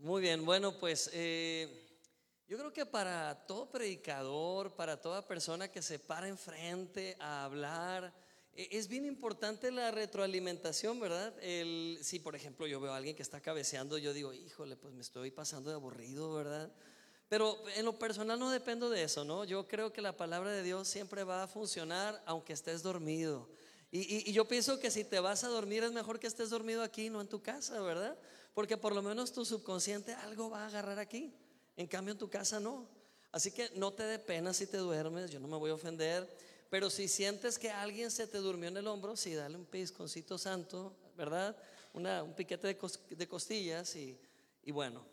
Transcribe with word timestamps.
Muy 0.00 0.22
bien, 0.22 0.44
bueno, 0.44 0.78
pues 0.78 1.10
eh, 1.12 1.68
yo 2.46 2.56
creo 2.56 2.72
que 2.72 2.86
para 2.86 3.34
todo 3.48 3.68
predicador, 3.68 4.76
para 4.76 5.00
toda 5.00 5.26
persona 5.26 5.72
que 5.72 5.82
se 5.82 5.98
para 5.98 6.28
enfrente 6.28 7.16
a 7.18 7.44
hablar, 7.44 8.14
e, 8.54 8.68
es 8.78 8.86
bien 8.86 9.04
importante 9.04 9.72
la 9.72 9.90
retroalimentación, 9.90 11.00
¿verdad? 11.00 11.34
El, 11.42 11.98
si 12.00 12.20
por 12.20 12.36
ejemplo 12.36 12.68
yo 12.68 12.80
veo 12.80 12.92
a 12.92 12.96
alguien 12.96 13.16
que 13.16 13.24
está 13.24 13.40
cabeceando, 13.40 13.98
yo 13.98 14.12
digo, 14.12 14.32
híjole, 14.32 14.76
pues 14.76 14.94
me 14.94 15.00
estoy 15.00 15.32
pasando 15.32 15.70
de 15.70 15.74
aburrido, 15.74 16.32
¿verdad? 16.32 16.72
Pero 17.28 17.58
en 17.74 17.84
lo 17.84 17.98
personal 17.98 18.38
no 18.38 18.50
dependo 18.50 18.90
de 18.90 19.02
eso, 19.02 19.24
¿no? 19.24 19.44
Yo 19.44 19.66
creo 19.66 19.92
que 19.92 20.00
la 20.00 20.16
palabra 20.16 20.52
de 20.52 20.62
Dios 20.62 20.86
siempre 20.86 21.24
va 21.24 21.42
a 21.42 21.48
funcionar 21.48 22.22
aunque 22.24 22.52
estés 22.52 22.84
dormido. 22.84 23.48
Y, 23.90 24.30
yo 24.32 24.46
pienso 24.46 24.78
que 24.78 24.92
si 24.92 25.02
te 25.02 25.18
vas 25.18 25.42
a 25.42 25.48
dormir 25.48 25.82
es 25.82 25.92
mejor 25.92 26.20
que 26.20 26.26
estés 26.28 26.50
dormido 26.50 26.82
aquí, 26.82 27.10
no 27.10 27.20
en 27.20 27.26
tu 27.26 27.42
casa, 27.42 27.80
¿verdad? 27.80 28.16
Porque 28.58 28.76
por 28.76 28.92
lo 28.92 29.02
menos 29.02 29.30
tu 29.30 29.44
subconsciente 29.44 30.14
algo 30.14 30.50
va 30.50 30.64
a 30.64 30.66
agarrar 30.66 30.98
aquí. 30.98 31.32
En 31.76 31.86
cambio 31.86 32.10
en 32.10 32.18
tu 32.18 32.28
casa 32.28 32.58
no. 32.58 32.88
Así 33.30 33.52
que 33.52 33.70
no 33.76 33.92
te 33.92 34.02
dé 34.02 34.18
pena 34.18 34.52
si 34.52 34.66
te 34.66 34.78
duermes, 34.78 35.30
yo 35.30 35.38
no 35.38 35.46
me 35.46 35.56
voy 35.56 35.70
a 35.70 35.74
ofender. 35.74 36.28
Pero 36.68 36.90
si 36.90 37.06
sientes 37.06 37.56
que 37.56 37.70
alguien 37.70 38.10
se 38.10 38.26
te 38.26 38.38
durmió 38.38 38.68
en 38.68 38.76
el 38.78 38.88
hombro, 38.88 39.14
sí, 39.14 39.32
dale 39.32 39.54
un 39.54 39.64
pellizconcito 39.64 40.38
santo, 40.38 40.92
¿verdad? 41.16 41.56
un 41.94 42.34
piquete 42.34 42.76
de, 43.10 43.28
costillas 43.28 43.94
y, 43.94 44.18
y 44.64 44.72
bueno, 44.72 45.04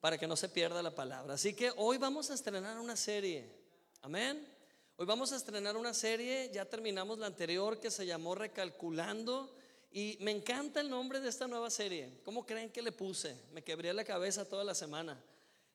para 0.00 0.18
que 0.18 0.26
no 0.26 0.34
se 0.34 0.48
pierda 0.48 0.82
la 0.82 0.92
palabra. 0.92 1.34
Así 1.34 1.54
que 1.54 1.70
hoy 1.76 1.98
vamos 1.98 2.32
a 2.32 2.34
estrenar 2.34 2.80
una 2.80 2.96
serie. 2.96 3.48
Amén. 4.02 4.44
Hoy 4.96 5.06
vamos 5.06 5.30
a 5.30 5.36
estrenar 5.36 5.76
una 5.76 5.94
serie, 5.94 6.50
ya 6.52 6.64
terminamos 6.64 7.20
la 7.20 7.28
anterior 7.28 7.78
que 7.78 7.92
se 7.92 8.06
llamó 8.06 8.34
Recalculando 8.34 9.54
y 9.90 10.18
me 10.20 10.30
encanta 10.30 10.80
el 10.80 10.90
nombre 10.90 11.20
de 11.20 11.28
esta 11.28 11.46
nueva 11.46 11.70
serie. 11.70 12.20
¿Cómo 12.24 12.44
creen 12.44 12.70
que 12.70 12.82
le 12.82 12.92
puse? 12.92 13.34
Me 13.52 13.62
quebré 13.62 13.92
la 13.92 14.04
cabeza 14.04 14.44
toda 14.44 14.64
la 14.64 14.74
semana. 14.74 15.22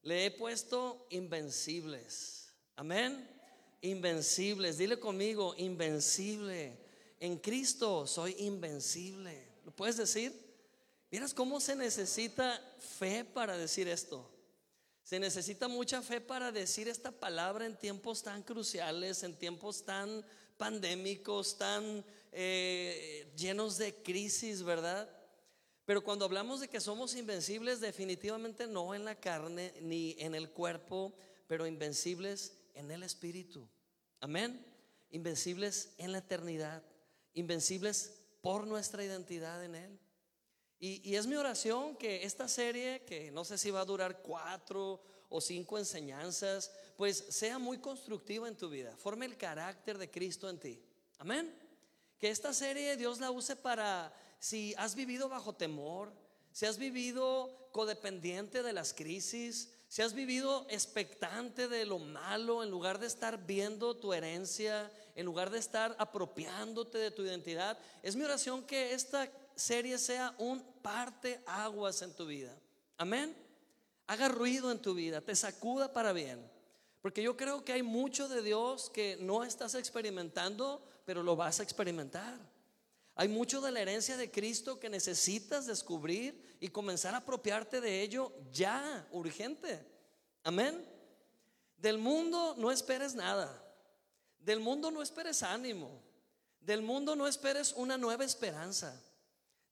Le 0.03 0.25
he 0.25 0.31
puesto 0.31 1.07
Invencibles. 1.09 2.53
Amén. 2.75 3.27
Invencibles. 3.81 4.77
Dile 4.77 4.99
conmigo, 4.99 5.55
invencible. 5.57 6.77
En 7.19 7.37
Cristo 7.37 8.05
soy 8.05 8.35
invencible. 8.39 9.47
¿Lo 9.65 9.71
puedes 9.71 9.97
decir? 9.97 10.33
¿Vieras 11.09 11.33
cómo 11.33 11.59
se 11.59 11.75
necesita 11.75 12.59
fe 12.79 13.23
para 13.23 13.57
decir 13.57 13.87
esto? 13.87 14.29
Se 15.03 15.19
necesita 15.19 15.67
mucha 15.67 16.01
fe 16.01 16.21
para 16.21 16.51
decir 16.51 16.87
esta 16.87 17.11
palabra 17.11 17.65
en 17.65 17.77
tiempos 17.77 18.23
tan 18.23 18.41
cruciales, 18.41 19.23
en 19.23 19.37
tiempos 19.37 19.83
tan 19.83 20.25
pandémicos, 20.57 21.57
tan 21.57 22.03
eh, 22.33 23.31
llenos 23.35 23.77
de 23.77 23.95
crisis, 23.95 24.63
¿verdad? 24.63 25.09
Pero 25.85 26.03
cuando 26.03 26.25
hablamos 26.25 26.61
de 26.61 26.69
que 26.69 26.79
somos 26.79 27.15
invencibles, 27.15 27.81
definitivamente 27.81 28.67
no 28.67 28.95
en 28.95 29.05
la 29.05 29.15
carne 29.15 29.73
ni 29.81 30.15
en 30.19 30.33
el 30.33 30.49
cuerpo, 30.49 31.13
pero 31.47 31.67
invencibles 31.67 32.57
en 32.73 32.89
el 32.91 33.03
espíritu. 33.03 33.67
Amén. 34.21 34.65
Invencibles 35.11 35.93
en 35.97 36.11
la 36.13 36.19
eternidad, 36.19 36.83
invencibles 37.33 38.13
por 38.41 38.65
nuestra 38.65 39.03
identidad 39.03 39.63
en 39.63 39.75
Él. 39.75 39.99
Y, 40.79 41.15
es 41.15 41.27
mi 41.27 41.35
oración 41.35 41.95
que 41.95 42.25
esta 42.25 42.49
serie, 42.49 43.03
que 43.05 43.31
no 43.31 43.45
sé 43.45 43.57
si 43.57 43.71
va 43.71 43.79
a 43.81 43.85
durar 43.85 44.21
cuatro 44.21 45.01
o 45.29 45.39
cinco 45.39 45.77
enseñanzas, 45.77 46.71
pues 46.97 47.17
sea 47.29 47.57
muy 47.57 47.77
constructiva 47.77 48.49
en 48.49 48.57
tu 48.57 48.69
vida, 48.69 48.95
forme 48.97 49.25
el 49.25 49.37
carácter 49.37 49.97
de 49.97 50.11
Cristo 50.11 50.49
en 50.49 50.59
ti. 50.59 50.83
Amén. 51.19 51.62
Que 52.23 52.29
esta 52.29 52.53
serie 52.53 52.95
Dios 52.95 53.19
la 53.19 53.31
use 53.31 53.53
para, 53.53 54.13
si 54.39 54.73
has 54.77 54.95
vivido 54.95 55.27
bajo 55.27 55.51
temor, 55.51 56.09
si 56.53 56.65
has 56.65 56.77
vivido 56.77 57.67
codependiente 57.73 58.63
de 58.63 58.71
las 58.71 58.93
crisis, 58.93 59.73
si 59.89 60.03
has 60.03 60.13
vivido 60.13 60.65
expectante 60.69 61.67
de 61.67 61.85
lo 61.85 61.99
malo, 61.99 62.63
en 62.63 62.71
lugar 62.71 62.97
de 62.97 63.07
estar 63.07 63.45
viendo 63.45 63.97
tu 63.97 64.13
herencia, 64.13 64.89
en 65.15 65.25
lugar 65.25 65.49
de 65.49 65.59
estar 65.59 65.97
apropiándote 65.99 66.97
de 66.97 67.11
tu 67.11 67.23
identidad, 67.23 67.77
es 68.01 68.15
mi 68.15 68.23
oración 68.23 68.63
que 68.63 68.93
esta 68.93 69.29
serie 69.57 69.97
sea 69.97 70.33
un 70.37 70.63
parte 70.81 71.41
aguas 71.45 72.01
en 72.03 72.13
tu 72.13 72.25
vida. 72.25 72.57
Amén. 72.95 73.35
Haga 74.07 74.29
ruido 74.29 74.71
en 74.71 74.81
tu 74.81 74.93
vida, 74.93 75.19
te 75.19 75.35
sacuda 75.35 75.91
para 75.91 76.13
bien. 76.13 76.49
Porque 77.01 77.21
yo 77.21 77.35
creo 77.35 77.65
que 77.65 77.73
hay 77.73 77.83
mucho 77.83 78.29
de 78.29 78.41
Dios 78.41 78.89
que 78.89 79.17
no 79.19 79.43
estás 79.43 79.75
experimentando, 79.75 80.81
pero 81.05 81.23
lo 81.23 81.35
vas 81.35 81.59
a 81.59 81.63
experimentar. 81.63 82.39
Hay 83.15 83.27
mucho 83.27 83.61
de 83.61 83.71
la 83.71 83.81
herencia 83.81 84.17
de 84.17 84.31
Cristo 84.31 84.79
que 84.79 84.89
necesitas 84.89 85.67
descubrir 85.67 86.57
y 86.59 86.69
comenzar 86.69 87.13
a 87.13 87.17
apropiarte 87.17 87.79
de 87.79 88.01
ello 88.01 88.31
ya, 88.51 89.07
urgente. 89.11 89.85
Amén. 90.43 90.83
Del 91.77 91.97
mundo 91.97 92.55
no 92.57 92.71
esperes 92.71 93.13
nada. 93.13 93.61
Del 94.39 94.59
mundo 94.59 94.89
no 94.89 95.01
esperes 95.01 95.43
ánimo. 95.43 96.01
Del 96.59 96.81
mundo 96.81 97.15
no 97.15 97.27
esperes 97.27 97.73
una 97.73 97.97
nueva 97.97 98.25
esperanza. 98.25 98.99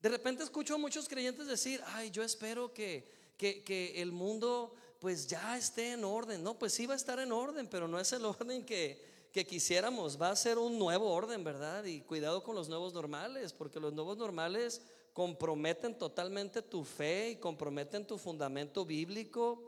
De 0.02 0.10
repente 0.10 0.44
escucho 0.44 0.76
a 0.76 0.78
muchos 0.78 1.08
creyentes 1.08 1.48
decir, 1.48 1.82
ay, 1.88 2.12
yo 2.12 2.24
espero 2.24 2.74
que, 2.74 3.10
que, 3.38 3.94
el 4.02 4.12
mundo 4.12 4.76
pues 5.00 5.26
ya 5.28 5.58
esté 5.58 5.94
en 5.94 6.04
orden. 6.04 6.44
No, 6.44 6.60
pues 6.60 6.74
sí 6.74 6.86
va 6.86 6.94
a 6.94 6.98
estar 6.98 7.20
en 7.20 7.32
orden, 7.32 7.68
pero 7.68 7.88
no 7.88 8.00
es 8.00 8.12
el 8.14 8.26
orden 8.26 8.66
que, 8.66 9.11
que 9.32 9.46
quisiéramos. 9.46 10.22
Va 10.22 10.30
a 10.30 10.36
ser 10.36 10.58
un 10.58 10.78
nuevo 10.78 11.12
orden, 11.12 11.44
¿verdad? 11.44 11.84
Y 11.86 12.02
cuidado 12.02 12.44
con 12.44 12.56
los 12.56 12.70
nuevos 12.70 12.94
normales, 12.94 13.54
porque 13.54 13.80
los 13.80 13.94
nuevos 13.94 14.18
normales 14.18 14.82
comprometen 15.14 15.98
totalmente 15.98 16.62
tu 16.62 16.84
fe 16.84 17.32
y 17.32 17.36
comprometen 17.38 18.06
tu 18.06 18.18
fundamento 18.18 18.86
bíblico. 18.86 19.64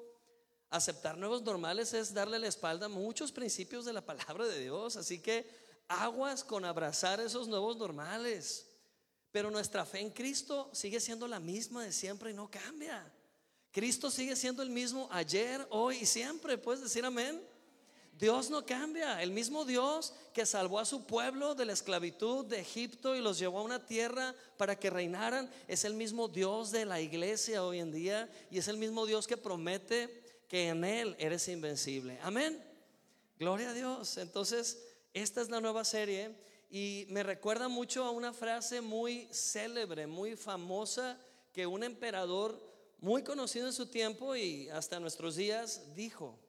Aceptar 0.69 1.17
nuevos 1.17 1.43
normales 1.43 1.93
es 1.93 2.13
darle 2.13 2.39
la 2.39 2.47
espalda 2.47 2.87
a 2.87 2.89
muchos 2.89 3.31
principios 3.31 3.85
de 3.85 3.93
la 3.93 4.01
palabra 4.05 4.47
de 4.47 4.59
Dios. 4.59 4.95
Así 4.95 5.19
que 5.19 5.47
aguas 5.87 6.43
con 6.43 6.65
abrazar 6.65 7.19
esos 7.19 7.47
nuevos 7.47 7.77
normales. 7.77 8.67
Pero 9.31 9.49
nuestra 9.49 9.85
fe 9.85 9.99
en 9.99 10.11
Cristo 10.11 10.69
sigue 10.73 10.99
siendo 10.99 11.27
la 11.27 11.39
misma 11.39 11.83
de 11.83 11.91
siempre 11.91 12.31
y 12.31 12.33
no 12.33 12.49
cambia. 12.49 13.11
Cristo 13.71 14.11
sigue 14.11 14.35
siendo 14.35 14.61
el 14.61 14.69
mismo 14.69 15.07
ayer, 15.11 15.65
hoy 15.71 15.97
y 16.01 16.05
siempre. 16.05 16.57
¿Puedes 16.57 16.83
decir 16.83 17.03
amén? 17.03 17.41
Dios 18.19 18.49
no 18.49 18.65
cambia. 18.65 19.21
El 19.21 19.31
mismo 19.31 19.65
Dios 19.65 20.13
que 20.33 20.45
salvó 20.45 20.79
a 20.79 20.85
su 20.85 21.05
pueblo 21.05 21.55
de 21.55 21.65
la 21.65 21.73
esclavitud 21.73 22.45
de 22.45 22.59
Egipto 22.59 23.15
y 23.15 23.21
los 23.21 23.39
llevó 23.39 23.59
a 23.59 23.63
una 23.63 23.85
tierra 23.85 24.35
para 24.57 24.77
que 24.77 24.89
reinaran, 24.89 25.49
es 25.67 25.83
el 25.83 25.93
mismo 25.93 26.27
Dios 26.27 26.71
de 26.71 26.85
la 26.85 27.01
iglesia 27.01 27.63
hoy 27.63 27.79
en 27.79 27.91
día 27.91 28.29
y 28.49 28.57
es 28.59 28.67
el 28.67 28.77
mismo 28.77 29.05
Dios 29.05 29.27
que 29.27 29.37
promete 29.37 30.23
que 30.47 30.69
en 30.69 30.83
Él 30.83 31.15
eres 31.19 31.47
invencible. 31.47 32.19
Amén. 32.21 32.63
Gloria 33.39 33.71
a 33.71 33.73
Dios. 33.73 34.17
Entonces, 34.17 34.83
esta 35.13 35.41
es 35.41 35.49
la 35.49 35.59
nueva 35.59 35.83
serie 35.83 36.35
y 36.69 37.05
me 37.09 37.23
recuerda 37.23 37.67
mucho 37.67 38.03
a 38.03 38.11
una 38.11 38.33
frase 38.33 38.81
muy 38.81 39.27
célebre, 39.31 40.07
muy 40.07 40.35
famosa, 40.35 41.19
que 41.51 41.67
un 41.67 41.83
emperador 41.83 42.59
muy 42.99 43.23
conocido 43.23 43.67
en 43.67 43.73
su 43.73 43.87
tiempo 43.87 44.35
y 44.35 44.69
hasta 44.69 44.99
nuestros 44.99 45.35
días 45.35 45.93
dijo. 45.95 46.39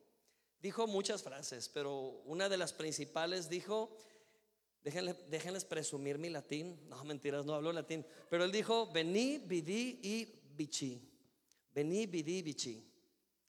Dijo 0.65 0.87
muchas 0.87 1.23
frases, 1.23 1.69
pero 1.69 2.23
una 2.25 2.49
de 2.49 2.57
las 2.57 2.73
principales 2.73 3.51
dijo, 3.51 3.95
déjenles 4.83 5.63
presumir 5.67 6.17
mi 6.17 6.31
latín, 6.31 6.89
no 6.89 7.05
mentiras, 7.05 7.45
no 7.45 7.53
hablo 7.53 7.71
latín, 7.71 8.03
pero 8.31 8.45
él 8.45 8.51
dijo, 8.51 8.91
vení, 8.91 9.37
vidi 9.45 10.01
y 10.03 10.27
bichi, 10.57 11.07
vení, 11.75 12.07
vidi, 12.07 12.41
bichi. 12.41 12.83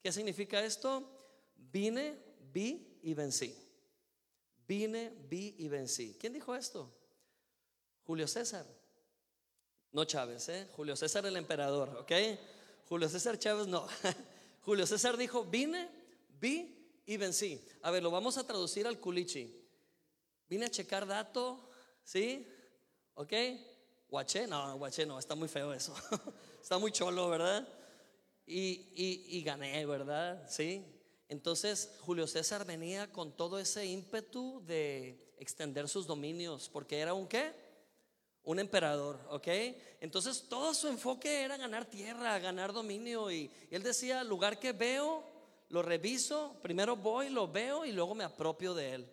¿Qué 0.03 0.11
significa 0.11 0.61
esto? 0.61 1.09
Vine, 1.55 2.17
vi 2.51 2.99
y 3.03 3.13
vencí. 3.13 3.55
Vine, 4.67 5.13
vi 5.29 5.55
y 5.59 5.69
vencí. 5.69 6.17
¿Quién 6.19 6.33
dijo 6.33 6.53
esto? 6.53 6.93
Julio 8.03 8.27
César. 8.27 8.65
No 9.93 10.03
Chávez, 10.03 10.49
¿eh? 10.49 10.67
Julio 10.73 10.97
César 10.97 11.25
el 11.25 11.37
emperador, 11.37 11.95
¿ok? 11.97 12.11
Julio 12.89 13.07
César 13.07 13.39
Chávez 13.39 13.67
no. 13.67 13.87
Julio 14.65 14.85
César 14.85 15.15
dijo, 15.15 15.45
vine, 15.45 15.89
vi 16.41 16.74
y 17.05 17.17
vencí. 17.17 17.63
A 17.81 17.91
ver, 17.91 18.03
lo 18.03 18.11
vamos 18.11 18.37
a 18.37 18.45
traducir 18.45 18.87
al 18.87 18.99
culichi. 18.99 19.53
Vine 20.47 20.65
a 20.65 20.69
checar 20.69 21.05
dato, 21.05 21.69
¿sí? 22.03 22.47
¿Ok? 23.15 23.33
Guaché, 24.09 24.47
no, 24.47 24.77
guaché 24.77 25.05
no, 25.05 25.17
está 25.19 25.35
muy 25.35 25.47
feo 25.47 25.73
eso. 25.73 25.93
está 26.61 26.77
muy 26.77 26.91
cholo, 26.91 27.29
¿verdad? 27.29 27.67
Y, 28.45 28.91
y, 28.95 29.37
y 29.37 29.43
gané, 29.43 29.85
¿verdad? 29.85 30.47
Sí. 30.49 30.85
Entonces 31.27 31.91
Julio 32.01 32.27
César 32.27 32.65
venía 32.65 33.11
con 33.11 33.35
todo 33.35 33.57
ese 33.57 33.85
ímpetu 33.85 34.61
de 34.65 35.33
extender 35.39 35.89
sus 35.89 36.05
dominios, 36.05 36.69
porque 36.69 36.99
era 36.99 37.13
un 37.13 37.27
qué? 37.27 37.53
Un 38.43 38.59
emperador, 38.59 39.19
¿ok? 39.29 39.47
Entonces 40.01 40.47
todo 40.47 40.73
su 40.73 40.87
enfoque 40.87 41.41
era 41.41 41.57
ganar 41.57 41.85
tierra, 41.85 42.37
ganar 42.37 42.73
dominio. 42.73 43.31
Y, 43.31 43.49
él 43.71 43.81
decía, 43.81 44.23
lugar 44.23 44.59
que 44.59 44.71
veo, 44.71 45.23
lo 45.69 45.81
reviso, 45.81 46.57
primero 46.61 46.95
voy, 46.95 47.29
lo 47.29 47.47
veo 47.47 47.85
y 47.85 47.91
luego 47.91 48.15
me 48.15 48.23
apropio 48.23 48.73
de 48.73 48.93
él. 48.93 49.11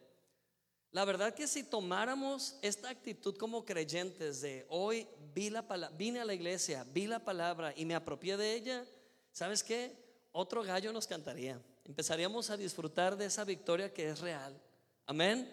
La 0.90 1.04
verdad 1.04 1.34
que 1.34 1.46
si 1.46 1.62
tomáramos 1.62 2.56
esta 2.60 2.90
actitud 2.90 3.37
como 3.37 3.64
creyentes 3.64 4.43
de 4.43 4.66
hoy 4.69 5.08
vi 5.34 5.49
la 5.49 5.62
vine 5.96 6.20
a 6.20 6.25
la 6.25 6.34
iglesia, 6.34 6.84
vi 6.93 7.06
la 7.06 7.25
palabra 7.25 7.72
y 7.75 7.87
me 7.87 7.94
apropié 7.94 8.37
de 8.37 8.54
ella, 8.54 8.84
¿sabes 9.32 9.62
qué? 9.62 10.02
otro 10.32 10.62
gallo 10.62 10.93
nos 10.93 11.06
cantaría. 11.06 11.60
Empezaríamos 11.84 12.50
a 12.50 12.56
disfrutar 12.56 13.16
de 13.16 13.26
esa 13.26 13.44
victoria 13.44 13.93
que 13.93 14.08
es 14.08 14.20
real. 14.20 14.58
Amén. 15.06 15.49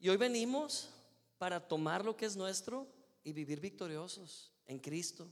Y 0.00 0.08
hoy 0.08 0.16
venimos 0.16 0.88
para 1.36 1.60
tomar 1.60 2.04
lo 2.04 2.16
que 2.16 2.26
es 2.26 2.36
nuestro 2.36 2.86
y 3.22 3.32
vivir 3.32 3.60
victoriosos 3.60 4.52
en 4.66 4.78
Cristo. 4.78 5.28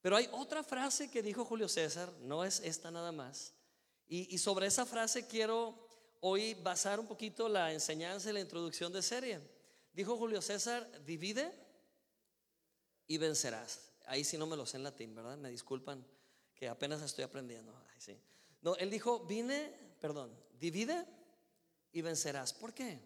Pero 0.00 0.16
hay 0.16 0.28
otra 0.32 0.62
frase 0.62 1.10
que 1.10 1.22
dijo 1.22 1.44
Julio 1.44 1.68
César, 1.68 2.12
no 2.20 2.44
es 2.44 2.60
esta 2.60 2.90
nada 2.90 3.12
más. 3.12 3.53
Y, 4.06 4.38
sobre 4.38 4.66
esa 4.66 4.86
frase 4.86 5.26
quiero 5.26 5.88
hoy 6.20 6.54
basar 6.54 7.00
un 7.00 7.06
poquito 7.06 7.48
la 7.48 7.72
enseñanza 7.72 8.30
y 8.30 8.32
la 8.32 8.40
introducción 8.40 8.92
de 8.92 9.02
serie. 9.02 9.40
Dijo 9.92 10.16
Julio 10.16 10.42
César, 10.42 10.88
divide 11.04 11.52
y 13.06 13.18
vencerás. 13.18 13.92
Ahí 14.06 14.24
sí 14.24 14.36
no 14.36 14.46
me 14.46 14.56
lo 14.56 14.66
sé 14.66 14.76
en 14.76 14.84
latín, 14.84 15.14
¿verdad? 15.14 15.36
Me 15.36 15.50
disculpan 15.50 16.06
que 16.54 16.68
apenas 16.68 17.02
estoy 17.02 17.24
aprendiendo. 17.24 17.74
sí. 17.98 18.18
No, 18.60 18.76
él 18.76 18.90
dijo, 18.90 19.20
vine, 19.26 19.74
perdón, 20.00 20.34
divide 20.58 21.04
y 21.92 22.02
vencerás. 22.02 22.54
¿Por 22.54 22.72
qué? 22.72 23.00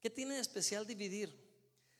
¿Qué 0.00 0.10
tiene 0.10 0.38
especial 0.38 0.86
dividir? 0.86 1.34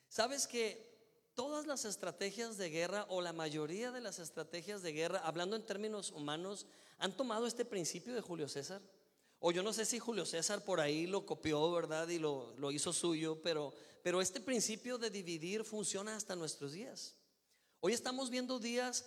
Sabes 0.08 0.46
que 0.46 0.94
todas 1.34 1.66
las 1.66 1.84
estrategias 1.84 2.56
de 2.56 2.70
guerra 2.70 3.06
o 3.08 3.20
la 3.20 3.32
mayoría 3.32 3.90
de 3.90 4.00
las 4.00 4.18
estrategias 4.18 4.82
de 4.82 4.92
guerra, 4.92 5.20
hablando 5.24 5.56
en 5.56 5.66
términos 5.66 6.10
humanos, 6.10 6.66
han 6.98 7.16
tomado 7.16 7.46
este 7.46 7.64
principio 7.64 8.14
de 8.14 8.20
Julio 8.20 8.48
César. 8.48 8.80
O 9.38 9.52
yo 9.52 9.62
no 9.62 9.72
sé 9.72 9.84
si 9.84 9.98
Julio 9.98 10.24
César 10.24 10.64
por 10.64 10.80
ahí 10.80 11.06
lo 11.06 11.26
copió, 11.26 11.70
¿verdad? 11.70 12.08
Y 12.08 12.18
lo, 12.18 12.54
lo 12.56 12.70
hizo 12.70 12.92
suyo, 12.92 13.42
pero, 13.42 13.74
pero 14.02 14.20
este 14.20 14.40
principio 14.40 14.96
de 14.96 15.10
dividir 15.10 15.64
funciona 15.64 16.16
hasta 16.16 16.34
nuestros 16.34 16.72
días. 16.72 17.14
Hoy 17.80 17.92
estamos 17.92 18.30
viendo 18.30 18.58
días 18.58 19.04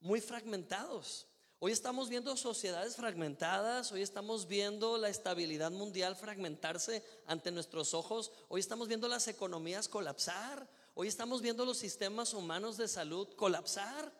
muy 0.00 0.20
fragmentados. 0.20 1.26
Hoy 1.58 1.72
estamos 1.72 2.08
viendo 2.08 2.36
sociedades 2.36 2.96
fragmentadas, 2.96 3.92
hoy 3.92 4.00
estamos 4.00 4.46
viendo 4.46 4.96
la 4.96 5.10
estabilidad 5.10 5.70
mundial 5.70 6.16
fragmentarse 6.16 7.04
ante 7.26 7.50
nuestros 7.50 7.92
ojos, 7.92 8.32
hoy 8.48 8.60
estamos 8.60 8.88
viendo 8.88 9.08
las 9.08 9.28
economías 9.28 9.86
colapsar, 9.86 10.66
Hoy 10.94 11.08
estamos 11.08 11.40
viendo 11.40 11.64
los 11.64 11.78
sistemas 11.78 12.34
humanos 12.34 12.76
de 12.76 12.88
salud 12.88 13.28
colapsar. 13.34 14.12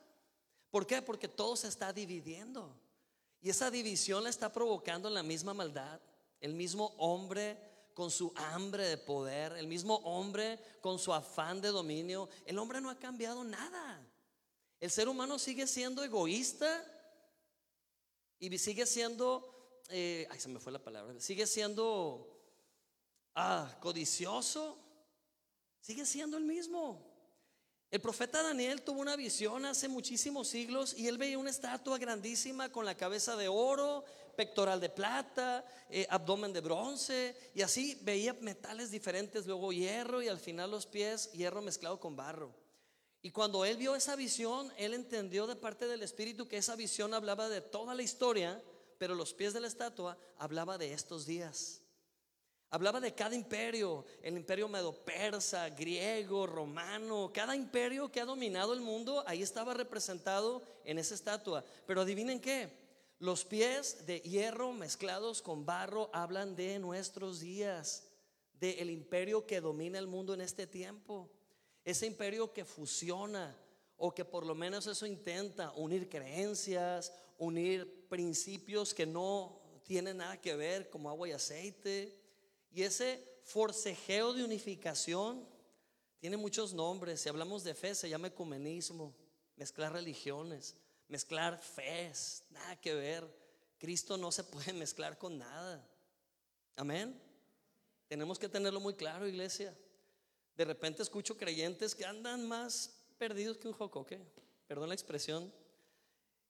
¿Por 0.71 0.87
qué? 0.87 1.03
Porque 1.03 1.29
todo 1.29 1.57
se 1.57 1.69
está 1.69 1.93
dividiendo. 1.93 2.75
Y 3.41 3.51
esa 3.51 3.71
división 3.71 4.25
la 4.25 4.31
está 4.31 4.53
provocando 4.53 5.09
la 5.11 5.23
misma 5.23 5.55
maldad. 5.55 6.01
El 6.41 6.55
mismo 6.55 6.95
hombre 6.99 7.59
con 7.95 8.11
su 8.11 8.33
hambre 8.37 8.87
de 8.87 8.97
poder, 8.97 9.53
el 9.53 9.67
mismo 9.67 9.97
hombre 9.97 10.59
con 10.81 10.99
su 10.99 11.13
afán 11.13 11.61
de 11.61 11.69
dominio. 11.69 12.29
El 12.45 12.59
hombre 12.59 12.81
no 12.81 12.91
ha 12.91 12.99
cambiado 12.99 13.45
nada. 13.45 14.07
El 14.79 14.91
ser 14.91 15.09
humano 15.09 15.39
sigue 15.39 15.67
siendo 15.67 16.03
egoísta 16.03 16.85
y 18.39 18.57
sigue 18.59 18.87
siendo, 18.87 19.83
eh, 19.91 20.27
ay, 20.31 20.41
se 20.41 20.49
me 20.49 20.59
fue 20.59 20.73
la 20.73 20.83
palabra, 20.83 21.21
sigue 21.21 21.47
siendo 21.47 22.41
ah, 23.35 23.77
codicioso 23.81 24.79
Sigue 25.81 26.05
siendo 26.05 26.37
el 26.37 26.45
mismo. 26.45 27.10
El 27.91 28.01
profeta 28.01 28.41
Daniel 28.41 28.83
tuvo 28.83 29.01
una 29.01 29.17
visión 29.17 29.65
hace 29.65 29.89
muchísimos 29.89 30.47
siglos 30.47 30.95
y 30.97 31.09
él 31.09 31.19
veía 31.19 31.39
una 31.39 31.51
estatua 31.51 31.99
grandísima 31.99 32.71
con 32.71 32.85
la 32.85 32.97
cabeza 32.97 33.35
de 33.35 33.49
oro, 33.49 34.05
pectoral 34.37 34.81
de 34.81 34.91
plata, 34.91 35.65
eh, 35.91 36.07
abdomen 36.09 36.53
de 36.53 36.61
bronce 36.61 37.37
y 37.53 37.63
así 37.63 37.99
veía 38.03 38.33
metales 38.35 38.93
diferentes, 38.93 39.45
luego 39.45 39.73
hierro 39.73 40.23
y 40.23 40.29
al 40.29 40.39
final 40.39 40.71
los 40.71 40.87
pies 40.87 41.33
hierro 41.33 41.63
mezclado 41.63 41.99
con 41.99 42.15
barro. 42.15 42.55
Y 43.23 43.33
cuando 43.33 43.65
él 43.65 43.77
vio 43.77 43.97
esa 43.97 44.15
visión, 44.15 44.73
él 44.77 44.95
entendió 44.95 45.49
de 45.49 45.57
parte 45.57 45.89
del 45.89 46.05
Espíritu 46.05 46.47
que 46.47 46.59
esa 46.59 46.77
visión 46.77 47.13
hablaba 47.13 47.49
de 47.49 47.61
toda 47.61 47.97
la 47.97 48.03
historia, 48.03 48.63
pero 48.99 49.17
los 49.17 49.35
pies 49.35 49.53
de 49.53 49.61
la 49.61 49.67
estatua 49.67 50.17
hablaba 50.39 50.79
de 50.79 50.93
estos 50.93 51.27
días. 51.27 51.83
Hablaba 52.73 53.01
de 53.01 53.13
cada 53.13 53.35
imperio, 53.35 54.05
el 54.23 54.37
imperio 54.37 54.69
medo-persa, 54.69 55.69
griego, 55.71 56.47
romano, 56.47 57.33
cada 57.35 57.57
imperio 57.57 58.13
que 58.13 58.21
ha 58.21 58.25
dominado 58.25 58.73
el 58.75 58.81
mundo, 58.81 59.25
ahí 59.27 59.43
estaba 59.43 59.75
representado 59.75 60.63
en 60.85 60.97
esa 61.01 61.17
estatua. 61.17 61.65
Pero 61.85 62.03
adivinen 62.03 62.41
qué, 62.41 62.71
los 63.19 63.45
pies 63.45 64.07
de 64.07 64.21
hierro 64.21 64.73
mezclados 64.73 65.43
con 65.43 65.67
barro 65.67 66.11
hablan 66.13 66.55
de 66.55 66.79
nuestros 66.79 67.41
días, 67.41 68.07
del 68.61 68.91
imperio 68.91 69.47
que 69.47 69.61
domina 69.61 69.99
el 69.99 70.07
mundo 70.07 70.33
en 70.33 70.41
este 70.41 70.69
tiempo, 70.69 71.29
ese 71.85 72.07
imperio 72.07 72.53
que 72.53 72.65
fusiona 72.65 73.57
o 73.97 74.15
que 74.15 74.25
por 74.25 74.47
lo 74.47 74.55
menos 74.55 74.87
eso 74.87 75.07
intenta 75.07 75.73
unir 75.73 76.09
creencias, 76.09 77.13
unir 77.37 78.07
principios 78.09 78.95
que 78.95 79.07
no 79.07 79.61
tienen 79.83 80.19
nada 80.19 80.41
que 80.41 80.55
ver 80.55 80.89
como 80.89 81.11
agua 81.11 81.29
y 81.29 81.33
aceite 81.33 82.20
y 82.73 82.83
ese 82.83 83.41
forcejeo 83.45 84.33
de 84.33 84.45
unificación 84.45 85.47
tiene 86.21 86.37
muchos 86.37 86.73
nombres. 86.73 87.21
Si 87.21 87.29
hablamos 87.29 87.65
de 87.65 87.75
fe, 87.75 87.95
se 87.95 88.09
llama 88.09 88.29
ecumenismo, 88.29 89.15
mezclar 89.57 89.93
religiones, 89.93 90.77
mezclar 91.09 91.61
fes, 91.61 92.45
nada 92.51 92.81
que 92.81 92.95
ver. 92.95 93.27
Cristo 93.79 94.17
no 94.17 94.31
se 94.31 94.45
puede 94.45 94.73
mezclar 94.75 95.19
con 95.19 95.39
nada. 95.39 95.87
Amén. 96.77 97.21
Tenemos 98.07 98.39
que 98.39 98.49
tenerlo 98.49 98.81
muy 98.81 98.95
claro, 98.95 99.27
iglesia. 99.27 99.77
De 100.57 100.65
repente 100.65 101.03
escucho 101.03 101.37
creyentes 101.37 101.95
que 101.95 102.05
andan 102.05 102.47
más 102.47 102.95
perdidos 103.19 103.57
que 103.57 103.69
un 103.69 103.75
jocoque, 103.75 104.21
perdón 104.67 104.89
la 104.89 104.95
expresión, 104.95 105.53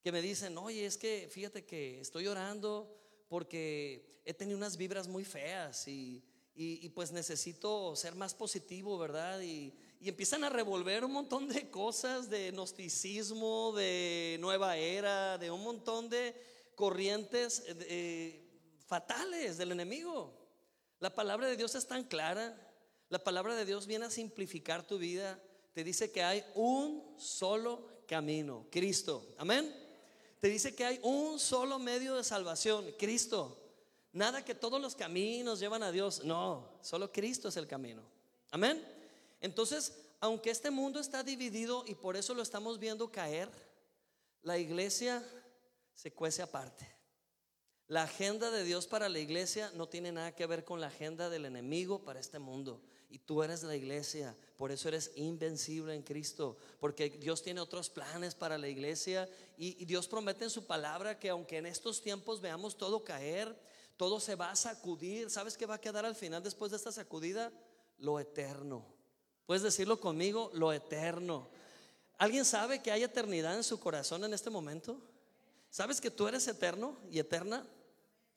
que 0.03 0.13
me 0.13 0.23
dicen, 0.23 0.57
oye, 0.59 0.87
es 0.87 0.97
que 0.97 1.29
fíjate 1.31 1.65
que 1.65 2.01
estoy 2.01 2.27
orando 2.27 2.97
porque 3.31 4.21
he 4.25 4.35
tenido 4.35 4.59
unas 4.59 4.77
vibras 4.77 5.07
muy 5.07 5.25
feas 5.25 5.87
y, 5.87 6.21
pues 6.95 7.13
necesito 7.13 7.95
ser 7.95 8.17
más 8.17 8.35
positivo, 8.35 8.99
¿verdad? 8.99 9.41
Y, 9.41 9.73
empiezan 10.03 10.43
a 10.45 10.51
revolver 10.51 11.05
un 11.05 11.13
montón 11.13 11.47
de 11.49 11.71
cosas 11.71 12.29
de 12.29 12.51
gnosticismo, 12.51 13.73
de 13.73 14.37
nueva 14.41 14.77
era, 14.77 15.39
de 15.39 15.51
un 15.51 15.63
montón 15.63 16.11
de 16.11 16.35
corrientes 16.75 17.63
eh, 17.67 18.43
fatales 18.87 19.57
del 19.59 19.73
enemigo. 19.73 20.35
La 20.99 21.15
palabra 21.15 21.47
de 21.47 21.57
Dios 21.57 21.75
es 21.77 21.87
tan 21.87 22.05
clara, 22.05 22.59
la 23.11 23.23
palabra 23.23 23.55
de 23.55 23.65
Dios 23.65 23.87
viene 23.87 24.07
a 24.07 24.11
simplificar 24.11 24.85
tu 24.85 24.99
vida, 24.99 25.41
te 25.73 25.85
dice 25.85 26.11
que 26.11 26.25
hay 26.25 26.45
un 26.57 27.15
solo 27.17 27.87
camino, 28.09 28.67
Cristo. 28.71 29.35
Amén 29.39 29.80
te 30.41 30.49
dice 30.49 30.75
que 30.75 30.85
hay 30.85 31.01
un 31.03 31.39
solo 31.39 31.79
medio 31.79 32.17
de 32.17 32.25
salvación, 32.25 32.87
Cristo. 32.99 33.57
Nada 34.13 34.45
que 34.45 34.55
todos 34.55 34.81
los 34.81 34.95
caminos 34.95 35.61
llevan 35.61 35.83
a 35.83 35.93
Dios. 35.93 36.25
No, 36.25 36.67
solo 36.81 37.13
Cristo 37.13 37.49
es 37.49 37.57
el 37.57 37.67
camino. 37.67 38.03
Amén. 38.51 38.83
Entonces, 39.41 39.93
aunque 40.19 40.51
este 40.51 40.71
mundo 40.71 40.99
está 40.99 41.23
dividido 41.23 41.85
y 41.87 41.95
por 41.95 42.17
eso 42.17 42.35
lo 42.35 42.43
estamos 42.43 42.79
viendo 42.79 43.13
caer, 43.13 43.49
la 44.43 44.59
iglesia 44.59 45.23
se 45.95 46.13
cuece 46.13 46.43
aparte. 46.43 47.00
La 47.91 48.05
agenda 48.05 48.53
de 48.53 48.63
Dios 48.63 48.87
para 48.87 49.09
la 49.09 49.19
iglesia 49.19 49.73
no 49.75 49.89
tiene 49.89 50.13
nada 50.13 50.33
que 50.33 50.47
ver 50.47 50.65
con 50.65 50.81
la 50.81 50.87
agenda 50.87 51.29
del 51.29 51.45
enemigo 51.45 52.05
para 52.05 52.21
este 52.21 52.39
mundo 52.39 52.81
y 53.11 53.19
tú 53.19 53.43
eres 53.43 53.65
la 53.65 53.75
iglesia. 53.75 54.37
Por 54.57 54.71
eso 54.71 54.87
eres 54.87 55.11
invencible 55.17 55.93
en 55.97 56.03
Cristo, 56.03 56.57
porque 56.79 57.11
Dios 57.11 57.43
tiene 57.43 57.61
otros 57.61 57.91
planes 57.91 58.37
para 58.37 58.59
la 58.59 58.69
iglesia 58.69 59.29
y, 59.59 59.85
Dios 59.87 60.07
promete 60.07 60.45
en 60.45 60.51
su 60.51 60.69
palabra 60.69 61.19
que 61.19 61.31
aunque 61.31 61.57
en 61.57 61.67
estos 61.67 62.01
tiempos 62.01 62.41
veamos 62.41 62.77
todo 62.77 63.03
caer, 63.03 63.61
todo 63.97 64.21
se 64.21 64.37
va 64.37 64.53
a 64.53 64.57
sacudir. 64.57 65.29
¿Sabes 65.29 65.57
qué 65.57 65.67
va 65.67 65.75
a 65.75 65.81
quedar 65.81 66.07
al 66.07 66.15
final 66.15 66.45
después 66.45 66.71
de 66.71 66.77
esta 66.77 66.93
sacudida? 66.93 67.51
Lo 67.99 68.21
eterno. 68.21 68.87
¿Puedes 69.47 69.65
decirlo 69.65 69.99
conmigo? 69.99 70.53
Lo 70.55 70.73
eterno. 70.73 71.49
¿Alguien 72.19 72.45
sabe 72.45 72.83
que 72.83 72.93
hay 72.93 73.03
eternidad 73.03 73.57
en 73.57 73.65
su 73.65 73.81
corazón 73.81 74.23
en 74.23 74.33
este 74.33 74.49
momento? 74.49 74.97
¿Sabes 75.71 76.01
que 76.01 76.13
tú 76.13 76.29
eres 76.29 76.47
eterno 76.47 76.97
y 77.11 77.19
eterna? 77.19 77.67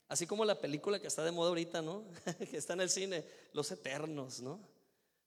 Así 0.08 0.28
como 0.28 0.46
la 0.46 0.60
película 0.60 1.00
que 1.00 1.08
está 1.08 1.24
de 1.24 1.32
moda 1.32 1.50
ahorita, 1.50 1.82
¿no? 1.82 2.04
que 2.52 2.58
está 2.58 2.74
en 2.74 2.82
el 2.82 2.90
cine, 2.90 3.26
los 3.54 3.72
eternos, 3.72 4.42
¿no? 4.42 4.60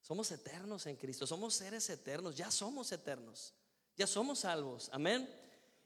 Somos 0.01 0.31
eternos 0.31 0.85
en 0.85 0.95
Cristo, 0.95 1.27
somos 1.27 1.53
seres 1.53 1.89
eternos, 1.89 2.35
ya 2.35 2.49
somos 2.49 2.91
eternos, 2.91 3.53
ya 3.97 4.07
somos 4.07 4.39
salvos, 4.39 4.89
amén. 4.93 5.29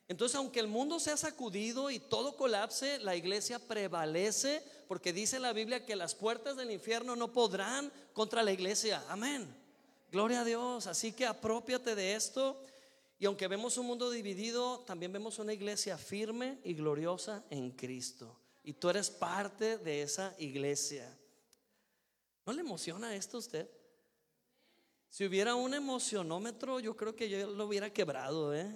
Entonces, 0.07 0.35
aunque 0.35 0.59
el 0.59 0.67
mundo 0.67 0.99
sea 0.99 1.17
sacudido 1.17 1.89
y 1.89 1.97
todo 1.97 2.35
colapse, 2.35 2.99
la 2.99 3.15
iglesia 3.15 3.57
prevalece 3.57 4.61
porque 4.87 5.13
dice 5.13 5.39
la 5.39 5.53
Biblia 5.53 5.85
que 5.85 5.95
las 5.95 6.13
puertas 6.13 6.57
del 6.57 6.69
infierno 6.69 7.15
no 7.15 7.31
podrán 7.31 7.91
contra 8.13 8.43
la 8.43 8.51
iglesia, 8.51 9.03
amén. 9.07 9.47
Gloria 10.11 10.41
a 10.41 10.45
Dios, 10.45 10.85
así 10.85 11.13
que 11.13 11.25
apropiate 11.25 11.95
de 11.95 12.15
esto. 12.15 12.61
Y 13.17 13.25
aunque 13.25 13.47
vemos 13.47 13.77
un 13.77 13.85
mundo 13.85 14.11
dividido, 14.11 14.79
también 14.79 15.13
vemos 15.13 15.39
una 15.39 15.53
iglesia 15.53 15.97
firme 15.97 16.59
y 16.63 16.73
gloriosa 16.73 17.43
en 17.49 17.71
Cristo 17.71 18.40
y 18.63 18.73
tú 18.73 18.89
eres 18.89 19.09
parte 19.09 19.77
de 19.77 20.01
esa 20.01 20.35
iglesia. 20.37 21.17
¿No 22.45 22.53
le 22.53 22.61
emociona 22.61 23.15
esto 23.15 23.37
a 23.37 23.39
usted? 23.39 23.69
Si 25.09 25.25
hubiera 25.25 25.55
un 25.55 25.73
emocionómetro, 25.73 26.79
yo 26.79 26.95
creo 26.95 27.15
que 27.15 27.29
yo 27.29 27.51
lo 27.51 27.65
hubiera 27.65 27.91
quebrado, 27.91 28.55
¿eh? 28.55 28.71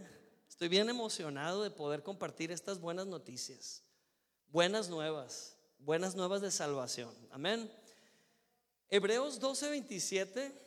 Estoy 0.50 0.68
bien 0.68 0.90
emocionado 0.90 1.64
de 1.64 1.72
poder 1.72 2.04
compartir 2.04 2.52
estas 2.52 2.80
buenas 2.80 3.08
noticias, 3.08 3.84
buenas 4.48 4.90
nuevas, 4.90 5.58
buenas 5.80 6.16
nuevas 6.16 6.42
de 6.42 6.52
salvación. 6.52 7.14
Amén. 7.32 7.72
Hebreos 8.90 9.40
12, 9.40 9.70
27 9.70 10.62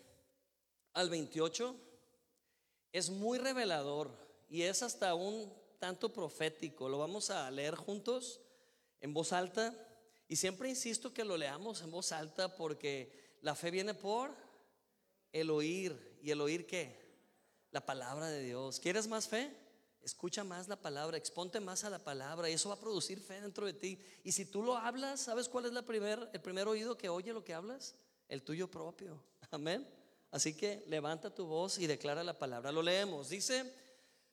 al 0.94 1.10
28 1.10 1.74
es 2.92 3.10
muy 3.10 3.38
revelador 3.38 4.10
y 4.48 4.62
es 4.62 4.82
hasta 4.82 5.14
un 5.14 5.52
tanto 5.78 6.12
profético. 6.12 6.88
Lo 6.88 6.98
vamos 6.98 7.30
a 7.30 7.50
leer 7.50 7.76
juntos 7.76 8.40
en 9.00 9.14
voz 9.14 9.32
alta 9.32 9.74
y 10.28 10.36
siempre 10.36 10.68
insisto 10.68 11.12
que 11.12 11.24
lo 11.24 11.36
leamos 11.36 11.80
en 11.80 11.90
voz 11.90 12.12
alta 12.12 12.54
porque 12.54 13.38
la 13.40 13.54
fe 13.54 13.70
viene 13.70 13.94
por 13.94 14.34
el 15.32 15.50
oír. 15.50 16.18
¿Y 16.20 16.30
el 16.30 16.40
oír 16.40 16.66
qué? 16.66 16.98
La 17.70 17.84
palabra 17.84 18.28
de 18.28 18.42
Dios. 18.42 18.78
¿Quieres 18.78 19.06
más 19.06 19.28
fe? 19.28 19.50
Escucha 20.02 20.44
más 20.44 20.68
la 20.68 20.76
palabra, 20.76 21.16
exponte 21.16 21.60
más 21.60 21.84
a 21.84 21.90
la 21.90 21.98
palabra 21.98 22.48
y 22.48 22.52
eso 22.54 22.68
va 22.68 22.76
a 22.76 22.80
producir 22.80 23.20
fe 23.20 23.40
dentro 23.40 23.66
de 23.66 23.72
ti. 23.72 23.98
Y 24.22 24.32
si 24.32 24.44
tú 24.44 24.62
lo 24.62 24.76
hablas, 24.76 25.20
¿sabes 25.20 25.48
cuál 25.48 25.66
es 25.66 25.72
el 25.72 25.84
primer 26.40 26.68
oído 26.68 26.96
que 26.96 27.08
oye 27.08 27.32
lo 27.32 27.44
que 27.44 27.54
hablas? 27.54 27.94
El 28.28 28.42
tuyo 28.42 28.70
propio. 28.70 29.22
Amén. 29.50 29.86
Así 30.30 30.54
que 30.54 30.84
levanta 30.86 31.34
tu 31.34 31.46
voz 31.46 31.78
y 31.78 31.86
declara 31.86 32.22
la 32.22 32.38
palabra. 32.38 32.70
Lo 32.70 32.82
leemos. 32.82 33.30
Dice, 33.30 33.72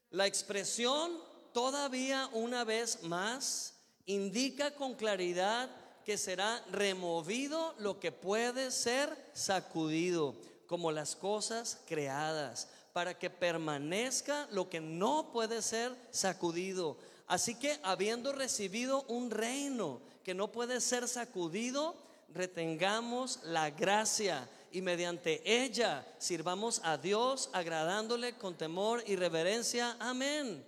la 0.10 0.28
expresión 0.28 1.18
todavía 1.54 2.30
una 2.34 2.64
vez 2.66 3.04
más 3.04 3.75
indica 4.06 4.76
con 4.76 4.96
claridad 4.96 5.70
que 6.06 6.18
será 6.18 6.64
removido 6.72 7.74
lo 7.80 8.00
que 8.00 8.12
puede 8.12 8.72
ser 8.72 9.10
sacudido, 9.34 10.36
como 10.68 10.92
las 10.92 11.16
cosas 11.16 11.80
creadas, 11.88 12.68
para 12.94 13.18
que 13.18 13.30
permanezca 13.30 14.48
lo 14.52 14.70
que 14.70 14.80
no 14.80 15.32
puede 15.32 15.62
ser 15.62 15.92
sacudido. 16.12 16.98
Así 17.28 17.56
que 17.56 17.80
habiendo 17.84 18.32
recibido 18.34 19.04
un 19.08 19.32
reino 19.32 20.00
que 20.24 20.36
no 20.36 20.52
puede 20.52 20.80
ser 20.80 21.08
sacudido, 21.08 21.96
retengamos 22.30 23.40
la 23.44 23.72
gracia 23.72 24.48
y 24.72 24.82
mediante 24.82 25.42
ella 25.46 26.06
sirvamos 26.20 26.82
a 26.84 26.98
Dios 26.98 27.50
agradándole 27.54 28.38
con 28.38 28.56
temor 28.56 29.04
y 29.08 29.16
reverencia. 29.16 29.96
Amén. 30.00 30.64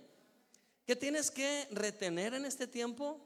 ¿Qué 0.86 0.96
tienes 0.96 1.30
que 1.30 1.68
retener 1.70 2.34
en 2.34 2.44
este 2.44 2.66
tiempo? 2.66 3.20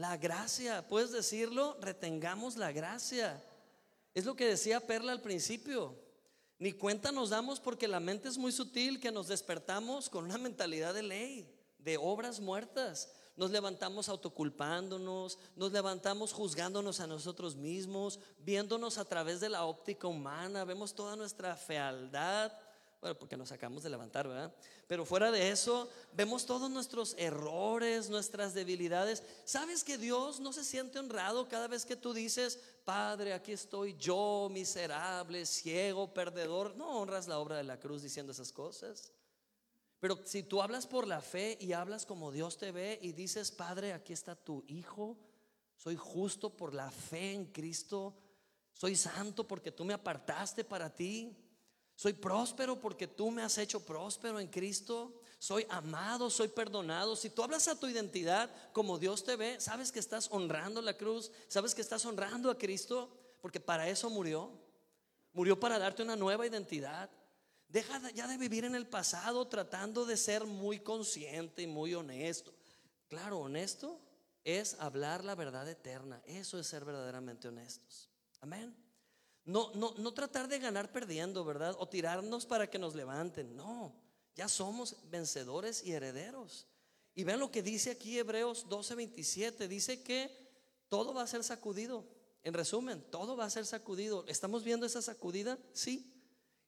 La 0.00 0.16
gracia, 0.16 0.88
puedes 0.88 1.12
decirlo, 1.12 1.76
retengamos 1.78 2.56
la 2.56 2.72
gracia. 2.72 3.44
Es 4.14 4.24
lo 4.24 4.34
que 4.34 4.46
decía 4.46 4.80
Perla 4.80 5.12
al 5.12 5.20
principio. 5.20 5.94
Ni 6.58 6.72
cuenta 6.72 7.12
nos 7.12 7.28
damos 7.28 7.60
porque 7.60 7.86
la 7.86 8.00
mente 8.00 8.30
es 8.30 8.38
muy 8.38 8.50
sutil 8.50 8.98
que 8.98 9.12
nos 9.12 9.28
despertamos 9.28 10.08
con 10.08 10.24
una 10.24 10.38
mentalidad 10.38 10.94
de 10.94 11.02
ley, 11.02 11.54
de 11.76 11.98
obras 11.98 12.40
muertas. 12.40 13.12
Nos 13.36 13.50
levantamos 13.50 14.08
autoculpándonos, 14.08 15.38
nos 15.54 15.70
levantamos 15.70 16.32
juzgándonos 16.32 17.00
a 17.00 17.06
nosotros 17.06 17.54
mismos, 17.54 18.20
viéndonos 18.38 18.96
a 18.96 19.04
través 19.04 19.38
de 19.40 19.50
la 19.50 19.66
óptica 19.66 20.08
humana, 20.08 20.64
vemos 20.64 20.94
toda 20.94 21.14
nuestra 21.14 21.56
fealdad, 21.56 22.50
bueno, 23.00 23.18
porque 23.18 23.36
nos 23.36 23.48
sacamos 23.48 23.82
de 23.82 23.88
levantar, 23.88 24.28
¿verdad? 24.28 24.54
Pero 24.86 25.06
fuera 25.06 25.30
de 25.30 25.50
eso, 25.50 25.88
vemos 26.12 26.44
todos 26.44 26.70
nuestros 26.70 27.14
errores, 27.16 28.10
nuestras 28.10 28.52
debilidades. 28.52 29.22
¿Sabes 29.44 29.84
que 29.84 29.96
Dios 29.96 30.38
no 30.38 30.52
se 30.52 30.64
siente 30.64 30.98
honrado 30.98 31.48
cada 31.48 31.66
vez 31.66 31.86
que 31.86 31.96
tú 31.96 32.12
dices, 32.12 32.60
Padre, 32.84 33.32
aquí 33.32 33.52
estoy 33.52 33.96
yo, 33.96 34.48
miserable, 34.50 35.46
ciego, 35.46 36.12
perdedor? 36.12 36.76
No 36.76 36.98
honras 36.98 37.26
la 37.26 37.38
obra 37.38 37.56
de 37.56 37.64
la 37.64 37.80
cruz 37.80 38.02
diciendo 38.02 38.32
esas 38.32 38.52
cosas. 38.52 39.12
Pero 39.98 40.18
si 40.26 40.42
tú 40.42 40.60
hablas 40.60 40.86
por 40.86 41.06
la 41.06 41.22
fe 41.22 41.56
y 41.58 41.72
hablas 41.72 42.04
como 42.04 42.30
Dios 42.30 42.58
te 42.58 42.70
ve 42.70 42.98
y 43.00 43.12
dices, 43.12 43.50
Padre, 43.50 43.94
aquí 43.94 44.12
está 44.12 44.34
tu 44.34 44.62
Hijo, 44.66 45.18
soy 45.74 45.96
justo 45.96 46.54
por 46.54 46.74
la 46.74 46.90
fe 46.90 47.32
en 47.32 47.46
Cristo, 47.46 48.14
soy 48.72 48.94
santo 48.94 49.48
porque 49.48 49.72
tú 49.72 49.86
me 49.86 49.94
apartaste 49.94 50.64
para 50.64 50.94
ti. 50.94 51.34
Soy 52.00 52.14
próspero 52.14 52.80
porque 52.80 53.06
tú 53.06 53.30
me 53.30 53.42
has 53.42 53.58
hecho 53.58 53.84
próspero 53.84 54.40
en 54.40 54.46
Cristo. 54.46 55.20
Soy 55.38 55.66
amado, 55.68 56.30
soy 56.30 56.48
perdonado. 56.48 57.14
Si 57.14 57.28
tú 57.28 57.42
hablas 57.42 57.68
a 57.68 57.78
tu 57.78 57.86
identidad 57.88 58.50
como 58.72 58.98
Dios 58.98 59.22
te 59.22 59.36
ve, 59.36 59.60
sabes 59.60 59.92
que 59.92 59.98
estás 59.98 60.30
honrando 60.30 60.80
la 60.80 60.96
cruz, 60.96 61.30
sabes 61.46 61.74
que 61.74 61.82
estás 61.82 62.06
honrando 62.06 62.50
a 62.50 62.56
Cristo, 62.56 63.14
porque 63.42 63.60
para 63.60 63.86
eso 63.86 64.08
murió. 64.08 64.50
Murió 65.34 65.60
para 65.60 65.78
darte 65.78 66.02
una 66.02 66.16
nueva 66.16 66.46
identidad. 66.46 67.10
Deja 67.68 68.00
ya 68.12 68.26
de 68.26 68.38
vivir 68.38 68.64
en 68.64 68.74
el 68.74 68.86
pasado 68.86 69.46
tratando 69.46 70.06
de 70.06 70.16
ser 70.16 70.46
muy 70.46 70.80
consciente 70.80 71.60
y 71.60 71.66
muy 71.66 71.92
honesto. 71.92 72.54
Claro, 73.08 73.40
honesto 73.40 74.00
es 74.42 74.74
hablar 74.80 75.22
la 75.22 75.34
verdad 75.34 75.68
eterna. 75.68 76.22
Eso 76.24 76.58
es 76.58 76.66
ser 76.66 76.82
verdaderamente 76.82 77.48
honestos. 77.48 78.08
Amén. 78.40 78.74
No, 79.50 79.72
no, 79.74 79.94
no 79.98 80.14
tratar 80.14 80.46
de 80.46 80.60
ganar 80.60 80.92
perdiendo, 80.92 81.44
¿verdad? 81.44 81.74
O 81.80 81.88
tirarnos 81.88 82.46
para 82.46 82.70
que 82.70 82.78
nos 82.78 82.94
levanten. 82.94 83.56
No, 83.56 83.92
ya 84.36 84.48
somos 84.48 84.96
vencedores 85.10 85.84
y 85.84 85.90
herederos. 85.90 86.68
Y 87.16 87.24
vean 87.24 87.40
lo 87.40 87.50
que 87.50 87.60
dice 87.60 87.90
aquí 87.90 88.16
Hebreos 88.16 88.68
12:27. 88.68 89.66
Dice 89.66 90.04
que 90.04 90.30
todo 90.88 91.12
va 91.12 91.22
a 91.22 91.26
ser 91.26 91.42
sacudido. 91.42 92.06
En 92.44 92.54
resumen, 92.54 93.02
todo 93.10 93.36
va 93.36 93.44
a 93.44 93.50
ser 93.50 93.66
sacudido. 93.66 94.24
¿Estamos 94.28 94.62
viendo 94.62 94.86
esa 94.86 95.02
sacudida? 95.02 95.58
Sí. 95.72 96.14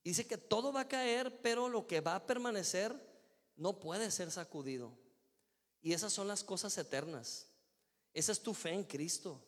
Dice 0.03 0.27
que 0.27 0.37
todo 0.37 0.73
va 0.73 0.81
a 0.81 0.89
caer, 0.89 1.41
pero 1.41 1.69
lo 1.69 1.87
que 1.87 2.01
va 2.01 2.17
a 2.17 2.27
permanecer 2.27 2.93
no 3.55 3.79
puede 3.79 4.11
ser 4.11 4.33
sacudido. 4.33 4.99
Y 5.81 5.93
esas 5.93 6.13
son 6.13 6.27
las 6.27 6.43
cosas 6.43 6.77
eternas. 6.77 7.47
Esa 8.13 8.33
es 8.33 8.43
tu 8.43 8.55
fe 8.55 8.71
en 8.71 8.83
Cristo. 8.83 9.41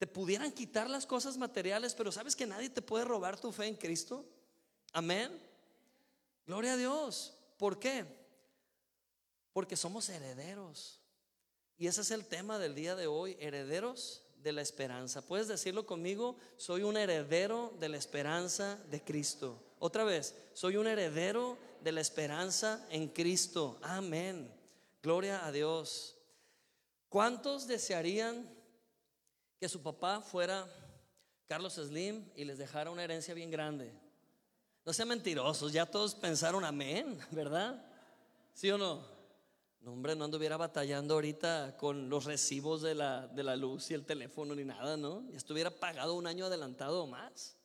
Te 0.00 0.06
pudieran 0.06 0.50
quitar 0.50 0.88
las 0.88 1.04
cosas 1.04 1.36
materiales, 1.36 1.94
pero 1.94 2.10
sabes 2.10 2.34
que 2.34 2.46
nadie 2.46 2.70
te 2.70 2.80
puede 2.80 3.04
robar 3.04 3.38
tu 3.38 3.52
fe 3.52 3.66
en 3.66 3.76
Cristo. 3.76 4.24
Amén. 4.94 5.30
Gloria 6.46 6.72
a 6.72 6.76
Dios. 6.78 7.34
¿Por 7.58 7.78
qué? 7.78 8.06
Porque 9.52 9.76
somos 9.76 10.08
herederos. 10.08 10.98
Y 11.76 11.86
ese 11.86 12.00
es 12.00 12.12
el 12.12 12.24
tema 12.24 12.58
del 12.58 12.74
día 12.74 12.96
de 12.96 13.08
hoy, 13.08 13.36
herederos 13.40 14.22
de 14.42 14.52
la 14.52 14.62
esperanza. 14.62 15.20
¿Puedes 15.20 15.48
decirlo 15.48 15.84
conmigo? 15.84 16.34
Soy 16.56 16.82
un 16.82 16.96
heredero 16.96 17.74
de 17.78 17.90
la 17.90 17.98
esperanza 17.98 18.76
de 18.90 19.04
Cristo. 19.04 19.62
Otra 19.80 20.04
vez, 20.04 20.34
soy 20.54 20.76
un 20.76 20.86
heredero 20.86 21.58
de 21.84 21.92
la 21.92 22.00
esperanza 22.00 22.86
en 22.88 23.08
Cristo. 23.08 23.78
Amén. 23.82 24.50
Gloria 25.02 25.44
a 25.44 25.52
Dios. 25.52 26.16
¿Cuántos 27.10 27.66
desearían 27.66 28.48
que 29.60 29.68
su 29.68 29.82
papá 29.82 30.22
fuera 30.22 30.66
Carlos 31.46 31.74
Slim 31.74 32.24
y 32.34 32.44
les 32.46 32.56
dejara 32.56 32.90
una 32.90 33.04
herencia 33.04 33.34
bien 33.34 33.50
grande. 33.50 33.92
No 34.86 34.94
sean 34.94 35.08
mentirosos, 35.08 35.70
ya 35.70 35.84
todos 35.84 36.14
pensaron 36.14 36.64
amén, 36.64 37.18
¿verdad? 37.30 37.84
¿Sí 38.54 38.70
o 38.70 38.78
no? 38.78 39.04
No, 39.82 39.92
hombre, 39.92 40.16
no 40.16 40.24
anduviera 40.24 40.56
batallando 40.56 41.14
ahorita 41.14 41.76
con 41.78 42.08
los 42.08 42.24
recibos 42.24 42.80
de 42.80 42.94
la, 42.94 43.26
de 43.28 43.42
la 43.42 43.54
luz 43.56 43.90
y 43.90 43.94
el 43.94 44.06
teléfono 44.06 44.54
ni 44.54 44.64
nada, 44.64 44.96
¿no? 44.96 45.28
Ya 45.30 45.36
estuviera 45.36 45.70
pagado 45.70 46.14
un 46.14 46.26
año 46.26 46.46
adelantado 46.46 47.02
o 47.02 47.06
más. 47.06 47.56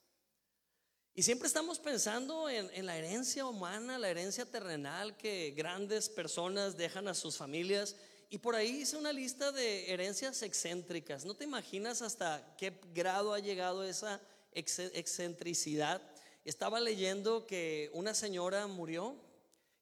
Y 1.14 1.24
siempre 1.24 1.48
estamos 1.48 1.80
pensando 1.80 2.50
en, 2.50 2.70
en, 2.74 2.86
la 2.86 2.98
herencia 2.98 3.46
humana, 3.46 3.98
la 3.98 4.10
herencia 4.10 4.46
terrenal 4.46 5.16
que 5.16 5.54
grandes 5.56 6.10
personas 6.10 6.76
dejan 6.76 7.08
a 7.08 7.14
sus 7.14 7.38
familias 7.38 7.96
y 8.30 8.38
por 8.40 8.56
ahí 8.56 8.82
hice 8.82 8.98
una 8.98 9.14
lista 9.14 9.52
de 9.52 9.92
herencias 9.92 10.42
excéntricas. 10.42 11.26
¿No 11.26 11.36
te 11.36 11.44
imaginas 11.44 12.02
hasta 12.02 12.56
qué 12.58 12.80
grado 12.94 13.34
ha 13.34 13.40
llegado 13.40 13.84
esa 13.84 14.22
excentricidad? 14.52 16.02
Estaba 16.44 16.80
leyendo 16.80 17.46
que 17.46 17.90
una 17.94 18.14
señora 18.14 18.68
murió 18.68 19.16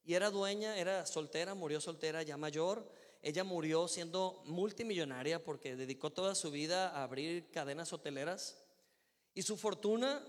y 0.06 0.14
era 0.14 0.30
dueña, 0.30 0.78
era 0.78 1.06
soltera, 1.06 1.54
murió 1.54 1.80
soltera 1.82 2.24
ya 2.24 2.38
mayor. 2.38 2.90
Ella 3.22 3.44
murió 3.44 3.88
siendo 3.88 4.42
multimillonaria 4.46 5.44
porque 5.44 5.76
dedicó 5.76 6.12
toda 6.12 6.36
su 6.36 6.52
vida 6.52 6.90
a 6.90 7.04
abrir 7.04 7.50
cadenas 7.52 7.94
hoteleras 7.94 8.58
y 9.34 9.44
su 9.44 9.58
fortuna 9.58 10.22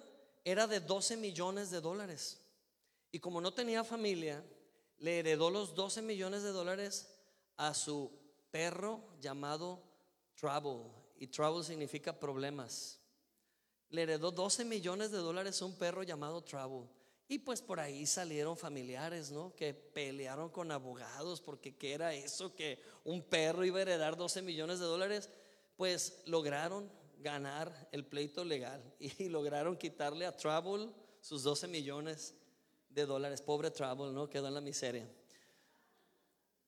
era 0.44 0.66
de 0.66 0.80
12 0.80 1.16
millones 1.16 1.70
de 1.70 1.80
dólares. 1.80 2.40
Y 3.10 3.18
como 3.18 3.40
no 3.40 3.52
tenía 3.52 3.84
familia, 3.84 4.44
le 4.98 5.18
heredó 5.18 5.50
los 5.50 5.74
12 5.74 6.02
millones 6.02 6.42
de 6.42 6.50
dólares 6.50 7.13
a 7.56 7.74
su 7.74 8.10
perro 8.50 9.00
llamado 9.20 9.82
Trouble. 10.34 10.90
Y 11.16 11.26
Trouble 11.28 11.64
significa 11.64 12.18
problemas. 12.18 13.00
Le 13.90 14.02
heredó 14.02 14.30
12 14.30 14.64
millones 14.64 15.10
de 15.10 15.18
dólares 15.18 15.60
a 15.60 15.64
un 15.64 15.76
perro 15.76 16.02
llamado 16.02 16.42
Trouble. 16.42 16.88
Y 17.26 17.38
pues 17.38 17.62
por 17.62 17.80
ahí 17.80 18.04
salieron 18.06 18.56
familiares, 18.56 19.30
¿no? 19.30 19.54
Que 19.54 19.72
pelearon 19.72 20.50
con 20.50 20.70
abogados 20.70 21.40
porque 21.40 21.74
qué 21.74 21.94
era 21.94 22.12
eso 22.12 22.54
que 22.54 22.78
un 23.02 23.22
perro 23.22 23.64
iba 23.64 23.78
a 23.78 23.82
heredar 23.82 24.16
12 24.16 24.42
millones 24.42 24.78
de 24.78 24.84
dólares. 24.84 25.30
Pues 25.76 26.20
lograron 26.26 26.90
ganar 27.18 27.88
el 27.92 28.04
pleito 28.04 28.44
legal 28.44 28.82
y 28.98 29.28
lograron 29.28 29.76
quitarle 29.76 30.26
a 30.26 30.36
Trouble 30.36 30.90
sus 31.20 31.42
12 31.42 31.68
millones 31.68 32.34
de 32.90 33.06
dólares. 33.06 33.40
Pobre 33.40 33.70
Trouble, 33.70 34.12
¿no? 34.12 34.28
Quedó 34.28 34.48
en 34.48 34.54
la 34.54 34.60
miseria. 34.60 35.08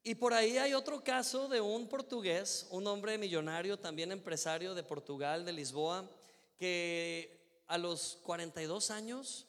Y 0.08 0.14
por 0.14 0.32
ahí 0.34 0.56
hay 0.56 0.72
otro 0.72 1.02
caso 1.02 1.48
de 1.48 1.60
un 1.60 1.88
portugués, 1.88 2.68
un 2.70 2.86
hombre 2.86 3.18
millonario, 3.18 3.76
también 3.76 4.12
empresario 4.12 4.72
de 4.72 4.84
Portugal, 4.84 5.44
de 5.44 5.52
Lisboa, 5.52 6.08
que 6.56 7.64
a 7.66 7.76
los 7.76 8.20
42 8.22 8.92
años, 8.92 9.48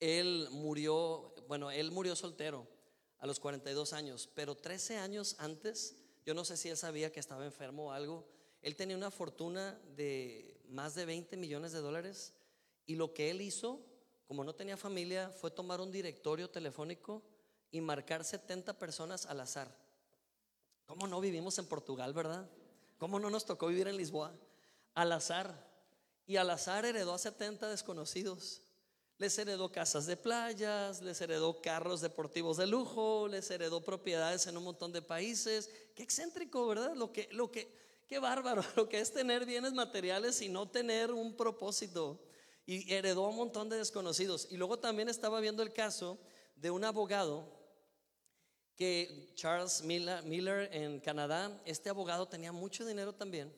él 0.00 0.48
murió, 0.50 1.34
bueno, 1.48 1.70
él 1.70 1.92
murió 1.92 2.14
soltero 2.14 2.68
a 3.20 3.26
los 3.26 3.40
42 3.40 3.94
años, 3.94 4.28
pero 4.34 4.54
13 4.54 4.98
años 4.98 5.34
antes, 5.38 5.96
yo 6.26 6.34
no 6.34 6.44
sé 6.44 6.58
si 6.58 6.68
él 6.68 6.76
sabía 6.76 7.10
que 7.10 7.20
estaba 7.20 7.46
enfermo 7.46 7.86
o 7.86 7.92
algo, 7.92 8.28
él 8.60 8.76
tenía 8.76 8.98
una 8.98 9.10
fortuna 9.10 9.80
de 9.96 10.60
más 10.68 10.94
de 10.94 11.06
20 11.06 11.38
millones 11.38 11.72
de 11.72 11.80
dólares 11.80 12.34
y 12.84 12.96
lo 12.96 13.14
que 13.14 13.30
él 13.30 13.40
hizo, 13.40 13.80
como 14.26 14.44
no 14.44 14.54
tenía 14.54 14.76
familia, 14.76 15.30
fue 15.30 15.50
tomar 15.50 15.80
un 15.80 15.90
directorio 15.90 16.50
telefónico 16.50 17.22
y 17.74 17.80
marcar 17.80 18.22
70 18.22 18.78
personas 18.78 19.26
al 19.26 19.40
azar. 19.40 19.66
¿Cómo 20.86 21.08
no 21.08 21.20
vivimos 21.20 21.58
en 21.58 21.66
Portugal, 21.66 22.12
verdad? 22.12 22.48
¿Cómo 22.98 23.18
no 23.18 23.30
nos 23.30 23.46
tocó 23.46 23.66
vivir 23.66 23.88
en 23.88 23.96
Lisboa? 23.96 24.32
Al 24.94 25.10
azar. 25.10 25.52
Y 26.24 26.36
al 26.36 26.50
azar 26.50 26.84
heredó 26.84 27.14
a 27.14 27.18
70 27.18 27.68
desconocidos. 27.68 28.62
Les 29.18 29.36
heredó 29.38 29.72
casas 29.72 30.06
de 30.06 30.16
playas, 30.16 31.02
les 31.02 31.20
heredó 31.20 31.60
carros 31.60 32.00
deportivos 32.00 32.58
de 32.58 32.68
lujo, 32.68 33.26
les 33.26 33.50
heredó 33.50 33.80
propiedades 33.80 34.46
en 34.46 34.56
un 34.56 34.62
montón 34.62 34.92
de 34.92 35.02
países. 35.02 35.68
Qué 35.96 36.04
excéntrico, 36.04 36.68
¿verdad? 36.68 36.94
Lo 36.94 37.12
que, 37.12 37.28
lo 37.32 37.50
que, 37.50 37.74
qué 38.06 38.20
bárbaro, 38.20 38.62
lo 38.76 38.88
que 38.88 39.00
es 39.00 39.12
tener 39.12 39.46
bienes 39.46 39.72
materiales 39.72 40.40
y 40.42 40.48
no 40.48 40.68
tener 40.68 41.10
un 41.10 41.36
propósito. 41.36 42.20
Y 42.66 42.94
heredó 42.94 43.24
a 43.24 43.30
un 43.30 43.36
montón 43.36 43.68
de 43.68 43.78
desconocidos. 43.78 44.46
Y 44.48 44.58
luego 44.58 44.78
también 44.78 45.08
estaba 45.08 45.40
viendo 45.40 45.64
el 45.64 45.72
caso 45.72 46.20
de 46.54 46.70
un 46.70 46.84
abogado 46.84 47.63
que 48.76 49.32
Charles 49.34 49.82
Miller 49.82 50.68
en 50.72 51.00
Canadá, 51.00 51.60
este 51.64 51.90
abogado 51.90 52.26
tenía 52.28 52.52
mucho 52.52 52.84
dinero 52.84 53.14
también. 53.14 53.54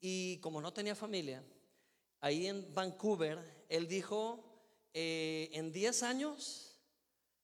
Y 0.00 0.38
como 0.38 0.60
no 0.60 0.72
tenía 0.72 0.94
familia, 0.94 1.44
ahí 2.20 2.46
en 2.46 2.74
Vancouver, 2.74 3.38
él 3.68 3.88
dijo, 3.88 4.44
eh, 4.92 5.48
en 5.52 5.72
10 5.72 6.02
años, 6.02 6.76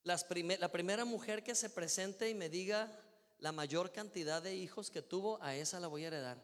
la 0.02 0.72
primera 0.72 1.04
mujer 1.04 1.42
que 1.42 1.54
se 1.54 1.70
presente 1.70 2.28
y 2.28 2.34
me 2.34 2.48
diga 2.48 2.90
la 3.38 3.52
mayor 3.52 3.92
cantidad 3.92 4.42
de 4.42 4.56
hijos 4.56 4.90
que 4.90 5.02
tuvo, 5.02 5.40
a 5.42 5.54
esa 5.54 5.80
la 5.80 5.88
voy 5.88 6.04
a 6.04 6.08
heredar. 6.08 6.42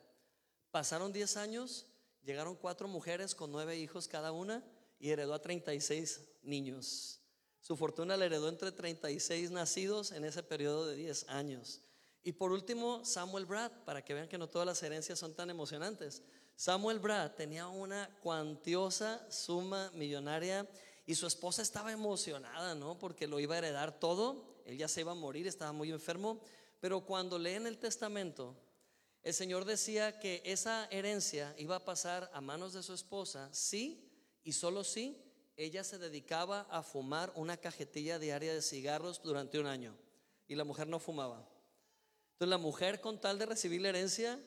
Pasaron 0.71 1.13
10 1.13 1.37
años, 1.37 1.87
llegaron 2.23 2.57
cuatro 2.57 2.89
mujeres 2.89 3.35
con 3.35 3.53
nueve 3.53 3.77
hijos 3.77 4.09
cada 4.09 4.33
una 4.33 4.65
y 4.99 5.11
heredó 5.11 5.35
a 5.35 5.43
36 5.43 6.21
niños. 6.43 7.21
Su 7.65 7.79
fortuna 7.79 8.19
la 8.19 8.27
heredó 8.27 8.51
entre 8.51 8.73
36 8.73 9.51
nacidos 9.51 10.13
en 10.13 10.27
ese 10.27 10.43
periodo 10.43 10.87
de 10.87 10.97
10 10.97 11.31
años. 11.31 11.81
Y 12.23 12.33
por 12.33 12.53
último, 12.53 13.03
Samuel 13.07 13.47
Brad, 13.47 13.73
para 13.87 14.05
que 14.05 14.13
vean 14.13 14.29
que 14.29 14.37
no 14.37 14.51
todas 14.51 14.67
las 14.67 14.83
herencias 14.83 15.19
son 15.19 15.33
tan 15.33 15.49
emocionantes. 15.49 16.21
Samuel 16.57 16.99
Brad 16.99 17.31
tenía 17.33 17.67
una 17.69 18.15
cuantiosa 18.23 19.27
suma 19.31 19.91
millonaria 19.95 20.69
y 21.07 21.15
su 21.15 21.27
esposa 21.27 21.63
estaba 21.63 21.91
emocionada, 21.91 22.75
¿no? 22.75 22.99
Porque 22.99 23.27
lo 23.27 23.41
iba 23.41 23.55
a 23.55 23.59
heredar 23.59 23.99
todo. 23.99 24.61
Él 24.67 24.77
ya 24.77 24.87
se 24.87 25.01
iba 25.01 25.13
a 25.13 25.15
morir, 25.15 25.47
estaba 25.47 25.73
muy 25.73 25.91
enfermo. 25.91 26.43
Pero 26.83 27.07
cuando 27.07 27.39
leen 27.39 27.67
el 27.67 27.79
testamento, 27.79 28.55
el 29.23 29.33
Señor 29.33 29.65
decía 29.65 30.19
que 30.19 30.43
esa 30.45 30.85
herencia 30.91 31.55
iba 31.57 31.77
a 31.77 31.85
pasar 31.87 32.31
a 32.35 32.43
manos 32.43 32.75
de 32.75 32.83
su 32.83 32.93
esposa, 32.93 33.49
sí 33.55 34.07
y 34.45 34.53
solo 34.53 34.85
sí 34.85 35.25
ella 35.57 35.85
se 35.85 35.99
dedicaba 35.99 36.67
a 36.71 36.83
fumar 36.83 37.33
una 37.37 37.57
cajetilla 37.57 38.19
diaria 38.19 38.53
de 38.55 38.63
cigarros 38.63 39.23
durante 39.23 39.59
un 39.59 39.67
año 39.67 39.97
y 40.49 40.55
la 40.55 40.65
mujer 40.65 40.89
no 40.89 40.99
fumaba. 40.99 41.49
Entonces 42.33 42.51
la 42.51 42.59
mujer 42.59 43.01
con 43.01 43.21
tal 43.21 43.39
de 43.39 43.47
recibir 43.47 43.81
la 43.81 43.91
herencia 43.91 44.41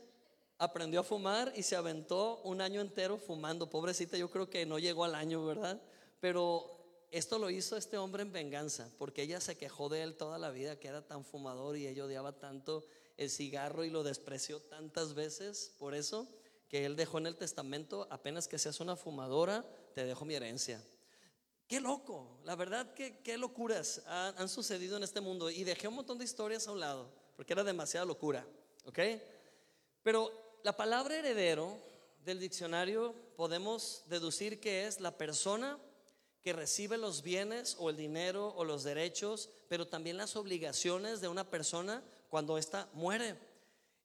aprendió 0.57 1.01
a 1.01 1.03
fumar 1.03 1.53
y 1.55 1.63
se 1.63 1.75
aventó 1.75 2.41
un 2.43 2.61
año 2.61 2.81
entero 2.81 3.17
fumando. 3.17 3.69
Pobrecita, 3.69 4.17
yo 4.17 4.29
creo 4.29 4.49
que 4.49 4.65
no 4.65 4.79
llegó 4.79 5.05
al 5.05 5.15
año, 5.15 5.45
¿verdad? 5.45 5.81
Pero 6.19 7.05
esto 7.11 7.39
lo 7.39 7.49
hizo 7.49 7.77
este 7.77 7.97
hombre 7.97 8.23
en 8.23 8.33
venganza, 8.33 8.91
porque 8.97 9.21
ella 9.21 9.39
se 9.39 9.57
quejó 9.57 9.87
de 9.87 10.03
él 10.03 10.17
toda 10.17 10.37
la 10.37 10.49
vida, 10.49 10.77
que 10.77 10.89
era 10.89 11.05
tan 11.05 11.23
fumador 11.23 11.77
y 11.77 11.87
ella 11.87 12.05
odiaba 12.05 12.33
tanto 12.33 12.85
el 13.15 13.29
cigarro 13.29 13.85
y 13.85 13.89
lo 13.89 14.03
despreció 14.03 14.61
tantas 14.61 15.13
veces 15.13 15.73
por 15.79 15.95
eso, 15.95 16.27
que 16.67 16.85
él 16.85 16.95
dejó 16.97 17.17
en 17.19 17.27
el 17.27 17.37
testamento, 17.37 18.07
apenas 18.11 18.47
que 18.47 18.59
seas 18.59 18.81
una 18.81 18.97
fumadora, 18.97 19.65
te 19.95 20.05
dejo 20.05 20.25
mi 20.25 20.35
herencia. 20.35 20.83
Qué 21.67 21.81
loco, 21.81 22.39
la 22.45 22.55
verdad 22.55 22.93
que 22.93 23.19
qué 23.19 23.37
locuras 23.37 24.01
han, 24.07 24.37
han 24.37 24.49
sucedido 24.49 24.95
en 24.97 25.03
este 25.03 25.19
mundo. 25.19 25.49
Y 25.49 25.63
dejé 25.63 25.87
un 25.87 25.95
montón 25.95 26.17
de 26.17 26.25
historias 26.25 26.67
a 26.67 26.71
un 26.71 26.79
lado, 26.79 27.11
porque 27.35 27.53
era 27.53 27.63
demasiada 27.63 28.05
locura, 28.05 28.47
¿ok? 28.85 28.99
Pero 30.01 30.31
la 30.63 30.75
palabra 30.75 31.17
heredero 31.17 31.77
del 32.23 32.39
diccionario 32.39 33.13
podemos 33.35 34.03
deducir 34.07 34.59
que 34.59 34.87
es 34.87 34.99
la 34.99 35.17
persona 35.17 35.77
que 36.41 36.53
recibe 36.53 36.97
los 36.97 37.23
bienes 37.23 37.75
o 37.79 37.89
el 37.89 37.97
dinero 37.97 38.53
o 38.55 38.63
los 38.63 38.83
derechos, 38.83 39.49
pero 39.67 39.87
también 39.87 40.15
las 40.15 40.37
obligaciones 40.37 41.19
de 41.19 41.27
una 41.27 41.49
persona 41.49 42.03
cuando 42.29 42.57
ésta 42.57 42.89
muere. 42.93 43.37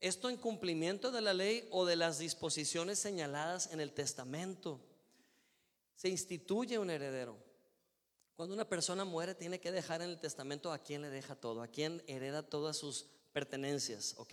Esto 0.01 0.29
en 0.29 0.37
cumplimiento 0.37 1.13
de 1.13 1.21
la 1.21 1.35
ley 1.35 1.69
o 1.71 1.85
de 1.87 1.95
las 1.95 2.19
disposiciones 2.19 2.99
señaladas 2.99 3.73
en 3.73 3.81
el 3.81 3.93
testamento. 3.93 4.81
Se 5.95 6.09
instituye 6.09 6.79
un 6.79 6.91
heredero. 6.91 7.37
Cuando 8.43 8.57
una 8.57 8.69
persona 8.69 9.05
muere, 9.05 9.37
tiene 9.37 9.61
que 9.61 9.71
dejar 9.71 10.03
en 10.03 10.11
el 10.11 10.19
testamento 10.19 10.73
a 10.73 10.81
quién 10.81 11.01
le 11.01 11.11
deja 11.11 11.37
todo, 11.37 11.63
a 11.63 11.69
quién 11.69 12.03
hereda 12.09 12.43
todas 12.43 12.77
sus 12.77 13.07
pertenencias, 13.33 14.17
¿ok? 14.19 14.33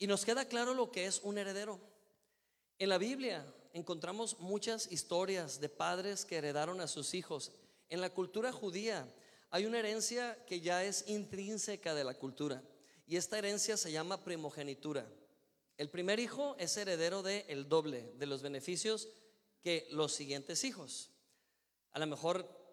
Y 0.00 0.08
nos 0.08 0.24
queda 0.24 0.48
claro 0.48 0.74
lo 0.74 0.90
que 0.90 1.06
es 1.06 1.20
un 1.22 1.38
heredero. 1.38 1.78
En 2.76 2.88
la 2.88 2.98
Biblia 2.98 3.46
encontramos 3.72 4.40
muchas 4.40 4.90
historias 4.90 5.60
de 5.60 5.68
padres 5.68 6.24
que 6.24 6.38
heredaron 6.38 6.80
a 6.80 6.88
sus 6.88 7.14
hijos. 7.14 7.52
En 7.88 8.00
la 8.00 8.10
cultura 8.10 8.50
judía 8.50 9.06
hay 9.50 9.64
una 9.64 9.78
herencia 9.78 10.36
que 10.46 10.60
ya 10.60 10.82
es 10.82 11.04
intrínseca 11.06 11.94
de 11.94 12.02
la 12.02 12.14
cultura 12.14 12.64
y 13.06 13.14
esta 13.14 13.38
herencia 13.38 13.76
se 13.76 13.92
llama 13.92 14.24
primogenitura. 14.24 15.06
El 15.78 15.88
primer 15.88 16.18
hijo 16.18 16.56
es 16.58 16.76
heredero 16.76 17.22
de 17.22 17.44
el 17.46 17.68
doble 17.68 18.12
de 18.16 18.26
los 18.26 18.42
beneficios 18.42 19.06
que 19.62 19.86
los 19.92 20.12
siguientes 20.12 20.64
hijos. 20.64 21.10
A 21.92 22.00
lo 22.00 22.08
mejor 22.08 22.63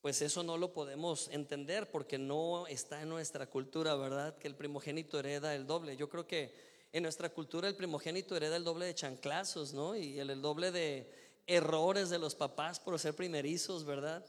pues 0.00 0.22
eso 0.22 0.42
no 0.42 0.56
lo 0.56 0.72
podemos 0.72 1.28
entender 1.28 1.90
porque 1.90 2.18
no 2.18 2.66
está 2.66 3.02
en 3.02 3.08
nuestra 3.08 3.48
cultura, 3.48 3.96
¿verdad? 3.96 4.38
Que 4.38 4.46
el 4.46 4.54
primogénito 4.54 5.18
hereda 5.18 5.54
el 5.54 5.66
doble. 5.66 5.96
Yo 5.96 6.08
creo 6.08 6.26
que 6.26 6.54
en 6.92 7.02
nuestra 7.02 7.28
cultura 7.28 7.68
el 7.68 7.76
primogénito 7.76 8.36
hereda 8.36 8.56
el 8.56 8.64
doble 8.64 8.86
de 8.86 8.94
chanclazos, 8.94 9.74
¿no? 9.74 9.96
Y 9.96 10.20
el, 10.20 10.40
doble 10.40 10.70
de 10.70 11.10
errores 11.46 12.10
de 12.10 12.18
los 12.18 12.34
papás 12.34 12.78
por 12.78 12.98
ser 12.98 13.14
primerizos, 13.14 13.84
¿verdad? 13.84 14.24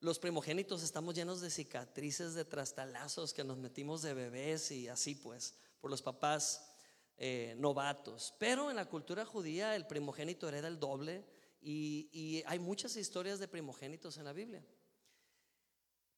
Los 0.00 0.18
primogénitos 0.18 0.82
estamos 0.82 1.14
llenos 1.14 1.40
de 1.40 1.50
cicatrices, 1.50 2.34
de 2.34 2.44
trastalazos 2.44 3.32
que 3.32 3.44
nos 3.44 3.56
metimos 3.56 4.02
de 4.02 4.12
bebés 4.12 4.70
y 4.70 4.88
así 4.88 5.14
pues, 5.14 5.54
por 5.80 5.90
los 5.90 6.02
papás 6.02 6.70
eh, 7.16 7.54
novatos. 7.56 8.34
Pero 8.38 8.68
en 8.68 8.76
la 8.76 8.90
cultura 8.90 9.24
judía 9.24 9.74
el 9.74 9.86
primogénito 9.86 10.48
hereda 10.48 10.68
el 10.68 10.78
doble 10.78 11.24
y, 11.62 12.10
y 12.12 12.42
hay 12.46 12.58
muchas 12.58 12.96
historias 12.96 13.38
de 13.38 13.48
primogénitos 13.48 14.18
en 14.18 14.26
la 14.26 14.34
Biblia. 14.34 14.62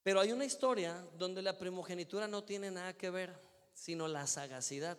Pero 0.06 0.20
hay 0.20 0.30
una 0.30 0.44
historia 0.44 1.04
donde 1.18 1.42
la 1.42 1.58
primogenitura 1.58 2.28
no 2.28 2.44
tiene 2.44 2.70
nada 2.70 2.96
que 2.96 3.10
ver, 3.10 3.36
sino 3.74 4.06
la 4.06 4.28
sagacidad. 4.28 4.96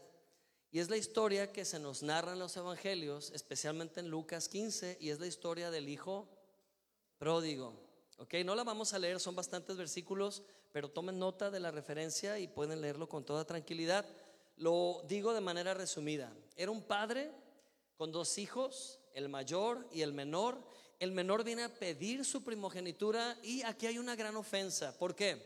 Y 0.70 0.80
es 0.80 0.90
la 0.90 0.98
historia 0.98 1.54
que 1.54 1.64
se 1.64 1.80
nos 1.80 2.04
narra 2.04 2.34
en 2.34 2.40
los 2.40 2.58
evangelios, 2.58 3.32
especialmente 3.32 4.02
en 4.02 4.10
Lucas 4.10 4.50
15, 4.50 4.98
y 5.00 5.12
es 5.12 5.22
la 5.22 5.28
historia 5.28 5.72
del 5.72 5.88
hijo 5.88 6.28
pródigo. 7.18 7.74
Ok, 8.18 8.34
no 8.44 8.54
la 8.54 8.66
vamos 8.66 8.94
a 8.94 9.00
leer, 9.00 9.22
son 9.22 9.34
bastantes 9.34 9.78
versículos, 9.78 10.44
pero 10.74 10.92
tomen 10.92 11.18
nota 11.18 11.52
de 11.52 11.62
la 11.62 11.72
referencia 11.72 12.38
y 12.38 12.50
pueden 12.50 12.82
leerlo 12.82 13.08
con 13.08 13.24
toda 13.24 13.46
tranquilidad. 13.46 14.06
Lo 14.58 15.06
digo 15.08 15.34
de 15.34 15.40
manera 15.40 15.74
resumida. 15.74 16.34
Era 16.58 16.72
un 16.72 16.82
padre 16.82 17.32
con 17.96 18.12
dos 18.12 18.38
hijos, 18.38 19.00
el 19.14 19.30
mayor 19.30 19.88
y 19.90 20.02
el 20.02 20.12
menor. 20.12 20.62
El 21.00 21.12
menor 21.12 21.44
viene 21.44 21.64
a 21.64 21.74
pedir 21.74 22.26
su 22.26 22.44
primogenitura 22.44 23.38
y 23.44 23.62
aquí 23.64 23.86
hay 23.86 24.00
una 24.00 24.16
gran 24.16 24.36
ofensa. 24.36 24.98
¿Por 24.98 25.16
qué? 25.16 25.42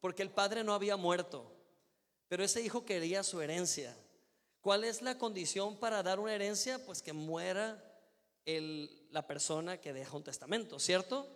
Porque 0.00 0.22
el 0.22 0.30
padre 0.30 0.64
no 0.64 0.72
había 0.72 0.96
muerto, 0.96 1.52
pero 2.28 2.42
ese 2.44 2.62
hijo 2.62 2.84
quería 2.84 3.22
su 3.22 3.40
herencia. 3.40 3.94
¿Cuál 4.60 4.84
es 4.84 5.02
la 5.02 5.18
condición 5.18 5.78
para 5.78 6.02
dar 6.02 6.18
una 6.18 6.34
herencia? 6.34 6.84
Pues 6.84 7.02
que 7.02 7.12
muera 7.12 7.82
la 8.44 9.26
persona 9.26 9.80
que 9.80 9.92
deja 9.92 10.16
un 10.16 10.24
testamento, 10.24 10.78
¿cierto? 10.78 11.28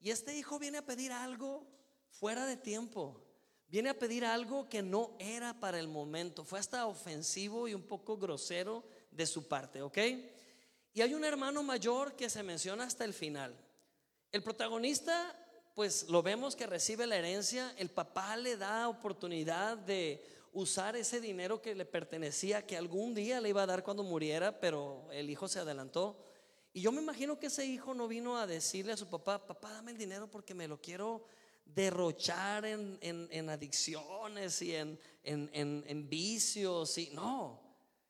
Y 0.00 0.10
este 0.10 0.36
hijo 0.36 0.58
viene 0.58 0.78
a 0.78 0.86
pedir 0.86 1.12
algo 1.12 1.66
fuera 2.10 2.46
de 2.46 2.56
tiempo. 2.56 3.24
Viene 3.68 3.90
a 3.90 3.98
pedir 3.98 4.24
algo 4.24 4.68
que 4.68 4.82
no 4.82 5.14
era 5.18 5.60
para 5.60 5.78
el 5.78 5.88
momento. 5.88 6.44
Fue 6.44 6.58
hasta 6.58 6.86
ofensivo 6.86 7.68
y 7.68 7.74
un 7.74 7.82
poco 7.82 8.16
grosero 8.16 8.82
de 9.10 9.26
su 9.26 9.46
parte, 9.46 9.82
¿ok? 9.82 9.98
Y 10.92 11.02
hay 11.02 11.14
un 11.14 11.24
hermano 11.24 11.62
mayor 11.62 12.14
que 12.14 12.30
se 12.30 12.42
menciona 12.42 12.84
hasta 12.84 13.04
el 13.04 13.14
final. 13.14 13.54
El 14.32 14.42
protagonista, 14.42 15.34
pues 15.74 16.08
lo 16.08 16.22
vemos 16.22 16.56
que 16.56 16.66
recibe 16.66 17.06
la 17.06 17.16
herencia. 17.16 17.72
El 17.76 17.90
papá 17.90 18.36
le 18.36 18.56
da 18.56 18.88
oportunidad 18.88 19.76
de 19.78 20.24
usar 20.52 20.96
ese 20.96 21.20
dinero 21.20 21.62
que 21.62 21.74
le 21.74 21.84
pertenecía, 21.84 22.66
que 22.66 22.76
algún 22.76 23.14
día 23.14 23.40
le 23.40 23.50
iba 23.50 23.62
a 23.62 23.66
dar 23.66 23.84
cuando 23.84 24.02
muriera, 24.02 24.60
pero 24.60 25.06
el 25.12 25.30
hijo 25.30 25.46
se 25.48 25.60
adelantó. 25.60 26.18
Y 26.72 26.80
yo 26.80 26.92
me 26.92 27.02
imagino 27.02 27.38
que 27.38 27.46
ese 27.46 27.64
hijo 27.64 27.94
no 27.94 28.08
vino 28.08 28.36
a 28.36 28.46
decirle 28.46 28.92
a 28.92 28.96
su 28.96 29.08
papá, 29.08 29.46
papá, 29.46 29.72
dame 29.72 29.92
el 29.92 29.98
dinero 29.98 30.30
porque 30.30 30.54
me 30.54 30.68
lo 30.68 30.80
quiero 30.80 31.24
derrochar 31.64 32.64
en, 32.64 33.50
adicciones 33.50 34.62
y 34.62 34.74
en, 34.74 34.98
en, 35.22 36.08
vicios. 36.08 36.98
Y, 36.98 37.10
no, 37.10 37.60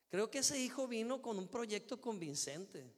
creo 0.09 0.31
que 0.31 0.39
ese 0.39 0.59
hijo 0.59 0.87
vino 0.87 1.23
con 1.23 1.39
un 1.39 1.49
proyecto 1.49 2.01
convincente. 2.01 2.91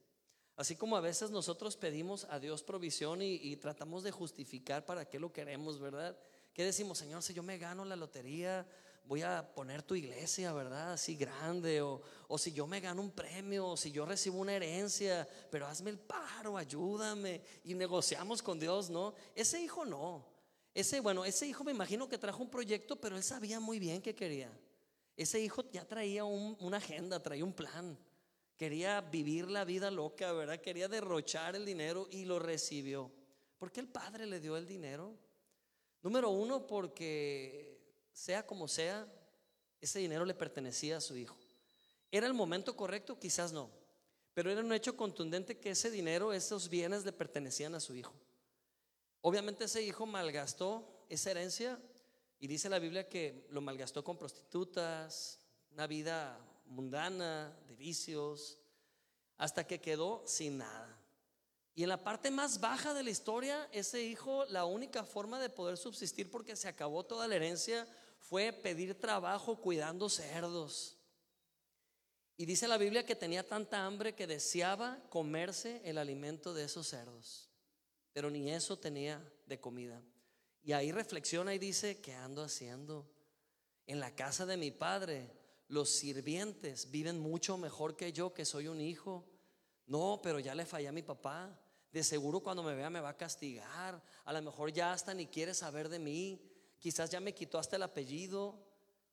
Así 0.57 0.77
como 0.77 0.97
a 0.97 1.01
veces 1.01 1.31
nosotros 1.31 1.77
pedimos 1.77 2.27
a 2.29 2.39
Dios 2.39 2.63
provisión 2.63 3.23
y, 3.23 3.57
tratamos 3.57 4.03
de 4.03 4.11
justificar 4.11 4.85
para 4.85 5.09
qué 5.09 5.19
lo 5.19 5.33
queremos, 5.33 5.81
¿verdad? 5.81 6.19
¿Qué 6.53 6.65
decimos, 6.65 6.99
Señor, 6.99 7.23
si 7.23 7.33
yo 7.33 7.43
me 7.43 7.57
gano 7.57 7.85
la 7.85 7.97
lotería, 7.97 8.67
voy 9.07 9.23
a 9.23 9.55
poner 9.55 9.83
tu 9.83 9.95
iglesia, 9.95 10.53
¿verdad? 10.53 10.93
Así 10.93 11.17
grande, 11.17 11.81
o, 11.81 12.03
o, 12.29 12.37
si 12.37 12.53
yo 12.53 12.67
me 12.67 12.81
gano 12.81 13.01
un 13.01 13.11
premio, 13.11 13.69
o 13.69 13.77
si 13.79 13.91
yo 13.91 14.05
recibo 14.05 14.39
una 14.39 14.55
herencia, 14.55 15.27
pero 15.51 15.67
hazme 15.67 15.91
el 15.91 15.99
paro, 15.99 16.59
ayúdame, 16.59 17.41
y 17.65 17.73
negociamos 17.73 18.43
con 18.43 18.61
Dios, 18.61 18.91
¿no? 18.91 19.15
Ese 19.35 19.63
hijo 19.63 19.87
no. 19.87 20.27
Ese, 20.75 21.01
bueno, 21.01 21.25
ese 21.25 21.47
hijo 21.47 21.65
me 21.65 21.73
imagino 21.73 22.07
que 22.07 22.19
trajo 22.19 22.43
un 22.43 22.51
proyecto, 22.51 23.01
pero 23.01 23.17
él 23.17 23.23
sabía 23.23 23.61
muy 23.61 23.79
bien 23.79 24.03
qué 24.03 24.15
quería. 24.15 24.53
Ese 25.21 25.39
hijo 25.39 25.71
ya 25.71 25.85
traía 25.85 26.25
una 26.25 26.79
agenda, 26.79 27.23
traía 27.23 27.45
un 27.45 27.53
plan. 27.53 27.95
Quería 28.57 29.03
vivir 29.03 29.51
la 29.51 29.67
vida 29.67 29.91
loca, 29.91 30.33
¿verdad? 30.33 30.63
Quería 30.63 30.89
derrochar 30.89 31.55
el 31.55 31.67
dinero 31.67 32.09
y 32.11 32.25
lo 32.25 32.39
recibió. 32.39 33.13
¿Por 33.59 33.71
qué 33.71 33.81
el 33.81 33.89
padre 33.89 34.25
le 34.25 34.41
dio 34.41 34.57
el 34.57 34.67
dinero? 34.67 35.15
Número 36.01 36.31
uno, 36.31 36.67
porque 36.67 37.83
sea 38.15 38.47
como 38.47 38.67
sea, 38.67 39.07
ese 39.79 39.99
dinero 39.99 40.25
le 40.25 40.33
pertenecía 40.33 40.97
a 40.97 41.03
su 41.03 41.15
hijo. 41.19 41.37
¿Era 42.11 42.27
el 42.27 42.33
momento 42.33 42.75
correcto? 42.75 43.19
Quizás 43.19 43.53
no. 43.53 43.69
Pero 44.33 44.51
era 44.51 44.63
un 44.63 44.73
hecho 44.73 44.97
contundente 44.97 45.59
que 45.59 45.73
ese 45.73 45.91
dinero, 45.91 46.33
esos 46.33 46.71
bienes 46.71 47.05
le 47.05 47.13
pertenecían 47.13 47.75
a 47.75 47.81
su 47.81 47.95
hijo. 47.95 48.15
Obviamente 49.21 49.65
ese 49.65 49.83
hijo 49.83 50.07
malgastó 50.07 51.05
esa 51.11 51.33
herencia 51.33 51.79
y 52.41 52.49
dice 52.49 52.69
la 52.69 52.79
Biblia 52.79 53.09
que 53.09 53.47
lo 53.51 53.61
malgastó 53.61 54.03
con 54.03 54.19
prostitutas, 54.19 55.39
una 55.71 55.87
vida 55.87 56.39
mundana, 56.67 57.57
de 57.69 57.77
vicios, 57.77 58.59
hasta 59.37 59.67
que 59.67 59.81
quedó 59.81 60.25
sin 60.27 60.59
nada. 60.59 60.99
Y 61.75 61.85
en 61.85 61.89
la 61.89 62.03
parte 62.03 62.31
más 62.31 62.61
baja 62.61 62.93
de 62.95 63.05
la 63.05 63.11
historia, 63.11 63.69
ese 63.71 64.03
hijo, 64.03 64.45
la 64.47 64.65
única 64.65 65.05
forma 65.05 65.39
de 65.39 65.51
poder 65.51 65.77
subsistir 65.77 66.31
porque 66.31 66.57
se 66.57 66.67
acabó 66.67 67.05
toda 67.05 67.29
la 67.29 67.37
herencia 67.37 67.87
fue 68.19 68.53
pedir 68.53 68.99
trabajo 68.99 69.61
cuidando 69.61 70.09
cerdos. 70.09 70.97
Y 72.37 72.47
dice 72.47 72.67
la 72.67 72.79
Biblia 72.79 73.07
que 73.07 73.15
tenía 73.15 73.47
tanta 73.47 73.87
hambre 73.87 74.15
que 74.15 74.27
deseaba 74.27 74.99
comerse 75.11 75.81
el 75.85 75.99
alimento 75.99 76.55
de 76.55 76.65
esos 76.65 76.89
cerdos 76.89 77.51
pero 78.13 78.31
ni 78.31 78.51
eso 78.51 78.79
tenía 78.79 79.23
de 79.47 79.61
comida. 79.61 80.03
Y 80.63 80.73
ahí 80.73 80.93
reflexiona 80.93 81.55
y 81.55 81.59
dice, 81.59 82.01
¿qué 82.01 82.15
ando 82.15 82.43
haciendo? 82.43 83.11
En 83.87 83.99
la 83.99 84.15
casa 84.15 84.47
de 84.47 84.57
mi 84.57 84.71
padre, 84.71 85.33
los 85.69 85.91
sirvientes 85.91 86.91
viven 86.91 87.19
mucho 87.19 87.57
mejor 87.57 87.97
que 87.97 88.13
yo, 88.13 88.35
que 88.35 88.45
soy 88.45 88.69
un 88.69 88.81
hijo. 88.81 89.25
No, 89.87 90.21
pero 90.23 90.39
ya 90.39 90.55
le 90.55 90.67
fallé 90.67 90.89
a 90.89 90.93
mi 90.93 91.03
papá. 91.03 91.59
De 91.93 92.05
seguro 92.05 92.41
cuando 92.41 92.63
me 92.63 92.75
vea 92.75 92.91
me 92.91 93.01
va 93.01 93.11
a 93.11 93.17
castigar. 93.17 94.03
A 94.25 94.33
lo 94.33 94.43
mejor 94.43 94.73
ya 94.73 94.93
hasta 94.93 95.15
ni 95.15 95.27
quiere 95.27 95.55
saber 95.55 95.89
de 95.89 95.99
mí. 95.99 96.41
Quizás 96.79 97.11
ya 97.11 97.21
me 97.21 97.35
quitó 97.35 97.59
hasta 97.59 97.77
el 97.77 97.83
apellido. 97.83 98.67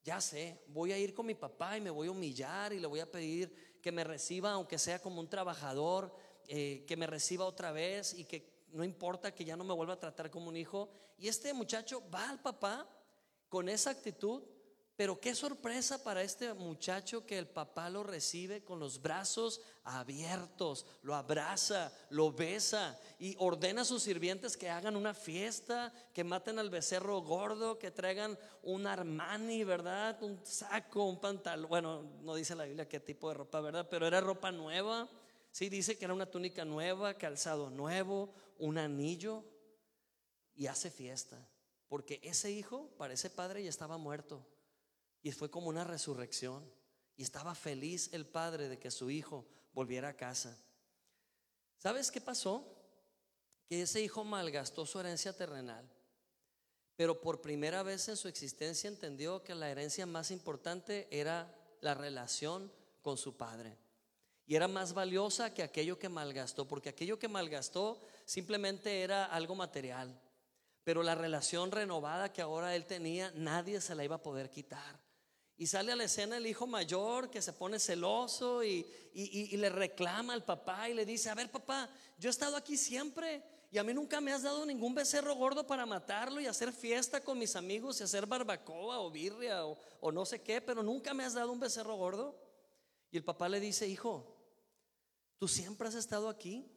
Ya 0.04 0.22
sé, 0.22 0.64
voy 0.68 0.92
a 0.92 0.98
ir 0.98 1.14
con 1.14 1.26
mi 1.26 1.36
papá 1.36 1.78
y 1.78 1.82
me 1.82 1.90
voy 1.90 2.08
a 2.08 2.12
humillar 2.12 2.72
y 2.74 2.80
le 2.80 2.88
voy 2.88 3.00
a 3.00 3.12
pedir 3.12 3.80
que 3.82 3.92
me 3.92 4.04
reciba, 4.04 4.52
aunque 4.52 4.80
sea 4.80 5.02
como 5.02 5.20
un 5.20 5.30
trabajador, 5.30 6.16
eh, 6.48 6.86
que 6.88 6.96
me 6.96 7.08
reciba 7.08 7.46
otra 7.46 7.72
vez 7.72 8.14
y 8.14 8.26
que 8.26 8.57
no 8.78 8.84
importa 8.84 9.34
que 9.34 9.44
ya 9.44 9.58
no 9.58 9.63
me 9.63 9.74
vuelva 9.74 9.96
a 9.96 10.00
tratar 10.00 10.30
como 10.30 10.50
un 10.50 10.56
hijo. 10.56 10.90
Y 11.18 11.28
este 11.28 11.54
muchacho 11.54 12.04
va 12.10 12.30
al 12.30 12.40
papá 12.40 12.88
con 13.50 13.70
esa 13.70 13.90
actitud, 13.90 14.44
pero 14.96 15.20
qué 15.20 15.36
sorpresa 15.36 16.04
para 16.04 16.22
este 16.22 16.54
muchacho 16.54 17.26
que 17.26 17.38
el 17.38 17.48
papá 17.48 17.90
lo 17.90 18.04
recibe 18.04 18.63
con 18.63 18.80
los 18.80 19.02
brazos 19.02 19.62
abiertos, 19.84 20.86
lo 21.02 21.16
abraza, 21.16 21.92
lo 22.10 22.32
besa 22.32 23.00
y 23.20 23.36
ordena 23.40 23.82
a 23.82 23.86
sus 23.86 24.04
sirvientes 24.04 24.58
que 24.58 24.70
hagan 24.70 24.96
una 24.96 25.13
fiesta, 25.13 25.94
que 26.13 26.24
maten 26.24 26.60
al 26.60 26.70
becerro 26.70 27.22
gordo, 27.22 27.78
que 27.78 27.92
traigan 27.92 28.38
un 28.63 28.88
Armani, 28.88 29.63
¿verdad? 29.63 30.22
Un 30.22 30.40
saco, 30.44 31.06
un 31.06 31.20
pantalón. 31.20 31.70
Bueno, 31.70 32.04
no 32.22 32.36
dice 32.36 32.56
la 32.56 32.66
Biblia 32.66 32.88
qué 32.88 33.00
tipo 33.00 33.30
de 33.30 33.36
ropa, 33.36 33.60
¿verdad? 33.60 33.88
Pero 33.90 34.08
era 34.08 34.22
ropa 34.22 34.52
nueva. 34.52 35.08
Sí, 35.52 35.70
dice 35.70 35.98
que 35.98 36.06
era 36.06 36.13
una 36.13 36.30
túnica 36.30 36.66
nueva, 36.66 37.16
calzado 37.16 37.70
nuevo, 37.70 38.32
un 38.60 38.78
anillo 38.78 39.43
y 40.56 40.67
hace 40.67 40.89
fiesta. 40.89 41.38
Porque 41.88 42.20
ese 42.24 42.52
hijo, 42.52 42.89
para 42.98 43.13
ese 43.13 43.30
padre, 43.30 43.63
ya 43.63 43.70
estaba 43.70 43.98
muerto. 43.98 44.46
Y 45.22 45.32
fue 45.32 45.50
como 45.50 45.70
una 45.70 45.84
resurrección. 45.84 46.70
Y 47.15 47.24
estaba 47.24 47.56
feliz 47.56 48.10
el 48.13 48.26
padre 48.26 48.70
de 48.70 48.78
que 48.78 48.91
su 48.91 49.10
hijo 49.10 49.46
volviera 49.74 50.10
a 50.10 50.17
casa. 50.17 50.58
¿Sabes 51.78 52.12
qué 52.12 52.22
pasó? 52.22 52.76
Que 53.67 53.82
ese 53.84 54.02
hijo 54.02 54.24
malgastó 54.24 54.86
su 54.86 55.00
herencia 55.00 55.36
terrenal. 55.36 55.89
Pero 56.96 57.22
por 57.22 57.41
primera 57.41 57.84
vez 57.84 58.10
en 58.10 58.17
su 58.17 58.28
existencia 58.28 58.88
entendió 58.88 59.43
que 59.43 59.54
la 59.54 59.70
herencia 59.70 60.06
más 60.06 60.32
importante 60.32 61.08
era 61.12 61.54
la 61.82 61.93
relación 61.93 62.72
con 63.02 63.17
su 63.17 63.38
padre. 63.38 63.78
Y 64.48 64.56
era 64.56 64.70
más 64.70 64.94
valiosa 64.94 65.54
que 65.54 65.62
aquello 65.62 66.00
que 66.00 66.08
malgastó, 66.08 66.66
porque 66.66 66.90
aquello 66.90 67.20
que 67.20 67.28
malgastó 67.28 68.02
simplemente 68.26 69.02
era 69.02 69.26
algo 69.26 69.54
material. 69.56 70.20
Pero 70.86 71.04
la 71.04 71.16
relación 71.16 71.70
renovada 71.70 72.32
que 72.32 72.42
ahora 72.42 72.74
él 72.74 72.86
tenía, 72.86 73.30
nadie 73.36 73.82
se 73.82 73.94
la 73.94 74.06
iba 74.06 74.16
a 74.16 74.24
poder 74.24 74.50
quitar. 74.50 75.00
Y 75.58 75.68
sale 75.68 75.92
a 75.92 75.98
la 75.98 76.06
escena 76.06 76.38
el 76.38 76.48
hijo 76.48 76.66
mayor 76.66 77.30
que 77.30 77.42
se 77.42 77.52
pone 77.52 77.78
celoso 77.78 78.64
y, 78.64 78.86
le 79.14 79.70
reclama 79.70 80.34
al 80.34 80.46
papá 80.46 80.88
y 80.88 80.94
le 80.94 81.06
dice, 81.06 81.30
a 81.30 81.36
ver 81.36 81.52
papá, 81.52 81.90
yo 82.18 82.30
he 82.30 82.32
estado 82.32 82.56
aquí 82.56 82.78
siempre 82.78 83.44
y 83.70 83.80
a 83.80 83.84
mí 83.84 83.94
nunca 83.94 84.22
me 84.22 84.32
has 84.32 84.44
dado 84.44 84.66
ningún 84.66 84.96
becerro 84.96 85.36
gordo 85.36 85.66
para 85.68 85.86
matarlo 85.86 86.40
y 86.40 86.46
hacer 86.46 86.72
fiesta 86.72 87.22
con 87.22 87.38
mis 87.38 87.56
amigos 87.56 88.00
y 88.00 88.04
hacer 88.04 88.28
barbacoa 88.28 89.00
o 89.00 89.12
birria 89.12 89.66
o, 89.66 90.12
no 90.12 90.26
sé 90.26 90.42
qué, 90.42 90.62
pero 90.62 90.84
nunca 90.84 91.14
me 91.14 91.26
has 91.26 91.34
dado 91.34 91.52
un 91.52 91.60
becerro 91.60 91.96
gordo. 91.96 92.40
Y 93.12 93.18
el 93.18 93.24
papá 93.24 93.50
le 93.50 93.60
dice, 93.60 93.88
hijo, 93.88 94.37
tú 95.38 95.47
siempre 95.47 95.88
has 95.88 95.95
estado 95.95 96.30
aquí 96.30 96.71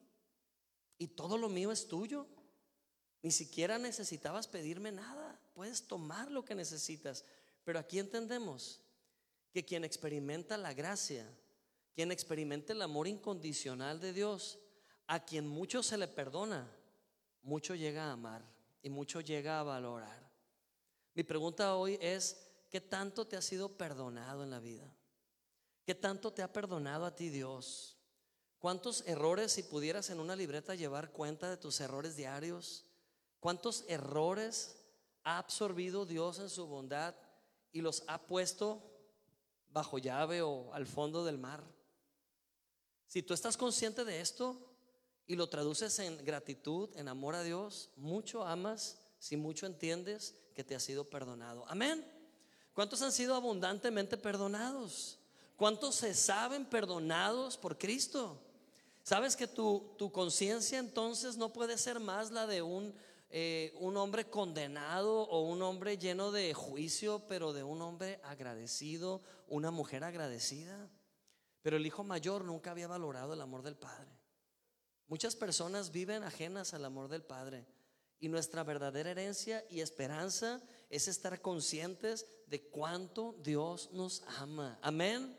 y 0.99 1.09
todo 1.09 1.39
lo 1.39 1.49
mío 1.49 1.73
es 1.73 1.89
tuyo. 1.89 2.27
Ni 3.23 3.31
siquiera 3.31 3.79
necesitabas 3.79 4.49
pedirme 4.49 4.93
nada. 4.93 5.39
Puedes 5.55 5.87
tomar 5.87 6.31
lo 6.31 6.45
que 6.45 6.55
necesitas. 6.55 7.25
Pero 7.65 7.79
aquí 7.79 7.99
entendemos 7.99 8.81
que 9.53 9.65
quien 9.65 9.85
experimenta 9.85 10.57
la 10.57 10.73
gracia, 10.73 11.27
quien 11.95 12.13
experimenta 12.13 12.73
el 12.73 12.83
amor 12.83 13.09
incondicional 13.09 14.01
de 14.01 14.13
Dios, 14.13 14.59
a 15.07 15.25
quien 15.25 15.47
mucho 15.47 15.83
se 15.83 15.99
le 15.99 16.09
perdona, 16.09 16.71
mucho 17.43 17.75
llega 17.75 18.05
a 18.05 18.13
amar 18.13 18.45
y 18.83 18.91
mucho 18.91 19.21
llega 19.21 19.61
a 19.61 19.65
valorar. 19.65 20.31
Mi 21.15 21.25
pregunta 21.25 21.75
hoy 21.75 21.99
es, 22.01 22.47
¿qué 22.71 22.81
tanto 22.81 23.27
te 23.27 23.37
ha 23.37 23.43
sido 23.43 23.77
perdonado 23.77 24.45
en 24.45 24.51
la 24.51 24.61
vida? 24.61 24.91
¿Qué 25.85 25.95
tanto 25.95 26.33
te 26.33 26.43
ha 26.43 26.53
perdonado 26.53 27.05
a 27.05 27.15
ti 27.15 27.29
Dios? 27.29 28.00
¿Cuántos 28.61 29.05
errores, 29.07 29.53
si 29.53 29.63
pudieras 29.63 30.11
en 30.11 30.21
una 30.21 30.37
libreta 30.37 30.75
llevar 30.75 31.13
cuenta 31.13 31.49
de 31.49 31.57
tus 31.57 31.81
errores 31.81 32.15
diarios? 32.15 32.85
¿Cuántos 33.41 33.87
errores 33.89 34.77
ha 35.25 35.39
absorbido 35.39 36.05
Dios 36.05 36.39
en 36.41 36.51
su 36.51 36.67
bondad 36.67 37.15
y 37.73 37.81
los 37.81 38.05
ha 38.07 38.21
puesto 38.27 38.83
bajo 39.71 39.97
llave 39.97 40.43
o 40.43 40.75
al 40.75 40.87
fondo 40.87 41.25
del 41.25 41.39
mar? 41.39 41.65
Si 43.07 43.23
tú 43.23 43.33
estás 43.33 43.57
consciente 43.57 44.05
de 44.05 44.21
esto 44.21 44.55
y 45.27 45.37
lo 45.37 45.49
traduces 45.49 45.99
en 45.99 46.23
gratitud, 46.23 46.91
en 46.97 47.09
amor 47.09 47.37
a 47.37 47.43
Dios, 47.43 47.89
mucho 47.97 48.45
amas, 48.45 49.01
si 49.19 49.39
mucho 49.39 49.65
entiendes 49.65 50.37
que 50.55 50.65
te 50.65 50.75
ha 50.75 50.81
sido 50.81 51.09
perdonado. 51.09 51.65
Amén. 51.67 52.07
¿Cuántos 52.75 53.01
han 53.01 53.13
sido 53.13 53.35
abundantemente 53.35 54.19
perdonados? 54.19 55.19
¿Cuántos 55.57 55.95
se 55.95 56.13
saben 56.13 56.67
perdonados 56.67 57.57
por 57.57 57.79
Cristo? 57.79 58.49
Sabes 59.11 59.35
que 59.35 59.49
tu, 59.49 59.93
tu 59.99 60.13
conciencia 60.13 60.79
entonces 60.79 61.37
no 61.37 61.53
puede 61.53 61.77
ser 61.79 61.99
más 61.99 62.31
la 62.31 62.47
de 62.47 62.63
un, 62.63 62.95
eh, 63.29 63.73
un 63.81 63.97
hombre 63.97 64.31
condenado 64.31 65.23
o 65.23 65.41
un 65.49 65.63
hombre 65.63 65.99
lleno 65.99 66.31
de 66.31 66.55
juicio, 66.55 67.27
pero 67.27 67.53
de 67.53 67.65
un 67.65 67.83
hombre 67.83 68.21
agradecido, 68.23 69.21
una 69.49 69.73
mujer 69.73 70.05
agradecida. 70.05 70.89
Pero 71.61 71.77
el 71.77 71.87
hijo 71.87 72.05
mayor 72.05 72.45
nunca 72.45 72.71
había 72.71 72.87
valorado 72.87 73.35
el 73.35 73.41
amor 73.41 73.63
del 73.63 73.75
padre. 73.75 74.17
Muchas 75.09 75.35
personas 75.35 75.91
viven 75.91 76.23
ajenas 76.23 76.73
al 76.73 76.85
amor 76.85 77.09
del 77.09 77.25
padre 77.25 77.67
Y 78.21 78.29
nuestra 78.29 78.63
verdadera 78.63 79.11
herencia 79.11 79.65
y 79.69 79.81
esperanza 79.81 80.63
es 80.89 81.09
estar 81.09 81.43
conscientes 81.43 82.29
de 82.47 82.63
cuánto 82.69 83.35
Dios 83.43 83.91
nos 83.93 84.23
ama. 84.39 84.79
Amén. 84.81 85.37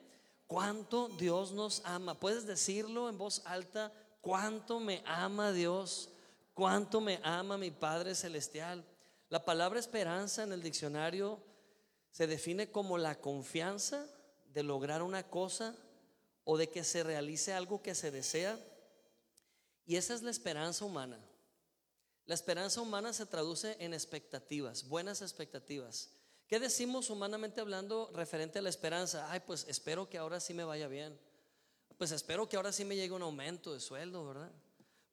Cuánto 0.52 1.08
Dios 1.08 1.54
nos 1.54 1.82
ama. 1.86 2.20
Puedes 2.20 2.46
decirlo 2.46 3.08
en 3.08 3.18
voz 3.18 3.42
alta, 3.46 3.90
cuánto 4.20 4.82
me 4.82 5.02
ama 5.06 5.54
Dios, 5.54 6.10
cuánto 6.54 7.00
me 7.00 7.22
ama 7.24 7.58
mi 7.58 7.72
Padre 7.72 8.16
Celestial. 8.16 8.84
La 9.30 9.46
palabra 9.46 9.80
esperanza 9.80 10.44
en 10.44 10.52
el 10.52 10.62
diccionario 10.62 11.40
se 12.12 12.28
define 12.28 12.70
como 12.70 12.98
la 12.98 13.18
confianza 13.22 14.06
de 14.54 14.64
lograr 14.64 15.04
una 15.04 15.24
cosa 15.24 15.74
o 16.44 16.58
de 16.58 16.68
que 16.70 16.84
se 16.84 17.02
realice 17.02 17.54
algo 17.54 17.82
que 17.82 17.96
se 17.96 18.12
desea. 18.12 18.60
Y 19.86 19.96
esa 19.96 20.14
es 20.14 20.22
la 20.22 20.32
esperanza 20.32 20.84
humana. 20.84 21.18
La 22.26 22.36
esperanza 22.36 22.82
humana 22.82 23.14
se 23.14 23.26
traduce 23.26 23.78
en 23.80 23.94
expectativas, 23.94 24.86
buenas 24.90 25.22
expectativas. 25.22 26.10
¿Qué 26.52 26.60
decimos 26.60 27.10
humanamente 27.10 27.62
hablando 27.62 28.12
referente 28.14 28.60
a 28.60 28.62
la 28.62 28.68
esperanza? 28.68 29.32
Ay, 29.32 29.40
pues 29.40 29.66
espero 29.70 30.10
que 30.10 30.18
ahora 30.18 30.42
sí 30.42 30.54
me 30.54 30.66
vaya 30.66 30.90
bien. 30.90 31.18
Pues 31.98 32.12
espero 32.12 32.50
que 32.50 32.58
ahora 32.58 32.74
sí 32.74 32.84
me 32.84 32.98
llegue 32.98 33.14
un 33.14 33.22
aumento 33.22 33.74
de 33.74 33.80
sueldo, 33.80 34.28
¿verdad? 34.28 34.52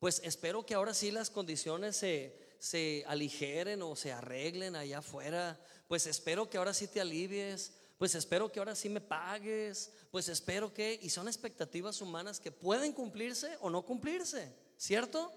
Pues 0.00 0.20
espero 0.24 0.66
que 0.66 0.74
ahora 0.74 0.92
sí 0.94 1.12
las 1.12 1.30
condiciones 1.30 1.96
se, 1.96 2.36
se 2.58 3.04
aligeren 3.06 3.82
o 3.82 3.94
se 3.94 4.10
arreglen 4.10 4.74
allá 4.74 4.98
afuera. 4.98 5.60
Pues 5.86 6.08
espero 6.08 6.50
que 6.50 6.58
ahora 6.58 6.74
sí 6.74 6.88
te 6.88 7.00
alivies. 7.00 7.72
Pues 7.98 8.16
espero 8.16 8.50
que 8.50 8.58
ahora 8.58 8.74
sí 8.74 8.88
me 8.88 9.00
pagues. 9.00 9.92
Pues 10.10 10.28
espero 10.28 10.74
que... 10.74 10.98
Y 11.00 11.08
son 11.08 11.28
expectativas 11.28 12.00
humanas 12.00 12.40
que 12.40 12.50
pueden 12.50 12.92
cumplirse 12.92 13.56
o 13.60 13.70
no 13.70 13.86
cumplirse, 13.86 14.52
¿cierto? 14.76 15.32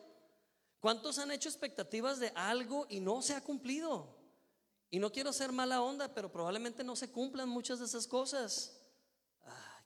¿Cuántos 0.80 1.20
han 1.20 1.30
hecho 1.30 1.48
expectativas 1.48 2.20
de 2.20 2.32
algo 2.34 2.88
y 2.90 3.02
no 3.02 3.22
se 3.22 3.36
ha 3.36 3.42
cumplido? 3.42 4.20
Y 4.92 5.00
no 5.00 5.12
quiero 5.12 5.32
ser 5.32 5.54
mala 5.54 5.82
onda, 5.82 6.14
pero 6.14 6.30
probablemente 6.30 6.84
no 6.84 6.98
se 6.98 7.10
cumplan 7.10 7.48
muchas 7.48 7.80
de 7.80 7.86
esas 7.86 8.06
cosas. 8.06 8.78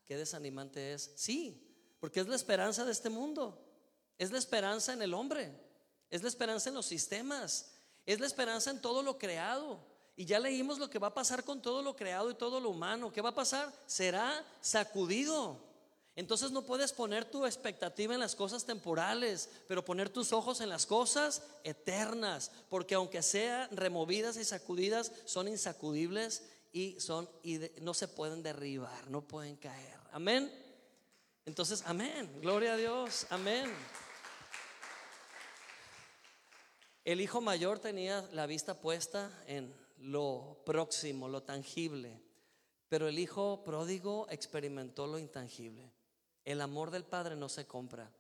qué 0.06 0.18
desanimante 0.18 0.94
es. 0.94 1.14
Sí, 1.16 1.96
porque 2.00 2.20
es 2.20 2.28
la 2.28 2.36
esperanza 2.36 2.84
de 2.84 2.92
este 2.92 3.10
mundo. 3.10 3.64
Es 4.18 4.32
la 4.32 4.40
esperanza 4.40 4.94
en 4.94 5.04
el 5.04 5.14
hombre. 5.14 5.56
Es 6.10 6.24
la 6.24 6.28
esperanza 6.28 6.70
en 6.70 6.76
los 6.76 6.88
sistemas. 6.88 7.76
Es 8.06 8.20
la 8.20 8.26
esperanza 8.26 8.72
en 8.72 8.82
todo 8.82 9.04
lo 9.04 9.20
creado. 9.20 9.80
Y 10.16 10.26
ya 10.26 10.40
leímos 10.40 10.80
lo 10.80 10.90
que 10.90 11.00
va 11.00 11.08
a 11.08 11.14
pasar 11.14 11.44
con 11.44 11.62
todo 11.62 11.84
lo 11.84 11.96
creado 11.96 12.32
y 12.32 12.36
todo 12.36 12.60
lo 12.60 12.70
humano. 12.70 13.12
¿Qué 13.12 13.22
va 13.22 13.30
a 13.30 13.36
pasar? 13.36 13.72
Será 13.86 14.44
sacudido. 14.60 15.60
Entonces 16.16 16.52
no 16.52 16.62
puedes 16.62 16.94
poner 16.94 17.26
tu 17.26 17.46
expectativa 17.46 18.14
en 18.14 18.22
las 18.22 18.36
cosas 18.36 18.66
temporales, 18.66 19.50
pero 19.68 19.84
poner 19.84 20.10
tus 20.10 20.32
ojos 20.32 20.62
en 20.62 20.70
las 20.70 20.86
cosas 20.86 21.42
eternas, 21.64 22.52
porque 22.70 22.96
aunque 22.96 23.22
sean 23.22 23.76
removidas 23.76 24.38
y 24.38 24.46
sacudidas, 24.46 25.12
son 25.26 25.50
insacudibles 25.50 26.44
y 26.72 27.00
son 27.00 27.30
y 27.44 27.60
no 27.82 27.94
se 27.94 28.08
pueden 28.08 28.44
derribar, 28.44 29.10
no 29.10 29.22
pueden 29.22 29.58
caer. 29.58 29.98
Amén. 30.14 30.52
Entonces, 31.46 31.84
amén. 31.86 32.30
Gloria 32.42 32.74
a 32.74 32.78
Dios. 32.78 33.28
Amén. 33.30 33.72
El 37.04 37.22
hijo 37.22 37.40
mayor 37.40 37.80
tenía 37.80 38.28
la 38.32 38.48
vista 38.48 38.80
puesta 38.80 39.32
en 39.48 39.72
lo 40.00 40.62
próximo, 40.66 41.28
lo 41.28 41.44
tangible, 41.44 42.20
pero 42.90 43.08
el 43.08 43.20
hijo 43.20 43.64
pródigo 43.64 44.28
experimentó 44.30 45.06
lo 45.06 45.20
intangible. 45.20 45.95
El 46.46 46.62
amor 46.62 46.92
del 46.92 47.04
Padre 47.04 47.36
no 47.36 47.50
se 47.50 47.66
compra. 47.66 48.12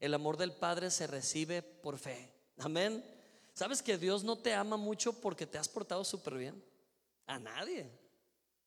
El 0.00 0.14
amor 0.14 0.36
del 0.36 0.52
Padre 0.52 0.90
se 0.90 1.06
recibe 1.06 1.62
por 1.62 1.98
fe. 1.98 2.32
Amén. 2.58 3.04
¿Sabes 3.52 3.82
que 3.82 3.98
Dios 3.98 4.24
no 4.24 4.38
te 4.38 4.54
ama 4.54 4.76
mucho 4.76 5.12
porque 5.20 5.46
te 5.46 5.58
has 5.58 5.68
portado 5.68 6.04
súper 6.04 6.34
bien? 6.34 6.64
A 7.26 7.38
nadie. 7.38 7.90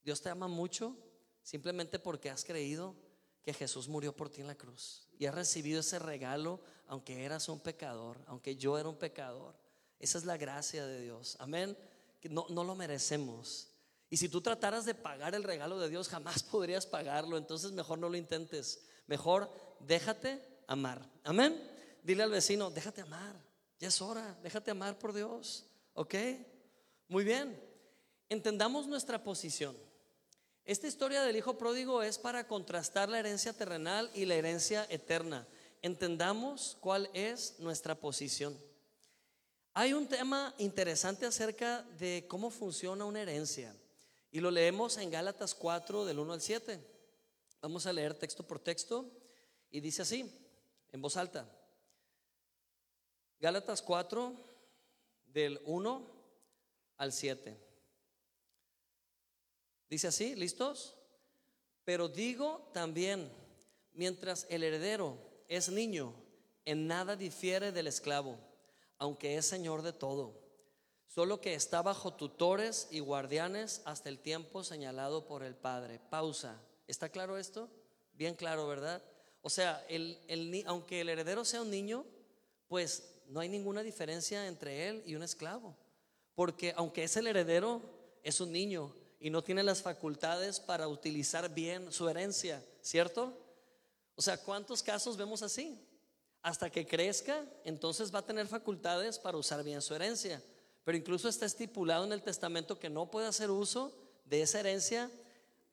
Dios 0.04 0.22
te 0.22 0.30
ama 0.30 0.48
mucho 0.48 0.96
simplemente 1.42 1.98
porque 1.98 2.30
has 2.30 2.44
creído 2.44 2.96
que 3.42 3.54
Jesús 3.54 3.88
murió 3.88 4.16
por 4.16 4.30
ti 4.30 4.42
en 4.42 4.48
la 4.48 4.56
cruz 4.56 5.08
y 5.18 5.26
has 5.26 5.36
recibido 5.36 5.80
ese 5.80 6.00
regalo 6.00 6.60
aunque 6.88 7.26
eras 7.26 7.50
un 7.50 7.60
pecador, 7.60 8.20
aunque 8.28 8.56
yo 8.56 8.78
era 8.78 8.90
un 8.90 8.98
pecador. 8.98 9.56
Esa 10.00 10.18
es 10.18 10.26
la 10.26 10.38
gracia 10.38 10.86
de 10.86 11.02
Dios. 11.02 11.36
Amén. 11.40 11.78
No, 12.24 12.46
no 12.50 12.64
lo 12.64 12.76
merecemos. 12.76 13.70
Y 14.10 14.18
si 14.18 14.30
tú 14.30 14.42
trataras 14.42 14.86
de 14.86 14.94
pagar 14.94 15.36
el 15.36 15.44
regalo 15.44 15.80
de 15.80 15.90
Dios, 15.90 16.10
jamás 16.10 16.44
podrías 16.52 16.86
pagarlo. 16.86 17.38
Entonces 17.38 17.72
mejor 17.72 18.00
no 18.00 18.10
lo 18.10 18.18
intentes. 18.18 18.86
Mejor 19.08 19.50
déjate 19.80 20.42
amar. 20.68 21.02
Amén. 21.24 21.60
Dile 22.04 22.24
al 22.24 22.32
vecino, 22.32 22.70
déjate 22.70 23.02
amar. 23.02 23.36
Ya 23.80 23.88
es 23.88 24.02
hora, 24.02 24.38
déjate 24.42 24.72
amar 24.72 24.98
por 24.98 25.14
Dios. 25.14 25.66
¿Ok? 25.94 26.16
Muy 27.08 27.24
bien. 27.24 27.60
Entendamos 28.30 28.88
nuestra 28.88 29.24
posición. 29.24 29.76
Esta 30.66 30.88
historia 30.88 31.24
del 31.24 31.36
hijo 31.36 31.58
pródigo 31.58 32.02
es 32.02 32.18
para 32.18 32.48
contrastar 32.48 33.08
la 33.10 33.20
herencia 33.20 33.54
terrenal 33.54 34.10
y 34.16 34.26
la 34.26 34.36
herencia 34.36 34.88
eterna. 34.90 35.48
Entendamos 35.84 36.78
cuál 36.80 37.10
es 37.14 37.60
nuestra 37.60 37.94
posición. 37.94 38.58
Hay 39.76 39.94
un 39.94 40.08
tema 40.08 40.56
interesante 40.58 41.26
acerca 41.26 41.84
de 42.00 42.26
cómo 42.28 42.50
funciona 42.50 43.06
una 43.06 43.22
herencia 43.22 43.76
y 44.32 44.40
lo 44.40 44.50
leemos 44.50 44.98
en 44.98 45.12
Gálatas 45.12 45.54
4 45.54 46.06
del 46.06 46.18
1 46.18 46.34
al 46.34 46.42
7. 46.42 46.95
Vamos 47.66 47.88
a 47.88 47.94
leer 47.94 48.14
texto 48.14 48.46
por 48.46 48.60
texto 48.60 49.10
y 49.72 49.80
dice 49.80 50.04
así, 50.04 50.32
en 50.92 51.02
voz 51.02 51.18
alta. 51.18 51.50
Gálatas 53.40 53.82
4, 53.82 54.36
del 55.34 55.60
1 55.66 56.08
al 56.98 57.12
7. 57.12 57.58
Dice 59.90 60.08
así, 60.10 60.36
¿listos? 60.36 60.96
Pero 61.84 62.08
digo 62.08 62.70
también, 62.72 63.32
mientras 63.94 64.46
el 64.52 64.62
heredero 64.62 65.18
es 65.48 65.70
niño, 65.70 66.14
en 66.66 66.86
nada 66.86 67.16
difiere 67.16 67.72
del 67.72 67.88
esclavo, 67.88 68.38
aunque 69.00 69.38
es 69.38 69.48
señor 69.48 69.82
de 69.82 69.92
todo, 69.92 70.40
solo 71.08 71.42
que 71.42 71.56
está 71.56 71.82
bajo 71.82 72.14
tutores 72.14 72.90
y 72.92 73.00
guardianes 73.00 73.82
hasta 73.86 74.10
el 74.10 74.20
tiempo 74.20 74.64
señalado 74.64 75.26
por 75.26 75.42
el 75.42 75.56
Padre. 75.56 76.00
Pausa. 76.12 76.62
¿Está 76.88 77.10
claro 77.10 77.38
esto? 77.38 77.70
Bien 78.14 78.36
claro, 78.36 78.68
¿verdad? 78.68 79.04
O 79.42 79.50
sea, 79.50 79.86
el, 79.90 80.64
aunque 80.66 81.02
el 81.02 81.10
heredero 81.10 81.46
sea 81.46 81.62
un 81.62 81.70
niño, 81.70 82.06
pues 82.68 83.12
no 83.28 83.40
hay 83.40 83.50
ninguna 83.50 83.84
diferencia 83.84 84.48
entre 84.48 84.90
él 84.90 85.04
y 85.06 85.16
un 85.16 85.24
esclavo. 85.24 85.76
Porque 86.34 86.74
aunque 86.76 87.04
es 87.04 87.16
el 87.18 87.28
heredero, 87.28 87.82
es 88.24 88.40
un 88.42 88.52
niño 88.52 88.94
y 89.20 89.30
no 89.30 89.44
tiene 89.44 89.64
las 89.64 89.82
facultades 89.82 90.60
para 90.60 90.88
utilizar 90.88 91.54
bien 91.54 91.92
su 91.92 92.08
herencia, 92.10 92.64
¿cierto? 92.82 93.38
O 94.16 94.22
sea, 94.22 94.38
¿cuántos 94.38 94.84
casos 94.84 95.18
vemos 95.18 95.42
así? 95.42 95.80
Hasta 96.42 96.70
que 96.70 96.86
crezca, 96.86 97.44
entonces 97.64 98.14
va 98.14 98.20
a 98.20 98.26
tener 98.26 98.48
facultades 98.48 99.18
para 99.18 99.38
usar 99.38 99.64
bien 99.64 99.82
su 99.82 99.96
herencia. 99.96 100.42
Pero 100.84 100.98
incluso 100.98 101.28
está 101.28 101.46
estipulado 101.46 102.06
en 102.06 102.14
el 102.14 102.22
testamento 102.22 102.78
que 102.78 102.90
no 102.90 103.10
puede 103.10 103.28
hacer 103.28 103.50
uso 103.50 103.96
de 104.26 104.42
esa 104.42 104.60
herencia 104.60 105.10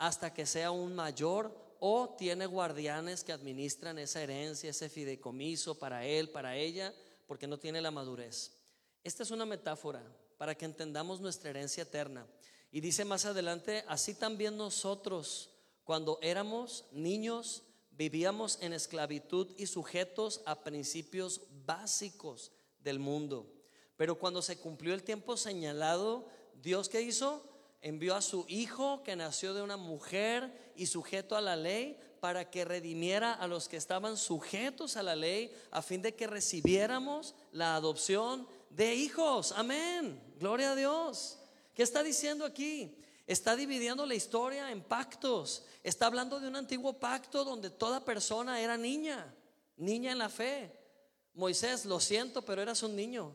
hasta 0.02 0.34
que 0.34 0.46
sea 0.46 0.72
un 0.72 0.96
mayor 0.96 1.56
o 1.78 2.16
tiene 2.18 2.46
guardianes 2.46 3.22
que 3.22 3.30
administran 3.30 4.00
esa 4.00 4.20
herencia, 4.20 4.70
ese 4.70 4.88
fideicomiso 4.88 5.78
para 5.78 6.04
él, 6.04 6.28
para 6.30 6.56
ella, 6.56 6.92
porque 7.28 7.46
no 7.46 7.56
tiene 7.56 7.80
la 7.80 7.92
madurez. 7.92 8.50
Esta 9.04 9.22
es 9.22 9.30
una 9.30 9.46
metáfora 9.46 10.02
para 10.38 10.56
que 10.56 10.64
entendamos 10.64 11.20
nuestra 11.20 11.50
herencia 11.50 11.84
eterna. 11.84 12.26
Y 12.72 12.80
dice 12.80 13.04
más 13.04 13.26
adelante, 13.26 13.84
así 13.86 14.14
también 14.14 14.56
nosotros, 14.56 15.50
cuando 15.84 16.18
éramos 16.20 16.84
niños, 16.90 17.62
vivíamos 17.92 18.58
en 18.60 18.72
esclavitud 18.72 19.54
y 19.56 19.66
sujetos 19.66 20.42
a 20.46 20.64
principios 20.64 21.42
básicos 21.64 22.50
del 22.80 22.98
mundo. 22.98 23.54
Pero 23.96 24.18
cuando 24.18 24.42
se 24.42 24.58
cumplió 24.58 24.94
el 24.94 25.04
tiempo 25.04 25.36
señalado, 25.36 26.26
Dios 26.60 26.88
qué 26.88 27.02
hizo? 27.02 27.51
Envió 27.82 28.14
a 28.14 28.22
su 28.22 28.44
hijo 28.48 29.02
que 29.02 29.16
nació 29.16 29.52
de 29.54 29.62
una 29.62 29.76
mujer 29.76 30.72
y 30.76 30.86
sujeto 30.86 31.36
a 31.36 31.40
la 31.40 31.56
ley 31.56 31.98
para 32.20 32.48
que 32.48 32.64
redimiera 32.64 33.34
a 33.34 33.48
los 33.48 33.68
que 33.68 33.76
estaban 33.76 34.16
sujetos 34.16 34.96
a 34.96 35.02
la 35.02 35.16
ley 35.16 35.52
a 35.72 35.82
fin 35.82 36.00
de 36.00 36.14
que 36.14 36.28
recibiéramos 36.28 37.34
la 37.50 37.74
adopción 37.74 38.46
de 38.70 38.94
hijos. 38.94 39.52
Amén. 39.52 40.22
Gloria 40.38 40.72
a 40.72 40.76
Dios. 40.76 41.38
¿Qué 41.74 41.82
está 41.82 42.04
diciendo 42.04 42.44
aquí? 42.44 42.96
Está 43.26 43.56
dividiendo 43.56 44.06
la 44.06 44.14
historia 44.14 44.70
en 44.70 44.82
pactos. 44.82 45.64
Está 45.82 46.06
hablando 46.06 46.38
de 46.38 46.46
un 46.46 46.54
antiguo 46.54 46.92
pacto 46.92 47.44
donde 47.44 47.70
toda 47.70 48.04
persona 48.04 48.60
era 48.60 48.76
niña, 48.76 49.34
niña 49.76 50.12
en 50.12 50.18
la 50.18 50.28
fe. 50.28 50.72
Moisés, 51.34 51.84
lo 51.84 51.98
siento, 51.98 52.42
pero 52.42 52.62
eras 52.62 52.84
un 52.84 52.94
niño. 52.94 53.32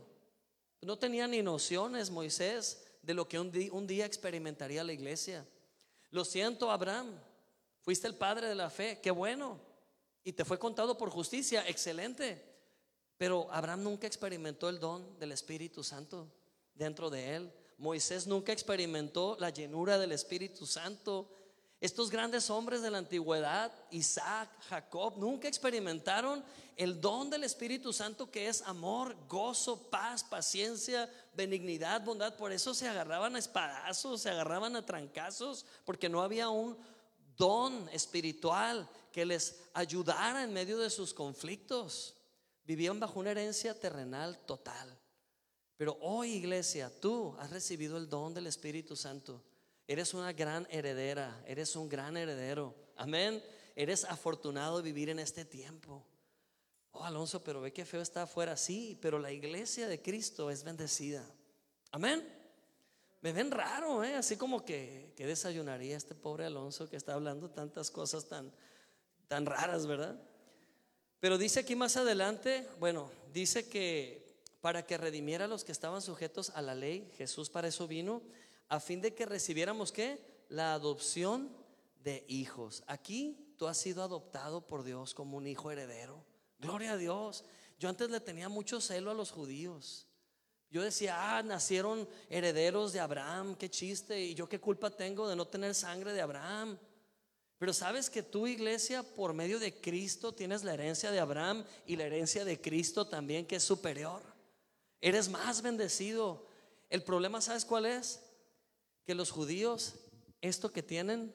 No 0.82 0.98
tenía 0.98 1.28
ni 1.28 1.42
nociones, 1.42 2.10
Moisés 2.10 2.87
de 3.08 3.14
lo 3.14 3.26
que 3.26 3.40
un 3.40 3.88
día, 3.88 4.06
experimentaría 4.06 4.84
la 4.84 4.92
iglesia. 4.92 5.48
Lo 6.12 6.26
siento, 6.26 6.70
Abraham, 6.70 7.18
fuiste 7.82 8.06
el 8.06 8.16
padre 8.16 8.50
de 8.50 8.56
la 8.56 8.70
fe, 8.70 9.00
qué 9.02 9.12
bueno. 9.12 9.62
Y 10.26 10.34
te 10.34 10.44
fue 10.44 10.60
contado 10.60 10.98
por 10.98 11.10
justicia, 11.10 11.66
excelente. 11.70 12.44
Pero 13.18 13.48
Abraham 13.50 13.84
nunca 13.84 14.08
experimentó 14.08 14.68
el 14.68 14.82
don 14.82 15.18
del 15.20 15.32
Espíritu 15.32 15.86
Santo 15.86 16.28
dentro 16.76 17.10
de 17.10 17.38
él. 17.38 17.54
Moisés 17.78 18.28
nunca 18.28 18.52
experimentó 18.52 19.38
la 19.40 19.52
llenura 19.52 19.98
del 19.98 20.12
Espíritu 20.12 20.66
Santo. 20.66 21.30
Estos 21.80 22.10
grandes 22.10 22.50
hombres 22.50 22.82
de 22.82 22.90
la 22.90 22.98
antigüedad, 22.98 23.72
Isaac, 23.92 24.50
Jacob, 24.68 25.18
nunca 25.18 25.48
experimentaron 25.48 26.44
el 26.76 27.00
don 27.00 27.30
del 27.30 27.44
Espíritu 27.44 27.94
Santo 27.94 28.32
que 28.32 28.48
es 28.48 28.64
amor, 28.64 29.16
gozo, 29.28 29.90
paz, 29.90 30.24
paciencia, 30.24 31.08
benignidad, 31.36 32.04
bondad. 32.04 32.36
Por 32.36 32.52
eso 32.52 32.74
se 32.74 32.88
agarraban 32.88 33.36
a 33.36 33.40
espadazos, 33.40 34.22
se 34.22 34.30
agarraban 34.32 34.76
a 34.76 34.86
trancazos, 34.86 35.66
porque 35.86 36.10
no 36.10 36.24
había 36.24 36.50
un 36.50 36.78
don 37.36 37.88
espiritual 37.90 38.90
que 39.12 39.26
les 39.26 39.60
ayudara 39.74 40.44
en 40.44 40.54
medio 40.54 40.80
de 40.80 40.90
sus 40.90 41.14
conflictos. 41.14 42.16
Vivían 42.66 43.00
bajo 43.00 43.20
una 43.20 43.32
herencia 43.32 43.80
terrenal 43.80 44.40
total. 44.46 45.00
Pero 45.78 45.96
hoy, 46.02 46.34
iglesia, 46.34 46.92
tú 47.00 47.36
has 47.40 47.52
recibido 47.52 47.98
el 47.98 48.10
don 48.10 48.34
del 48.34 48.48
Espíritu 48.48 48.96
Santo. 48.96 49.44
Eres 49.88 50.14
una 50.14 50.34
gran 50.34 50.68
heredera, 50.70 51.42
eres 51.48 51.76
un 51.76 51.88
gran 51.88 52.18
heredero. 52.18 52.76
Amén. 52.98 53.42
Eres 53.76 54.04
afortunado 54.04 54.78
de 54.78 54.84
vivir 54.84 55.10
en 55.10 55.20
este 55.20 55.46
tiempo. 55.46 56.04
Oh, 56.92 57.04
Alonso, 57.04 57.44
pero 57.44 57.62
ve 57.62 57.72
que 57.72 57.86
feo 57.86 58.02
está 58.02 58.24
afuera. 58.24 58.58
Sí, 58.58 58.98
pero 59.02 59.18
la 59.18 59.32
iglesia 59.32 59.88
de 59.88 60.02
Cristo 60.02 60.52
es 60.52 60.64
bendecida. 60.64 61.24
Amén. 61.92 62.28
Me 63.22 63.32
ven 63.32 63.50
raro, 63.50 64.04
¿eh? 64.04 64.16
así 64.16 64.36
como 64.36 64.66
que, 64.66 65.14
que 65.16 65.26
desayunaría 65.26 65.96
este 65.96 66.16
pobre 66.16 66.46
Alonso 66.46 66.90
que 66.90 66.98
está 66.98 67.14
hablando 67.14 67.50
tantas 67.50 67.90
cosas 67.90 68.28
tan, 68.28 68.52
tan 69.28 69.46
raras, 69.46 69.88
¿verdad? 69.88 70.20
Pero 71.20 71.38
dice 71.38 71.62
aquí 71.62 71.76
más 71.76 71.98
adelante, 71.98 72.68
bueno, 72.80 73.10
dice 73.34 73.68
que 73.68 74.28
para 74.62 74.86
que 74.86 74.98
redimiera 74.98 75.46
a 75.46 75.48
los 75.48 75.64
que 75.64 75.72
estaban 75.72 76.02
sujetos 76.02 76.52
a 76.52 76.62
la 76.62 76.76
ley, 76.76 77.12
Jesús 77.18 77.50
para 77.50 77.68
eso 77.68 77.88
vino 77.88 78.22
a 78.70 78.80
fin 78.80 79.02
de 79.02 79.14
que 79.14 79.26
recibiéramos 79.26 79.92
qué? 79.92 80.20
La 80.50 80.74
adopción 80.74 81.50
de 82.04 82.26
hijos. 82.28 82.84
Aquí 82.88 83.54
tú 83.58 83.68
has 83.68 83.78
sido 83.78 84.04
adoptado 84.04 84.66
por 84.66 84.84
Dios 84.84 85.14
como 85.14 85.38
un 85.38 85.48
hijo 85.48 85.72
heredero. 85.72 86.24
Gloria 86.60 86.94
a 86.94 86.98
Dios. 86.98 87.44
Yo 87.80 87.90
antes 87.90 88.10
le 88.10 88.20
tenía 88.20 88.50
mucho 88.50 88.82
celo 88.82 89.12
a 89.12 89.14
los 89.14 89.32
judíos. 89.32 90.08
Yo 90.70 90.82
decía, 90.82 91.38
ah, 91.38 91.44
nacieron 91.44 92.08
herederos 92.30 92.92
de 92.92 93.00
Abraham, 93.00 93.56
qué 93.56 93.70
chiste, 93.70 94.22
y 94.22 94.36
yo 94.36 94.50
qué 94.50 94.60
culpa 94.60 94.90
tengo 94.90 95.28
de 95.30 95.36
no 95.36 95.48
tener 95.48 95.74
sangre 95.74 96.12
de 96.12 96.22
Abraham. 96.22 96.78
Pero 97.58 97.74
sabes 97.74 98.10
que 98.10 98.22
tu 98.22 98.48
iglesia, 98.48 99.02
por 99.02 99.34
medio 99.34 99.60
de 99.60 99.80
Cristo, 99.80 100.34
tienes 100.34 100.64
la 100.64 100.74
herencia 100.74 101.10
de 101.10 101.20
Abraham 101.20 101.64
y 101.86 101.96
la 101.96 102.04
herencia 102.04 102.44
de 102.44 102.60
Cristo 102.60 103.08
también, 103.08 103.46
que 103.46 103.56
es 103.56 103.64
superior. 103.64 104.22
Eres 105.00 105.30
más 105.30 105.62
bendecido. 105.62 106.46
El 106.90 107.04
problema, 107.04 107.42
¿sabes 107.42 107.66
cuál 107.66 107.86
es? 107.86 108.22
Que 109.08 109.16
los 109.16 109.32
judíos 109.32 109.96
esto 110.42 110.74
que 110.74 110.84
tienen 110.84 111.34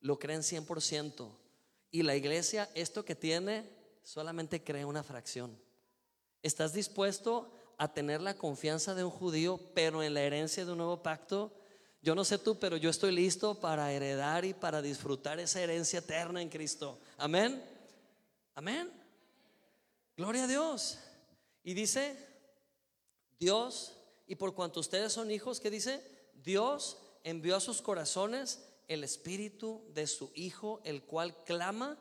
lo 0.00 0.20
creen 0.20 0.42
100% 0.42 1.28
y 1.90 2.04
la 2.04 2.14
iglesia 2.14 2.70
esto 2.76 3.04
que 3.04 3.16
tiene 3.16 3.68
solamente 4.04 4.62
cree 4.62 4.84
una 4.84 5.02
fracción. 5.02 5.58
¿Estás 6.44 6.72
dispuesto 6.72 7.52
a 7.76 7.92
tener 7.92 8.20
la 8.20 8.34
confianza 8.34 8.94
de 8.94 9.02
un 9.02 9.10
judío, 9.10 9.58
pero 9.74 10.04
en 10.04 10.14
la 10.14 10.22
herencia 10.22 10.64
de 10.64 10.70
un 10.70 10.78
nuevo 10.78 11.02
pacto? 11.02 11.52
Yo 12.02 12.14
no 12.14 12.24
sé 12.24 12.38
tú, 12.38 12.56
pero 12.60 12.76
yo 12.76 12.88
estoy 12.88 13.10
listo 13.10 13.58
para 13.58 13.92
heredar 13.92 14.44
y 14.44 14.54
para 14.54 14.80
disfrutar 14.80 15.40
esa 15.40 15.60
herencia 15.60 15.98
eterna 15.98 16.40
en 16.40 16.48
Cristo. 16.48 17.00
Amén. 17.16 17.60
Amén. 18.54 18.92
Gloria 20.16 20.44
a 20.44 20.46
Dios. 20.46 21.00
Y 21.64 21.74
dice, 21.74 22.16
Dios, 23.40 23.96
y 24.28 24.36
por 24.36 24.54
cuanto 24.54 24.78
ustedes 24.78 25.12
son 25.12 25.32
hijos, 25.32 25.58
¿qué 25.58 25.68
dice? 25.68 26.00
Dios 26.44 26.96
envió 27.28 27.56
a 27.56 27.60
sus 27.60 27.82
corazones 27.82 28.64
el 28.88 29.04
espíritu 29.04 29.84
de 29.94 30.06
su 30.06 30.30
Hijo, 30.34 30.80
el 30.84 31.02
cual 31.02 31.44
clama, 31.44 31.98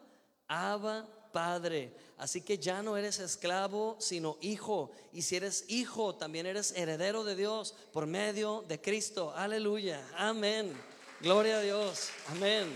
Abba 0.47 1.07
Padre. 1.31 1.93
Así 2.17 2.41
que 2.41 2.57
ya 2.57 2.81
no 2.81 2.97
eres 2.97 3.19
esclavo, 3.19 3.97
sino 3.99 4.37
hijo. 4.41 4.91
Y 5.11 5.21
si 5.21 5.35
eres 5.35 5.65
hijo, 5.67 6.15
también 6.15 6.45
eres 6.45 6.71
heredero 6.71 7.23
de 7.23 7.35
Dios 7.35 7.75
por 7.91 8.07
medio 8.07 8.63
de 8.67 8.81
Cristo. 8.81 9.33
Aleluya. 9.35 10.03
Amén. 10.15 10.73
Gloria 11.21 11.57
a 11.57 11.61
Dios. 11.61 12.09
Amén. 12.29 12.73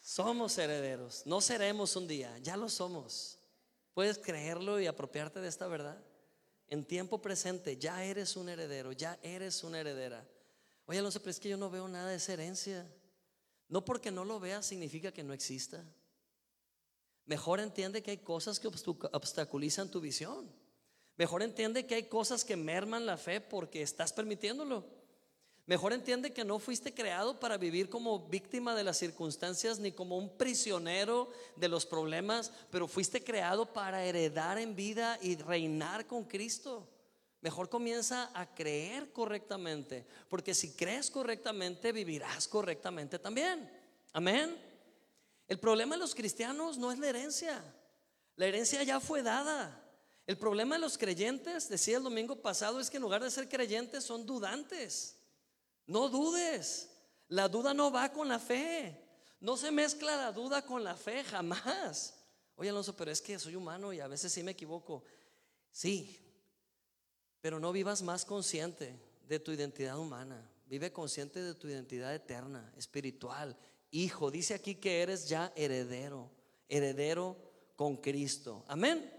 Somos 0.00 0.56
herederos. 0.58 1.22
No 1.26 1.40
seremos 1.40 1.94
un 1.94 2.08
día, 2.08 2.36
ya 2.38 2.56
lo 2.56 2.68
somos. 2.68 3.38
¿Puedes 3.94 4.18
creerlo 4.18 4.80
y 4.80 4.86
apropiarte 4.86 5.40
de 5.40 5.48
esta 5.48 5.68
verdad? 5.68 6.02
En 6.68 6.84
tiempo 6.84 7.20
presente, 7.20 7.76
ya 7.76 8.04
eres 8.04 8.36
un 8.36 8.48
heredero, 8.48 8.92
ya 8.92 9.18
eres 9.22 9.64
una 9.64 9.80
heredera. 9.80 10.26
Oye, 10.86 10.98
Alonso, 10.98 11.20
pero 11.20 11.30
es 11.30 11.40
que 11.40 11.48
yo 11.48 11.56
no 11.56 11.70
veo 11.70 11.88
nada 11.88 12.10
de 12.10 12.16
esa 12.16 12.32
herencia. 12.32 12.86
No 13.68 13.84
porque 13.84 14.10
no 14.10 14.24
lo 14.24 14.40
veas 14.40 14.66
significa 14.66 15.12
que 15.12 15.22
no 15.22 15.32
exista. 15.32 15.84
Mejor 17.26 17.60
entiende 17.60 18.02
que 18.02 18.12
hay 18.12 18.18
cosas 18.18 18.58
que 18.58 18.68
obstaculizan 18.68 19.90
tu 19.90 20.00
visión. 20.00 20.50
Mejor 21.16 21.42
entiende 21.42 21.86
que 21.86 21.96
hay 21.96 22.04
cosas 22.04 22.44
que 22.44 22.56
merman 22.56 23.04
la 23.04 23.18
fe 23.18 23.40
porque 23.40 23.82
estás 23.82 24.12
permitiéndolo. 24.12 24.97
Mejor 25.68 25.92
entiende 25.92 26.32
que 26.32 26.46
no 26.46 26.58
fuiste 26.58 26.94
creado 26.94 27.38
para 27.38 27.58
vivir 27.58 27.90
como 27.90 28.26
víctima 28.26 28.74
de 28.74 28.82
las 28.82 28.96
circunstancias 28.96 29.78
ni 29.78 29.92
como 29.92 30.16
un 30.16 30.30
prisionero 30.30 31.28
de 31.56 31.68
los 31.68 31.84
problemas, 31.84 32.50
pero 32.70 32.88
fuiste 32.88 33.22
creado 33.22 33.70
para 33.70 34.02
heredar 34.02 34.56
en 34.56 34.74
vida 34.74 35.18
y 35.20 35.36
reinar 35.36 36.06
con 36.06 36.24
Cristo. 36.24 36.88
Mejor 37.42 37.68
comienza 37.68 38.30
a 38.32 38.46
creer 38.54 39.12
correctamente, 39.12 40.06
porque 40.30 40.54
si 40.54 40.72
crees 40.72 41.10
correctamente, 41.10 41.92
vivirás 41.92 42.48
correctamente 42.48 43.18
también. 43.18 43.70
Amén. 44.14 44.56
El 45.46 45.58
problema 45.58 45.96
de 45.96 46.00
los 46.00 46.14
cristianos 46.14 46.78
no 46.78 46.90
es 46.90 46.98
la 46.98 47.10
herencia. 47.10 47.62
La 48.36 48.46
herencia 48.46 48.82
ya 48.84 49.00
fue 49.00 49.22
dada. 49.22 49.84
El 50.26 50.38
problema 50.38 50.76
de 50.76 50.80
los 50.80 50.96
creyentes, 50.96 51.68
decía 51.68 51.98
el 51.98 52.04
domingo 52.04 52.36
pasado, 52.36 52.80
es 52.80 52.88
que 52.88 52.96
en 52.96 53.02
lugar 53.02 53.22
de 53.22 53.30
ser 53.30 53.50
creyentes 53.50 54.02
son 54.02 54.24
dudantes. 54.24 55.17
No 55.88 56.08
dudes. 56.08 56.88
La 57.28 57.48
duda 57.48 57.74
no 57.74 57.90
va 57.90 58.12
con 58.12 58.28
la 58.28 58.38
fe. 58.38 58.96
No 59.40 59.56
se 59.56 59.70
mezcla 59.70 60.16
la 60.16 60.32
duda 60.32 60.64
con 60.64 60.84
la 60.84 60.96
fe, 60.96 61.24
jamás. 61.24 62.14
Oye, 62.56 62.70
Alonso, 62.70 62.94
pero 62.94 63.10
es 63.10 63.20
que 63.20 63.38
soy 63.38 63.56
humano 63.56 63.92
y 63.92 64.00
a 64.00 64.08
veces 64.08 64.32
sí 64.32 64.42
me 64.42 64.52
equivoco. 64.52 65.04
Sí, 65.70 66.18
pero 67.40 67.60
no 67.60 67.72
vivas 67.72 68.02
más 68.02 68.24
consciente 68.24 68.98
de 69.26 69.38
tu 69.38 69.52
identidad 69.52 69.98
humana. 69.98 70.50
Vive 70.66 70.92
consciente 70.92 71.40
de 71.40 71.54
tu 71.54 71.68
identidad 71.68 72.14
eterna, 72.14 72.72
espiritual. 72.76 73.56
Hijo, 73.90 74.30
dice 74.30 74.54
aquí 74.54 74.74
que 74.74 75.02
eres 75.02 75.28
ya 75.28 75.52
heredero, 75.56 76.30
heredero 76.68 77.36
con 77.76 77.96
Cristo. 77.96 78.64
Amén. 78.68 79.10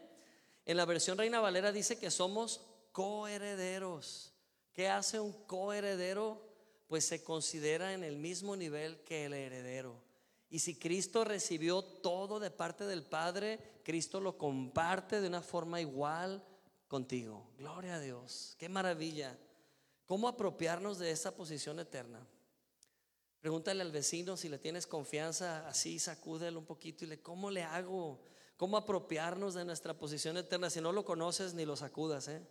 En 0.65 0.77
la 0.77 0.85
versión 0.85 1.17
Reina 1.17 1.39
Valera 1.39 1.71
dice 1.71 1.97
que 1.97 2.11
somos 2.11 2.61
coherederos. 2.91 4.33
¿Qué 4.73 4.87
hace 4.87 5.19
un 5.19 5.31
coheredero? 5.45 6.48
Pues 6.89 7.05
se 7.05 7.23
considera 7.23 7.93
en 7.93 8.03
el 8.03 8.17
mismo 8.17 8.55
nivel 8.55 9.03
que 9.03 9.25
el 9.25 9.33
heredero. 9.33 10.01
Y 10.49 10.57
si 10.57 10.75
Cristo 10.75 11.23
recibió 11.23 11.83
todo 11.83 12.39
de 12.39 12.49
parte 12.49 12.85
del 12.87 13.03
Padre, 13.03 13.59
Cristo 13.83 14.19
lo 14.19 14.39
comparte 14.39 15.21
de 15.21 15.27
una 15.27 15.43
forma 15.43 15.79
igual 15.79 16.43
contigo. 16.87 17.47
Gloria 17.59 17.95
a 17.95 17.99
Dios. 17.99 18.55
Qué 18.57 18.67
maravilla. 18.69 19.37
¿Cómo 20.07 20.27
apropiarnos 20.27 20.97
de 20.97 21.11
esa 21.11 21.35
posición 21.35 21.79
eterna? 21.79 22.25
Pregúntale 23.39 23.83
al 23.83 23.91
vecino 23.91 24.35
si 24.35 24.49
le 24.49 24.57
tienes 24.57 24.87
confianza, 24.87 25.67
así 25.67 25.99
sacúdelo 25.99 26.57
un 26.57 26.65
poquito 26.65 27.05
y 27.05 27.07
le, 27.07 27.21
¿cómo 27.21 27.51
le 27.51 27.61
hago? 27.61 28.19
¿Cómo 28.57 28.77
apropiarnos 28.77 29.53
de 29.53 29.63
nuestra 29.63 29.93
posición 29.93 30.37
eterna? 30.37 30.71
Si 30.71 30.81
no 30.81 30.91
lo 30.91 31.05
conoces, 31.05 31.53
ni 31.53 31.65
lo 31.65 31.75
sacudas, 31.75 32.27
¿eh? 32.29 32.41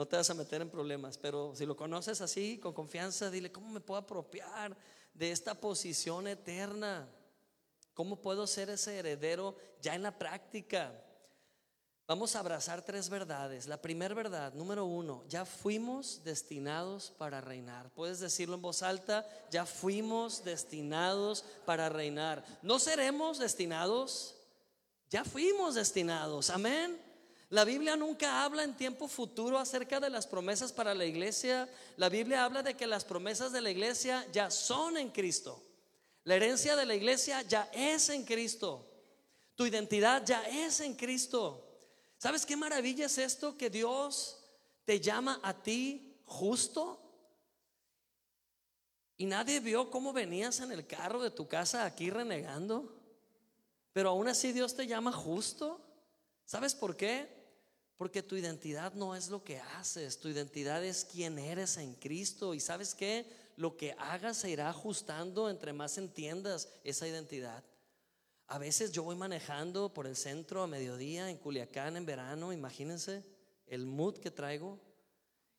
No 0.00 0.08
te 0.08 0.16
vas 0.16 0.30
a 0.30 0.34
meter 0.34 0.62
en 0.62 0.70
problemas, 0.70 1.18
pero 1.18 1.54
si 1.54 1.66
lo 1.66 1.76
conoces 1.76 2.22
así, 2.22 2.56
con 2.56 2.72
confianza, 2.72 3.30
dile, 3.30 3.52
¿cómo 3.52 3.68
me 3.68 3.80
puedo 3.80 4.00
apropiar 4.00 4.74
de 5.12 5.30
esta 5.30 5.54
posición 5.54 6.26
eterna? 6.26 7.06
¿Cómo 7.92 8.16
puedo 8.16 8.46
ser 8.46 8.70
ese 8.70 8.96
heredero 8.96 9.56
ya 9.82 9.94
en 9.94 10.02
la 10.02 10.18
práctica? 10.18 10.90
Vamos 12.06 12.34
a 12.34 12.38
abrazar 12.38 12.80
tres 12.80 13.10
verdades. 13.10 13.66
La 13.66 13.82
primera 13.82 14.14
verdad, 14.14 14.54
número 14.54 14.86
uno, 14.86 15.22
ya 15.28 15.44
fuimos 15.44 16.24
destinados 16.24 17.10
para 17.18 17.42
reinar. 17.42 17.90
Puedes 17.90 18.20
decirlo 18.20 18.54
en 18.54 18.62
voz 18.62 18.82
alta, 18.82 19.28
ya 19.50 19.66
fuimos 19.66 20.44
destinados 20.44 21.44
para 21.66 21.90
reinar. 21.90 22.42
No 22.62 22.78
seremos 22.78 23.38
destinados, 23.38 24.34
ya 25.10 25.26
fuimos 25.26 25.74
destinados. 25.74 26.48
Amén. 26.48 27.09
La 27.50 27.64
Biblia 27.64 27.96
nunca 27.96 28.44
habla 28.44 28.62
en 28.62 28.76
tiempo 28.76 29.08
futuro 29.08 29.58
acerca 29.58 29.98
de 29.98 30.08
las 30.08 30.24
promesas 30.24 30.72
para 30.72 30.94
la 30.94 31.04
iglesia. 31.04 31.68
La 31.96 32.08
Biblia 32.08 32.44
habla 32.44 32.62
de 32.62 32.76
que 32.76 32.86
las 32.86 33.04
promesas 33.04 33.50
de 33.50 33.60
la 33.60 33.70
iglesia 33.70 34.24
ya 34.32 34.52
son 34.52 34.96
en 34.96 35.10
Cristo. 35.10 35.60
La 36.22 36.36
herencia 36.36 36.76
de 36.76 36.86
la 36.86 36.94
iglesia 36.94 37.42
ya 37.42 37.68
es 37.72 38.08
en 38.08 38.24
Cristo. 38.24 38.86
Tu 39.56 39.66
identidad 39.66 40.24
ya 40.24 40.44
es 40.44 40.78
en 40.78 40.94
Cristo. 40.94 41.66
¿Sabes 42.18 42.46
qué 42.46 42.56
maravilla 42.56 43.06
es 43.06 43.18
esto? 43.18 43.56
Que 43.56 43.68
Dios 43.68 44.38
te 44.84 45.00
llama 45.00 45.40
a 45.42 45.60
ti 45.60 46.20
justo. 46.26 47.02
Y 49.16 49.26
nadie 49.26 49.58
vio 49.58 49.90
cómo 49.90 50.12
venías 50.12 50.60
en 50.60 50.70
el 50.70 50.86
carro 50.86 51.20
de 51.20 51.32
tu 51.32 51.48
casa 51.48 51.84
aquí 51.84 52.10
renegando. 52.10 52.94
Pero 53.92 54.10
aún 54.10 54.28
así 54.28 54.52
Dios 54.52 54.76
te 54.76 54.86
llama 54.86 55.10
justo. 55.10 55.80
¿Sabes 56.44 56.76
por 56.76 56.96
qué? 56.96 57.39
Porque 58.00 58.22
tu 58.22 58.34
identidad 58.34 58.94
no 58.94 59.14
es 59.14 59.28
lo 59.28 59.44
que 59.44 59.58
haces, 59.58 60.18
tu 60.18 60.28
identidad 60.28 60.82
es 60.82 61.04
quién 61.04 61.38
eres 61.38 61.76
en 61.76 61.92
Cristo. 61.92 62.54
Y 62.54 62.60
sabes 62.60 62.94
qué? 62.94 63.26
Lo 63.56 63.76
que 63.76 63.94
hagas 63.98 64.38
se 64.38 64.48
irá 64.48 64.70
ajustando 64.70 65.50
entre 65.50 65.74
más 65.74 65.98
entiendas 65.98 66.70
esa 66.82 67.06
identidad. 67.06 67.62
A 68.46 68.56
veces 68.56 68.90
yo 68.92 69.02
voy 69.02 69.16
manejando 69.16 69.92
por 69.92 70.06
el 70.06 70.16
centro 70.16 70.62
a 70.62 70.66
mediodía 70.66 71.28
en 71.28 71.36
Culiacán 71.36 71.94
en 71.98 72.06
verano, 72.06 72.54
imagínense 72.54 73.22
el 73.66 73.84
mood 73.84 74.16
que 74.16 74.30
traigo. 74.30 74.80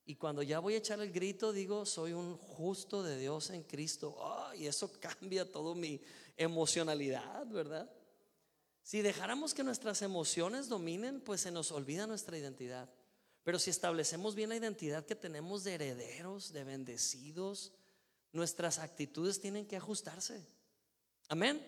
Y 0.03 0.15
cuando 0.15 0.41
ya 0.41 0.57
voy 0.57 0.73
a 0.73 0.77
echar 0.77 0.99
el 0.99 1.11
grito, 1.11 1.53
digo, 1.53 1.85
soy 1.85 2.13
un 2.13 2.37
justo 2.37 3.03
de 3.03 3.19
Dios 3.19 3.51
en 3.51 3.61
Cristo. 3.61 4.17
y 4.57 4.65
eso 4.65 4.91
cambia 4.99 5.45
todo 5.51 5.75
mi 5.75 6.01
emocionalidad, 6.35 7.45
¿verdad? 7.45 7.87
Si 8.83 9.01
dejáramos 9.01 9.53
que 9.53 9.63
nuestras 9.63 10.01
emociones 10.01 10.67
dominen, 10.67 11.21
pues 11.21 11.41
se 11.41 11.51
nos 11.51 11.71
olvida 11.71 12.07
nuestra 12.07 12.37
identidad. 12.37 12.89
Pero 13.43 13.59
si 13.59 13.69
establecemos 13.69 14.35
bien 14.35 14.49
la 14.49 14.55
identidad 14.55 15.05
que 15.05 15.15
tenemos 15.15 15.63
de 15.63 15.75
herederos, 15.75 16.51
de 16.51 16.63
bendecidos, 16.63 17.73
nuestras 18.31 18.79
actitudes 18.79 19.39
tienen 19.39 19.65
que 19.65 19.77
ajustarse. 19.77 20.45
Amén. 21.27 21.63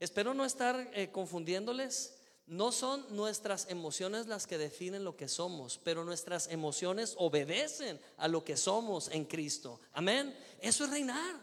Espero 0.00 0.34
no 0.34 0.44
estar 0.44 0.90
eh, 0.94 1.10
confundiéndoles. 1.10 2.18
No 2.46 2.72
son 2.72 3.06
nuestras 3.14 3.68
emociones 3.70 4.26
las 4.26 4.48
que 4.48 4.58
definen 4.58 5.04
lo 5.04 5.16
que 5.16 5.28
somos, 5.28 5.78
pero 5.78 6.04
nuestras 6.04 6.48
emociones 6.48 7.14
obedecen 7.16 8.00
a 8.16 8.26
lo 8.26 8.44
que 8.44 8.56
somos 8.56 9.08
en 9.08 9.24
Cristo. 9.24 9.80
Amén. 9.92 10.36
Eso 10.60 10.84
es 10.84 10.90
reinar. 10.90 11.40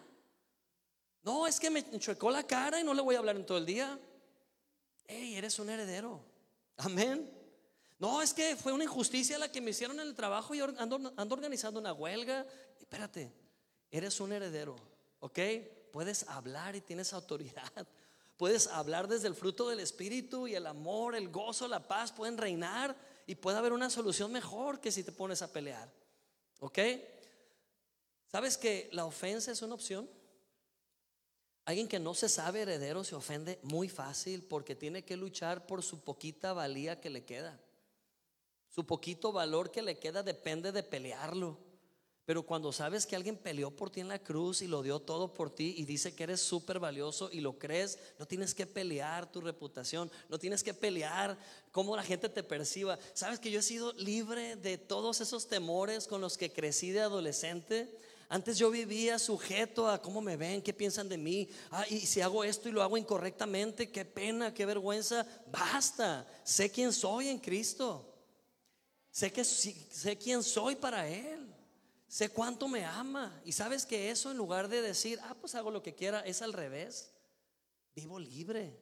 No, 1.24 1.48
es 1.48 1.60
que 1.60 1.70
me 1.70 1.84
chuecó 2.00 2.30
la 2.32 2.44
cara 2.44 2.82
y 2.82 2.84
no 2.84 2.94
le 2.94 3.02
voy 3.02 3.16
a 3.16 3.20
hablar 3.20 3.38
en 3.38 3.46
todo 3.46 3.58
el 3.58 3.66
día 3.66 3.98
hey, 5.10 5.36
eres 5.36 5.60
un 5.60 5.70
heredero. 5.70 6.22
Amén. 6.78 7.30
No, 7.98 8.22
es 8.22 8.34
que 8.34 8.56
fue 8.56 8.72
una 8.72 8.86
injusticia 8.86 9.38
la 9.38 9.52
que 9.52 9.60
me 9.60 9.72
hicieron 9.72 10.00
en 10.00 10.08
el 10.08 10.16
trabajo 10.16 10.56
y 10.56 10.62
ando, 10.62 11.14
ando 11.18 11.36
organizando 11.36 11.80
una 11.80 11.92
huelga. 11.92 12.46
Espérate, 12.80 13.34
eres 13.92 14.20
un 14.22 14.32
heredero, 14.32 14.78
¿ok? 15.20 15.40
Puedes 15.92 16.24
hablar 16.30 16.76
y 16.76 16.82
tienes 16.82 17.12
autoridad. 17.12 17.88
Puedes 18.38 18.68
hablar 18.68 19.10
desde 19.10 19.28
el 19.28 19.36
fruto 19.36 19.68
del 19.68 19.82
Espíritu 19.82 20.48
y 20.48 20.56
el 20.56 20.66
amor, 20.66 21.14
el 21.14 21.28
gozo, 21.28 21.68
la 21.68 21.86
paz 21.86 22.14
pueden 22.14 22.38
reinar 22.38 22.96
y 23.28 23.36
puede 23.36 23.58
haber 23.58 23.74
una 23.74 23.90
solución 23.90 24.32
mejor 24.32 24.80
que 24.80 24.94
si 24.94 25.04
te 25.04 25.12
pones 25.12 25.42
a 25.42 25.52
pelear. 25.52 25.92
¿Ok? 26.62 26.80
¿Sabes 28.32 28.58
que 28.58 28.90
la 28.94 29.06
ofensa 29.06 29.52
es 29.52 29.62
una 29.62 29.74
opción? 29.74 30.10
Alguien 31.66 31.88
que 31.88 32.00
no 32.00 32.14
se 32.14 32.30
sabe 32.30 32.62
heredero 32.62 33.04
se 33.04 33.16
ofende 33.16 33.60
muy 33.64 33.90
fácil 33.90 34.44
porque 34.44 34.76
tiene 34.76 35.04
que 35.04 35.18
luchar 35.18 35.68
por 35.68 35.84
su 35.84 36.04
poquita 36.04 36.54
valía 36.54 37.00
que 37.00 37.10
le 37.10 37.26
queda. 37.26 37.60
Su 38.70 38.86
poquito 38.86 39.32
valor 39.32 39.72
que 39.72 39.82
le 39.82 40.00
queda 40.00 40.24
depende 40.24 40.72
de 40.72 40.84
pelearlo. 40.84 41.58
Pero 42.30 42.44
cuando 42.44 42.72
sabes 42.72 43.08
que 43.08 43.16
alguien 43.16 43.38
peleó 43.38 43.72
por 43.72 43.90
ti 43.90 44.02
en 44.02 44.08
la 44.08 44.20
cruz 44.20 44.62
y 44.62 44.68
lo 44.68 44.84
dio 44.84 45.00
todo 45.00 45.34
por 45.34 45.50
ti 45.50 45.74
y 45.78 45.86
dice 45.86 46.14
que 46.14 46.22
eres 46.22 46.40
súper 46.40 46.78
valioso 46.78 47.28
y 47.32 47.42
lo 47.42 47.58
crees, 47.58 47.98
no 48.20 48.28
tienes 48.28 48.54
que 48.54 48.68
pelear 48.68 49.32
tu 49.32 49.42
reputación, 49.42 50.12
no 50.30 50.38
tienes 50.38 50.62
que 50.62 50.76
pelear 50.76 51.40
cómo 51.72 51.96
la 51.96 52.04
gente 52.04 52.30
te 52.30 52.44
perciba. 52.44 53.00
Sabes 53.16 53.40
que 53.40 53.50
yo 53.50 53.62
he 53.62 53.64
sido 53.64 53.94
libre 53.94 54.56
de 54.58 54.78
todos 54.78 55.22
esos 55.22 55.48
temores 55.48 56.06
con 56.06 56.22
los 56.22 56.38
que 56.38 56.54
crecí 56.54 56.92
de 56.92 57.00
adolescente 57.00 57.98
antes 58.32 58.60
yo 58.60 58.70
vivía 58.70 59.18
sujeto 59.18 59.90
a 59.90 60.00
cómo 60.00 60.22
me 60.22 60.38
ven, 60.38 60.62
qué 60.62 60.72
piensan 60.72 61.10
de 61.10 61.18
mí. 61.18 61.50
Ah, 61.72 61.84
y 61.90 62.02
si 62.02 62.22
hago 62.22 62.44
esto 62.44 62.70
y 62.70 62.72
lo 62.72 62.84
hago 62.84 62.96
incorrectamente, 62.96 63.90
qué 63.90 64.06
pena, 64.06 64.54
qué 64.54 64.68
vergüenza. 64.68 65.26
Basta. 65.52 66.28
Sé 66.44 66.70
quién 66.70 66.94
soy 66.94 67.30
en 67.30 67.40
Cristo. 67.40 68.06
Sé 69.10 69.32
que 69.32 69.44
sé 69.44 70.16
quién 70.20 70.44
soy 70.44 70.76
para 70.76 71.10
Él. 71.10 71.52
Sé 72.08 72.30
cuánto 72.30 72.68
me 72.68 72.86
ama. 72.86 73.42
Y 73.44 73.52
sabes 73.52 73.84
que 73.84 74.12
eso 74.12 74.30
en 74.30 74.38
lugar 74.38 74.68
de 74.68 74.84
decir, 74.84 75.20
ah, 75.24 75.36
pues 75.42 75.56
hago 75.56 75.72
lo 75.72 75.82
que 75.82 75.96
quiera, 75.96 76.20
es 76.20 76.44
al 76.44 76.54
revés. 76.54 77.10
Vivo 77.96 78.20
libre. 78.20 78.80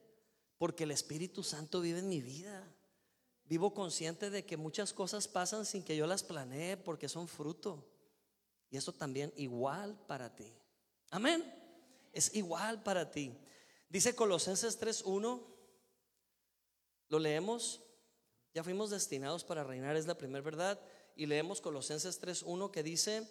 Porque 0.57 0.83
el 0.83 0.91
Espíritu 0.91 1.41
Santo 1.41 1.79
vive 1.79 1.99
en 1.99 2.09
mi 2.09 2.19
vida. 2.19 2.67
Vivo 3.45 3.73
consciente 3.73 4.29
de 4.29 4.45
que 4.45 4.57
muchas 4.57 4.91
cosas 4.91 5.29
pasan 5.29 5.65
sin 5.65 5.83
que 5.83 5.95
yo 5.95 6.05
las 6.05 6.23
planee 6.23 6.75
porque 6.75 7.07
son 7.07 7.29
fruto. 7.29 7.96
Y 8.69 8.77
eso 8.77 8.91
también 8.91 9.33
igual 9.37 9.97
para 10.07 10.35
ti. 10.35 10.53
Amén. 11.11 11.43
Es 12.11 12.33
igual 12.35 12.83
para 12.83 13.09
ti. 13.09 13.37
Dice 13.89 14.15
Colosenses 14.15 14.79
3.1. 14.79 15.41
Lo 17.09 17.19
leemos. 17.19 17.81
Ya 18.53 18.63
fuimos 18.63 18.89
destinados 18.89 19.43
para 19.43 19.63
reinar, 19.63 19.95
es 19.95 20.07
la 20.07 20.17
primera 20.17 20.43
verdad. 20.43 20.79
Y 21.15 21.25
leemos 21.25 21.61
Colosenses 21.61 22.21
3.1 22.21 22.71
que 22.71 22.83
dice, 22.83 23.27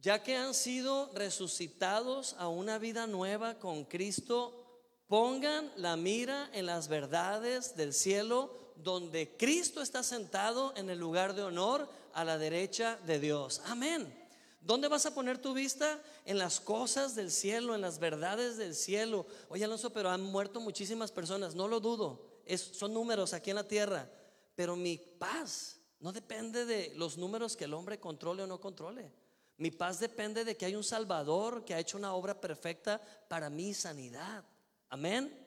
ya 0.00 0.22
que 0.22 0.36
han 0.36 0.54
sido 0.54 1.10
resucitados 1.14 2.34
a 2.38 2.48
una 2.48 2.78
vida 2.78 3.06
nueva 3.06 3.58
con 3.58 3.84
Cristo, 3.84 4.82
pongan 5.06 5.72
la 5.76 5.96
mira 5.96 6.50
en 6.52 6.66
las 6.66 6.88
verdades 6.88 7.74
del 7.76 7.92
cielo, 7.92 8.74
donde 8.76 9.36
Cristo 9.36 9.82
está 9.82 10.02
sentado 10.02 10.72
en 10.76 10.88
el 10.88 10.98
lugar 10.98 11.34
de 11.34 11.42
honor 11.42 11.88
a 12.12 12.24
la 12.24 12.38
derecha 12.38 12.96
de 13.06 13.18
Dios. 13.18 13.60
Amén. 13.66 14.17
¿Dónde 14.60 14.88
vas 14.88 15.06
a 15.06 15.14
poner 15.14 15.38
tu 15.38 15.54
vista? 15.54 16.02
En 16.24 16.38
las 16.38 16.60
cosas 16.60 17.14
del 17.14 17.30
cielo, 17.30 17.74
en 17.74 17.80
las 17.80 17.98
verdades 17.98 18.56
del 18.56 18.74
cielo. 18.74 19.26
Oye, 19.48 19.64
Alonso, 19.64 19.90
pero 19.90 20.10
han 20.10 20.22
muerto 20.22 20.60
muchísimas 20.60 21.12
personas, 21.12 21.54
no 21.54 21.68
lo 21.68 21.80
dudo. 21.80 22.22
son 22.56 22.92
números 22.92 23.32
aquí 23.32 23.50
en 23.50 23.56
la 23.56 23.68
tierra. 23.68 24.10
Pero 24.54 24.76
mi 24.76 24.98
paz 24.98 25.78
no 26.00 26.12
depende 26.12 26.66
de 26.66 26.92
los 26.96 27.16
números 27.16 27.56
que 27.56 27.64
el 27.64 27.74
hombre 27.74 28.00
controle 28.00 28.42
o 28.42 28.46
no 28.46 28.60
controle. 28.60 29.12
Mi 29.56 29.70
paz 29.70 29.98
depende 29.98 30.44
de 30.44 30.56
que 30.56 30.66
hay 30.66 30.74
un 30.74 30.84
Salvador 30.84 31.64
que 31.64 31.74
ha 31.74 31.80
hecho 31.80 31.96
una 31.96 32.14
obra 32.14 32.40
perfecta 32.40 33.00
para 33.28 33.50
mi 33.50 33.74
sanidad. 33.74 34.44
Amén. 34.88 35.46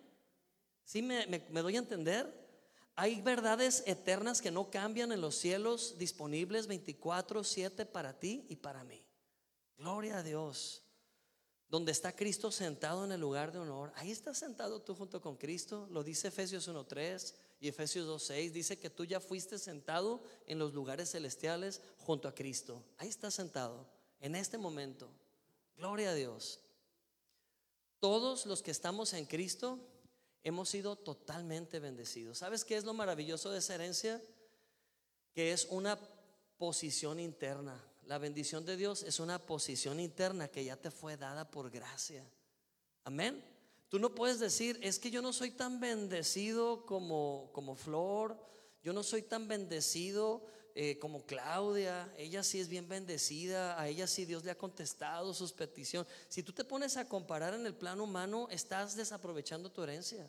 ¿Sí 0.83 1.01
me, 1.01 1.25
me 1.27 1.61
doy 1.61 1.75
a 1.75 1.79
entender? 1.79 2.41
Hay 2.95 3.21
verdades 3.21 3.83
eternas 3.85 4.41
que 4.41 4.51
no 4.51 4.69
cambian 4.69 5.11
en 5.11 5.21
los 5.21 5.35
cielos, 5.35 5.97
disponibles 5.97 6.67
24/7 6.67 7.85
para 7.85 8.19
ti 8.19 8.45
y 8.49 8.57
para 8.57 8.83
mí. 8.83 9.00
Gloria 9.81 10.19
a 10.19 10.23
Dios. 10.23 10.83
Donde 11.67 11.91
está 11.91 12.15
Cristo 12.15 12.51
sentado 12.51 13.03
en 13.03 13.13
el 13.13 13.19
lugar 13.19 13.51
de 13.51 13.57
honor. 13.57 13.91
Ahí 13.95 14.11
estás 14.11 14.37
sentado 14.37 14.79
tú 14.83 14.93
junto 14.93 15.19
con 15.21 15.37
Cristo. 15.37 15.87
Lo 15.89 16.03
dice 16.03 16.27
Efesios 16.27 16.69
1.3 16.69 17.33
y 17.59 17.67
Efesios 17.67 18.07
2.6. 18.07 18.51
Dice 18.51 18.77
que 18.77 18.91
tú 18.91 19.05
ya 19.05 19.19
fuiste 19.19 19.57
sentado 19.57 20.21
en 20.45 20.59
los 20.59 20.75
lugares 20.75 21.09
celestiales 21.09 21.81
junto 21.97 22.27
a 22.27 22.35
Cristo. 22.35 22.83
Ahí 22.99 23.09
estás 23.09 23.33
sentado 23.33 23.87
en 24.19 24.35
este 24.35 24.59
momento. 24.59 25.09
Gloria 25.77 26.11
a 26.11 26.13
Dios. 26.13 26.59
Todos 27.99 28.45
los 28.45 28.61
que 28.61 28.69
estamos 28.69 29.13
en 29.13 29.25
Cristo 29.25 29.79
hemos 30.43 30.69
sido 30.69 30.95
totalmente 30.95 31.79
bendecidos. 31.79 32.37
¿Sabes 32.37 32.65
qué 32.65 32.77
es 32.77 32.83
lo 32.83 32.93
maravilloso 32.93 33.49
de 33.49 33.57
esa 33.57 33.73
herencia? 33.73 34.21
Que 35.33 35.53
es 35.53 35.65
una 35.71 35.97
posición 36.59 37.19
interna. 37.19 37.83
La 38.03 38.17
bendición 38.17 38.65
de 38.65 38.77
Dios 38.77 39.03
es 39.03 39.19
una 39.19 39.39
posición 39.39 39.99
interna 39.99 40.47
que 40.47 40.65
ya 40.65 40.75
te 40.75 40.91
fue 40.91 41.17
dada 41.17 41.49
por 41.49 41.69
gracia. 41.69 42.25
Amén. 43.03 43.43
Tú 43.89 43.99
no 43.99 44.15
puedes 44.15 44.39
decir, 44.39 44.79
es 44.81 44.99
que 44.99 45.11
yo 45.11 45.21
no 45.21 45.33
soy 45.33 45.51
tan 45.51 45.79
bendecido 45.79 46.85
como, 46.85 47.49
como 47.53 47.75
Flor, 47.75 48.37
yo 48.83 48.93
no 48.93 49.03
soy 49.03 49.21
tan 49.21 49.47
bendecido 49.47 50.45
eh, 50.73 50.97
como 50.99 51.25
Claudia, 51.25 52.13
ella 52.17 52.43
sí 52.43 52.59
es 52.59 52.69
bien 52.69 52.87
bendecida, 52.87 53.79
a 53.79 53.89
ella 53.89 54.07
sí 54.07 54.23
Dios 54.23 54.45
le 54.45 54.51
ha 54.51 54.57
contestado 54.57 55.33
sus 55.33 55.51
peticiones. 55.51 56.09
Si 56.29 56.41
tú 56.41 56.53
te 56.53 56.63
pones 56.63 56.95
a 56.95 57.07
comparar 57.07 57.53
en 57.53 57.65
el 57.65 57.75
plano 57.75 58.05
humano, 58.05 58.47
estás 58.49 58.95
desaprovechando 58.95 59.69
tu 59.69 59.83
herencia. 59.83 60.25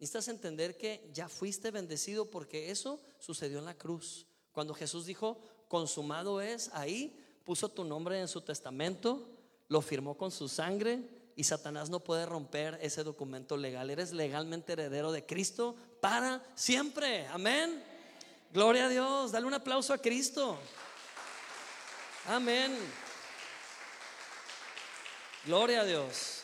Necesitas 0.00 0.26
entender 0.26 0.76
que 0.76 1.08
ya 1.12 1.28
fuiste 1.28 1.70
bendecido 1.70 2.28
porque 2.28 2.72
eso 2.72 3.00
sucedió 3.20 3.60
en 3.60 3.66
la 3.66 3.78
cruz. 3.78 4.26
Cuando 4.50 4.74
Jesús 4.74 5.06
dijo, 5.06 5.40
consumado 5.72 6.42
es, 6.42 6.68
ahí 6.74 7.18
puso 7.46 7.70
tu 7.70 7.82
nombre 7.82 8.20
en 8.20 8.28
su 8.28 8.42
testamento, 8.42 9.26
lo 9.68 9.80
firmó 9.80 10.18
con 10.18 10.30
su 10.30 10.46
sangre 10.46 11.00
y 11.34 11.44
Satanás 11.44 11.88
no 11.88 12.00
puede 12.00 12.26
romper 12.26 12.78
ese 12.82 13.02
documento 13.02 13.56
legal. 13.56 13.88
Eres 13.88 14.12
legalmente 14.12 14.74
heredero 14.74 15.12
de 15.12 15.24
Cristo 15.24 15.74
para 16.02 16.44
siempre. 16.54 17.26
Amén. 17.28 17.82
Gloria 18.52 18.84
a 18.84 18.88
Dios. 18.90 19.32
Dale 19.32 19.46
un 19.46 19.54
aplauso 19.54 19.94
a 19.94 19.98
Cristo. 19.98 20.58
Amén. 22.26 22.76
Gloria 25.46 25.80
a 25.80 25.84
Dios. 25.84 26.41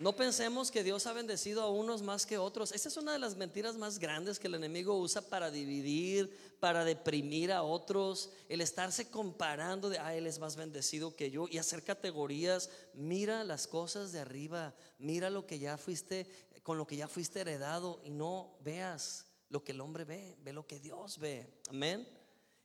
No 0.00 0.16
pensemos 0.16 0.70
que 0.70 0.82
Dios 0.82 1.06
ha 1.06 1.12
bendecido 1.12 1.60
a 1.60 1.68
unos 1.68 2.00
más 2.00 2.24
que 2.24 2.38
otros. 2.38 2.72
Esa 2.72 2.88
es 2.88 2.96
una 2.96 3.12
de 3.12 3.18
las 3.18 3.36
mentiras 3.36 3.76
más 3.76 3.98
grandes 3.98 4.38
que 4.38 4.46
el 4.46 4.54
enemigo 4.54 4.98
usa 4.98 5.20
para 5.20 5.50
dividir, 5.50 6.34
para 6.58 6.86
deprimir 6.86 7.52
a 7.52 7.62
otros, 7.62 8.30
el 8.48 8.62
estarse 8.62 9.10
comparando 9.10 9.90
de, 9.90 9.98
ah, 9.98 10.14
él 10.14 10.26
es 10.26 10.38
más 10.38 10.56
bendecido 10.56 11.14
que 11.14 11.30
yo 11.30 11.48
y 11.50 11.58
hacer 11.58 11.84
categorías. 11.84 12.70
Mira 12.94 13.44
las 13.44 13.66
cosas 13.66 14.10
de 14.10 14.20
arriba, 14.20 14.74
mira 14.98 15.28
lo 15.28 15.46
que 15.46 15.58
ya 15.58 15.76
fuiste, 15.76 16.26
con 16.62 16.78
lo 16.78 16.86
que 16.86 16.96
ya 16.96 17.06
fuiste 17.06 17.40
heredado 17.40 18.00
y 18.02 18.08
no 18.08 18.56
veas 18.64 19.26
lo 19.50 19.62
que 19.62 19.72
el 19.72 19.82
hombre 19.82 20.06
ve, 20.06 20.34
ve 20.42 20.54
lo 20.54 20.66
que 20.66 20.80
Dios 20.80 21.18
ve. 21.18 21.46
Amén. 21.68 22.08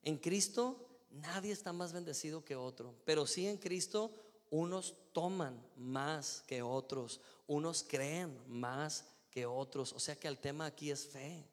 En 0.04 0.20
Cristo 0.20 0.88
nadie 1.12 1.52
está 1.52 1.74
más 1.74 1.92
bendecido 1.92 2.46
que 2.46 2.56
otro, 2.56 2.96
pero 3.04 3.28
sí 3.28 3.46
en 3.46 3.58
Cristo 3.58 4.25
unos 4.56 4.96
toman 5.12 5.62
más 5.76 6.42
que 6.48 6.62
otros, 6.62 7.20
unos 7.46 7.84
creen 7.84 8.40
más 8.48 9.06
que 9.30 9.46
otros. 9.46 9.92
O 9.92 10.00
sea 10.00 10.16
que 10.16 10.30
el 10.30 10.38
tema 10.38 10.66
aquí 10.66 10.92
es 10.92 11.06
fe, 11.08 11.46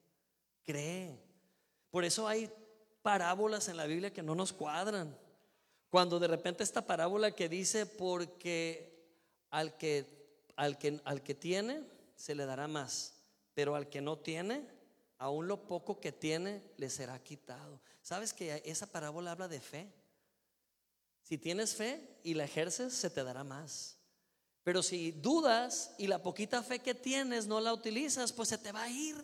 cree. 0.63 1.19
Por 1.91 2.05
eso 2.05 2.29
hay 2.29 2.49
parábolas 3.03 3.69
en 3.69 3.77
la 3.77 3.87
Biblia 3.87 4.13
que 4.13 4.23
no 4.23 4.37
nos 4.37 4.53
cuadran. 4.53 5.17
Cuando 5.91 6.21
de 6.21 6.29
repente 6.29 6.63
esta 6.63 6.87
parábola 6.87 7.33
que 7.33 7.49
dice, 7.49 7.87
porque 7.87 9.05
al 9.51 9.77
que, 9.77 10.07
al 10.55 10.79
que, 10.79 11.01
al 11.05 11.23
que 11.23 11.35
tiene, 11.35 11.83
se 12.15 12.37
le 12.37 12.47
dará 12.47 12.69
más, 12.69 13.15
pero 13.53 13.75
al 13.75 13.89
que 13.91 14.01
no 14.01 14.17
tiene, 14.17 14.65
aún 15.19 15.49
lo 15.49 15.67
poco 15.67 16.01
que 16.01 16.13
tiene, 16.13 16.63
le 16.77 16.89
será 16.89 17.19
quitado. 17.19 17.81
¿Sabes 18.01 18.33
que 18.33 18.63
esa 18.65 18.87
parábola 18.87 19.33
habla 19.33 19.49
de 19.49 19.61
fe? 19.61 19.93
Si 21.33 21.39
tienes 21.39 21.75
fe 21.75 21.99
y 22.23 22.35
la 22.35 22.45
ejerces, 22.45 22.93
se 22.93 23.09
te 23.09 23.25
dará 23.25 23.43
más. 23.43 23.97
Pero 24.65 24.83
si 24.83 25.13
dudas 25.13 25.95
y 25.97 26.07
la 26.07 26.23
poquita 26.23 26.63
fe 26.63 26.81
que 26.81 26.95
tienes 26.95 27.47
no 27.47 27.59
la 27.59 27.73
utilizas, 27.73 28.35
pues 28.35 28.51
se 28.51 28.59
te 28.59 28.71
va 28.71 28.83
a 28.83 28.91
ir. 28.91 29.17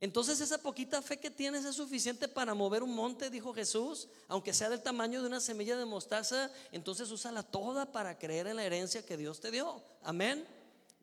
Entonces 0.00 0.40
esa 0.40 0.58
poquita 0.58 1.00
fe 1.02 1.20
que 1.20 1.30
tienes 1.30 1.64
es 1.64 1.76
suficiente 1.76 2.26
para 2.26 2.52
mover 2.52 2.82
un 2.82 2.92
monte, 2.92 3.30
dijo 3.30 3.54
Jesús, 3.54 4.08
aunque 4.26 4.52
sea 4.52 4.70
del 4.70 4.82
tamaño 4.82 5.20
de 5.20 5.28
una 5.28 5.38
semilla 5.38 5.76
de 5.76 5.84
mostaza, 5.84 6.50
entonces 6.72 7.08
úsala 7.12 7.44
toda 7.44 7.92
para 7.92 8.18
creer 8.18 8.48
en 8.48 8.56
la 8.56 8.64
herencia 8.64 9.06
que 9.06 9.16
Dios 9.16 9.38
te 9.38 9.52
dio. 9.52 9.84
Amén. 10.02 10.44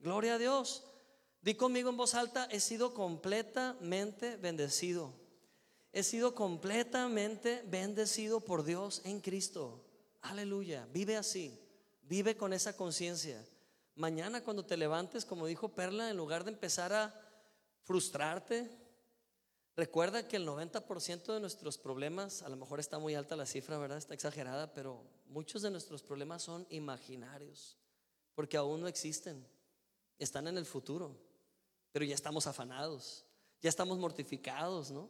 Gloria 0.01 0.34
a 0.34 0.38
Dios. 0.38 0.84
Di 1.41 1.55
conmigo 1.55 1.89
en 1.89 1.95
voz 1.95 2.15
alta, 2.15 2.49
he 2.51 2.59
sido 2.59 2.93
completamente 2.93 4.36
bendecido. 4.36 5.13
He 5.93 6.03
sido 6.03 6.36
completamente 6.36 7.63
bendecido 7.65 8.41
por 8.41 8.65
Dios 8.65 9.01
en 9.05 9.21
Cristo. 9.21 9.86
Aleluya, 10.30 10.86
vive 10.91 11.15
así, 11.15 11.57
vive 12.01 12.36
con 12.36 12.51
esa 12.51 12.75
conciencia. 12.75 13.41
Mañana 13.95 14.43
cuando 14.43 14.65
te 14.65 14.75
levantes, 14.75 15.23
como 15.23 15.47
dijo 15.47 15.69
Perla, 15.69 16.09
en 16.09 16.17
lugar 16.17 16.43
de 16.43 16.51
empezar 16.51 16.91
a 16.91 17.15
frustrarte, 17.84 18.69
recuerda 19.78 20.28
que 20.28 20.36
el 20.36 20.45
90% 20.45 21.34
de 21.34 21.39
nuestros 21.39 21.78
problemas, 21.78 22.41
a 22.41 22.49
lo 22.49 22.57
mejor 22.57 22.82
está 22.82 22.99
muy 22.99 23.15
alta 23.15 23.38
la 23.38 23.45
cifra, 23.45 23.78
¿verdad? 23.78 23.97
Está 23.97 24.15
exagerada, 24.15 24.73
pero 24.73 25.01
muchos 25.28 25.61
de 25.61 25.71
nuestros 25.71 26.03
problemas 26.03 26.43
son 26.43 26.67
imaginarios, 26.71 27.78
porque 28.36 28.57
aún 28.57 28.82
no 28.82 28.89
existen, 28.89 29.47
están 30.19 30.47
en 30.47 30.57
el 30.57 30.65
futuro, 30.65 31.15
pero 31.93 32.03
ya 32.03 32.15
estamos 32.15 32.47
afanados, 32.47 33.23
ya 33.61 33.69
estamos 33.69 33.97
mortificados, 33.97 34.91
¿no? 34.91 35.09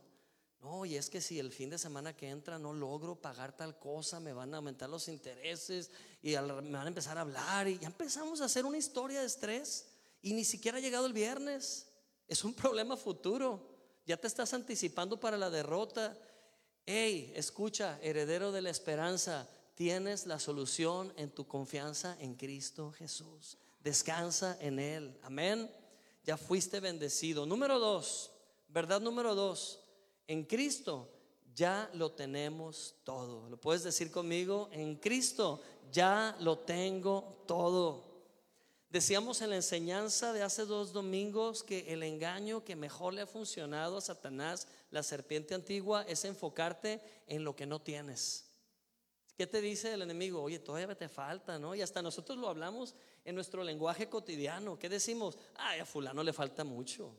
No, 0.61 0.85
y 0.85 0.95
es 0.95 1.09
que 1.09 1.21
si 1.21 1.39
el 1.39 1.51
fin 1.51 1.69
de 1.69 1.77
semana 1.77 2.15
que 2.15 2.29
entra 2.29 2.57
no 2.57 2.73
logro 2.73 3.15
pagar 3.15 3.55
tal 3.55 3.77
cosa, 3.77 4.19
me 4.19 4.33
van 4.33 4.53
a 4.53 4.57
aumentar 4.57 4.89
los 4.89 5.07
intereses 5.07 5.91
y 6.21 6.31
me 6.31 6.41
van 6.51 6.75
a 6.75 6.87
empezar 6.87 7.17
a 7.17 7.21
hablar 7.21 7.67
y 7.67 7.77
ya 7.77 7.87
empezamos 7.87 8.41
a 8.41 8.45
hacer 8.45 8.65
una 8.65 8.77
historia 8.77 9.19
de 9.19 9.27
estrés 9.27 9.87
y 10.21 10.33
ni 10.33 10.43
siquiera 10.43 10.77
ha 10.77 10.81
llegado 10.81 11.05
el 11.05 11.13
viernes. 11.13 11.87
Es 12.27 12.43
un 12.43 12.53
problema 12.55 12.97
futuro. 12.97 13.75
Ya 14.05 14.17
te 14.17 14.27
estás 14.27 14.53
anticipando 14.53 15.19
para 15.19 15.37
la 15.37 15.49
derrota. 15.49 16.17
Hey, 16.85 17.33
escucha, 17.35 17.99
heredero 18.01 18.51
de 18.51 18.61
la 18.61 18.69
esperanza, 18.69 19.47
tienes 19.75 20.25
la 20.25 20.39
solución 20.39 21.13
en 21.17 21.29
tu 21.29 21.45
confianza 21.45 22.17
en 22.19 22.35
Cristo 22.35 22.91
Jesús. 22.93 23.57
Descansa 23.81 24.57
en 24.59 24.79
Él. 24.79 25.19
Amén. 25.21 25.69
Ya 26.23 26.35
fuiste 26.35 26.79
bendecido. 26.79 27.45
Número 27.45 27.77
dos, 27.77 28.31
verdad 28.69 29.01
número 29.01 29.35
dos 29.35 29.81
en 30.27 30.43
Cristo 30.43 31.09
ya 31.55 31.89
lo 31.93 32.11
tenemos 32.11 32.95
todo. 33.03 33.49
¿Lo 33.49 33.59
puedes 33.59 33.83
decir 33.83 34.11
conmigo? 34.11 34.69
En 34.71 34.95
Cristo 34.95 35.61
ya 35.91 36.35
lo 36.39 36.59
tengo 36.59 37.43
todo. 37.47 38.05
Decíamos 38.89 39.41
en 39.41 39.49
la 39.49 39.57
enseñanza 39.57 40.31
de 40.33 40.43
hace 40.43 40.65
dos 40.65 40.93
domingos 40.93 41.63
que 41.63 41.91
el 41.91 42.03
engaño 42.03 42.63
que 42.63 42.75
mejor 42.75 43.13
le 43.13 43.21
ha 43.21 43.27
funcionado 43.27 43.97
a 43.97 44.01
Satanás, 44.01 44.67
la 44.91 45.03
serpiente 45.03 45.55
antigua, 45.55 46.03
es 46.07 46.23
enfocarte 46.23 47.01
en 47.27 47.43
lo 47.43 47.55
que 47.55 47.65
no 47.65 47.81
tienes. 47.81 48.45
¿Qué 49.35 49.45
te 49.45 49.61
dice 49.61 49.93
el 49.93 50.01
enemigo? 50.01 50.41
Oye, 50.41 50.59
todavía 50.59 50.95
te 50.95 51.09
falta, 51.09 51.59
¿no? 51.59 51.75
Y 51.75 51.81
hasta 51.81 52.01
nosotros 52.01 52.37
lo 52.37 52.47
hablamos 52.47 52.95
en 53.25 53.35
nuestro 53.35 53.63
lenguaje 53.63 54.09
cotidiano. 54.09 54.79
¿Qué 54.79 54.89
decimos? 54.89 55.37
Ay, 55.55 55.79
a 55.79 55.85
fulano 55.85 56.23
le 56.23 56.33
falta 56.33 56.63
mucho. 56.63 57.13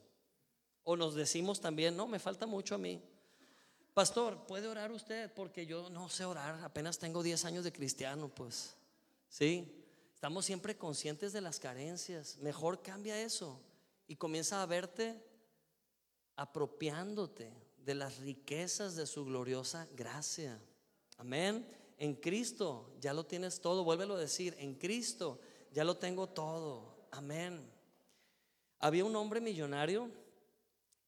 O 0.83 0.95
nos 0.95 1.15
decimos 1.15 1.61
también, 1.61 1.95
no, 1.95 2.07
me 2.07 2.19
falta 2.19 2.45
mucho 2.45 2.75
a 2.75 2.77
mí. 2.77 3.01
Pastor, 3.93 4.45
¿puede 4.47 4.67
orar 4.67 4.91
usted? 4.91 5.31
Porque 5.33 5.65
yo 5.65 5.89
no 5.89 6.09
sé 6.09 6.25
orar, 6.25 6.63
apenas 6.63 6.99
tengo 6.99 7.21
10 7.21 7.45
años 7.45 7.63
de 7.63 7.73
cristiano, 7.73 8.29
pues. 8.29 8.75
Sí, 9.27 9.85
estamos 10.13 10.45
siempre 10.45 10.77
conscientes 10.77 11.33
de 11.33 11.41
las 11.41 11.59
carencias. 11.59 12.37
Mejor 12.37 12.81
cambia 12.81 13.21
eso 13.21 13.59
y 14.07 14.15
comienza 14.15 14.61
a 14.61 14.65
verte 14.65 15.21
apropiándote 16.35 17.51
de 17.77 17.95
las 17.95 18.17
riquezas 18.19 18.95
de 18.95 19.05
su 19.05 19.25
gloriosa 19.25 19.87
gracia. 19.95 20.59
Amén. 21.17 21.67
En 21.97 22.15
Cristo 22.15 22.93
ya 23.01 23.13
lo 23.13 23.25
tienes 23.25 23.59
todo, 23.59 23.83
vuélvelo 23.83 24.15
a 24.15 24.19
decir, 24.19 24.55
en 24.57 24.75
Cristo 24.75 25.39
ya 25.71 25.83
lo 25.83 25.97
tengo 25.97 26.27
todo. 26.27 27.07
Amén. 27.11 27.59
Había 28.79 29.03
un 29.03 29.15
hombre 29.15 29.41
millonario 29.41 30.09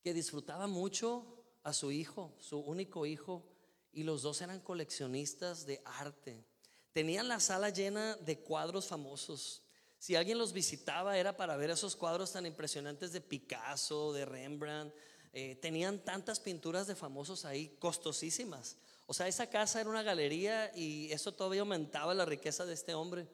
que 0.03 0.13
disfrutaba 0.13 0.67
mucho 0.67 1.43
a 1.63 1.73
su 1.73 1.91
hijo, 1.91 2.33
su 2.39 2.59
único 2.59 3.05
hijo, 3.05 3.45
y 3.93 4.03
los 4.03 4.21
dos 4.21 4.41
eran 4.41 4.59
coleccionistas 4.61 5.65
de 5.65 5.81
arte. 5.85 6.45
Tenían 6.93 7.27
la 7.27 7.39
sala 7.39 7.69
llena 7.69 8.15
de 8.17 8.39
cuadros 8.39 8.87
famosos. 8.87 9.63
Si 9.97 10.15
alguien 10.15 10.37
los 10.37 10.53
visitaba 10.53 11.17
era 11.17 11.37
para 11.37 11.57
ver 11.57 11.69
esos 11.69 11.95
cuadros 11.95 12.31
tan 12.31 12.45
impresionantes 12.45 13.11
de 13.11 13.21
Picasso, 13.21 14.13
de 14.13 14.25
Rembrandt. 14.25 14.93
Eh, 15.33 15.55
tenían 15.61 15.99
tantas 16.03 16.39
pinturas 16.39 16.87
de 16.87 16.95
famosos 16.95 17.45
ahí, 17.45 17.77
costosísimas. 17.79 18.77
O 19.05 19.13
sea, 19.13 19.27
esa 19.27 19.49
casa 19.49 19.79
era 19.79 19.89
una 19.89 20.03
galería 20.03 20.75
y 20.75 21.11
eso 21.11 21.33
todavía 21.33 21.61
aumentaba 21.61 22.13
la 22.13 22.25
riqueza 22.25 22.65
de 22.65 22.73
este 22.73 22.93
hombre. 22.93 23.27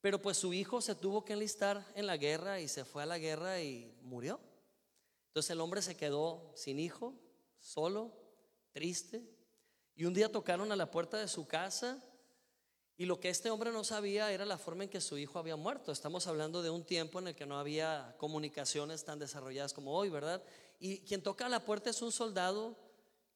Pero 0.00 0.22
pues 0.22 0.36
su 0.36 0.54
hijo 0.54 0.80
se 0.80 0.94
tuvo 0.94 1.24
que 1.24 1.32
enlistar 1.32 1.84
en 1.94 2.06
la 2.06 2.16
guerra 2.16 2.60
y 2.60 2.68
se 2.68 2.84
fue 2.84 3.02
a 3.02 3.06
la 3.06 3.18
guerra 3.18 3.60
y 3.60 3.92
murió. 4.02 4.40
Entonces 5.36 5.50
el 5.50 5.60
hombre 5.60 5.82
se 5.82 5.98
quedó 5.98 6.50
sin 6.54 6.78
hijo, 6.78 7.12
solo, 7.60 8.10
triste. 8.72 9.22
Y 9.94 10.06
un 10.06 10.14
día 10.14 10.32
tocaron 10.32 10.72
a 10.72 10.76
la 10.76 10.90
puerta 10.90 11.18
de 11.18 11.28
su 11.28 11.46
casa 11.46 12.02
y 12.96 13.04
lo 13.04 13.20
que 13.20 13.28
este 13.28 13.50
hombre 13.50 13.70
no 13.70 13.84
sabía 13.84 14.32
era 14.32 14.46
la 14.46 14.56
forma 14.56 14.84
en 14.84 14.88
que 14.88 15.02
su 15.02 15.18
hijo 15.18 15.38
había 15.38 15.56
muerto. 15.56 15.92
Estamos 15.92 16.26
hablando 16.26 16.62
de 16.62 16.70
un 16.70 16.84
tiempo 16.84 17.18
en 17.18 17.28
el 17.28 17.34
que 17.34 17.44
no 17.44 17.58
había 17.58 18.14
comunicaciones 18.16 19.04
tan 19.04 19.18
desarrolladas 19.18 19.74
como 19.74 19.92
hoy, 19.92 20.08
¿verdad? 20.08 20.42
Y 20.80 21.00
quien 21.00 21.22
toca 21.22 21.44
a 21.44 21.50
la 21.50 21.62
puerta 21.62 21.90
es 21.90 22.00
un 22.00 22.12
soldado 22.12 22.74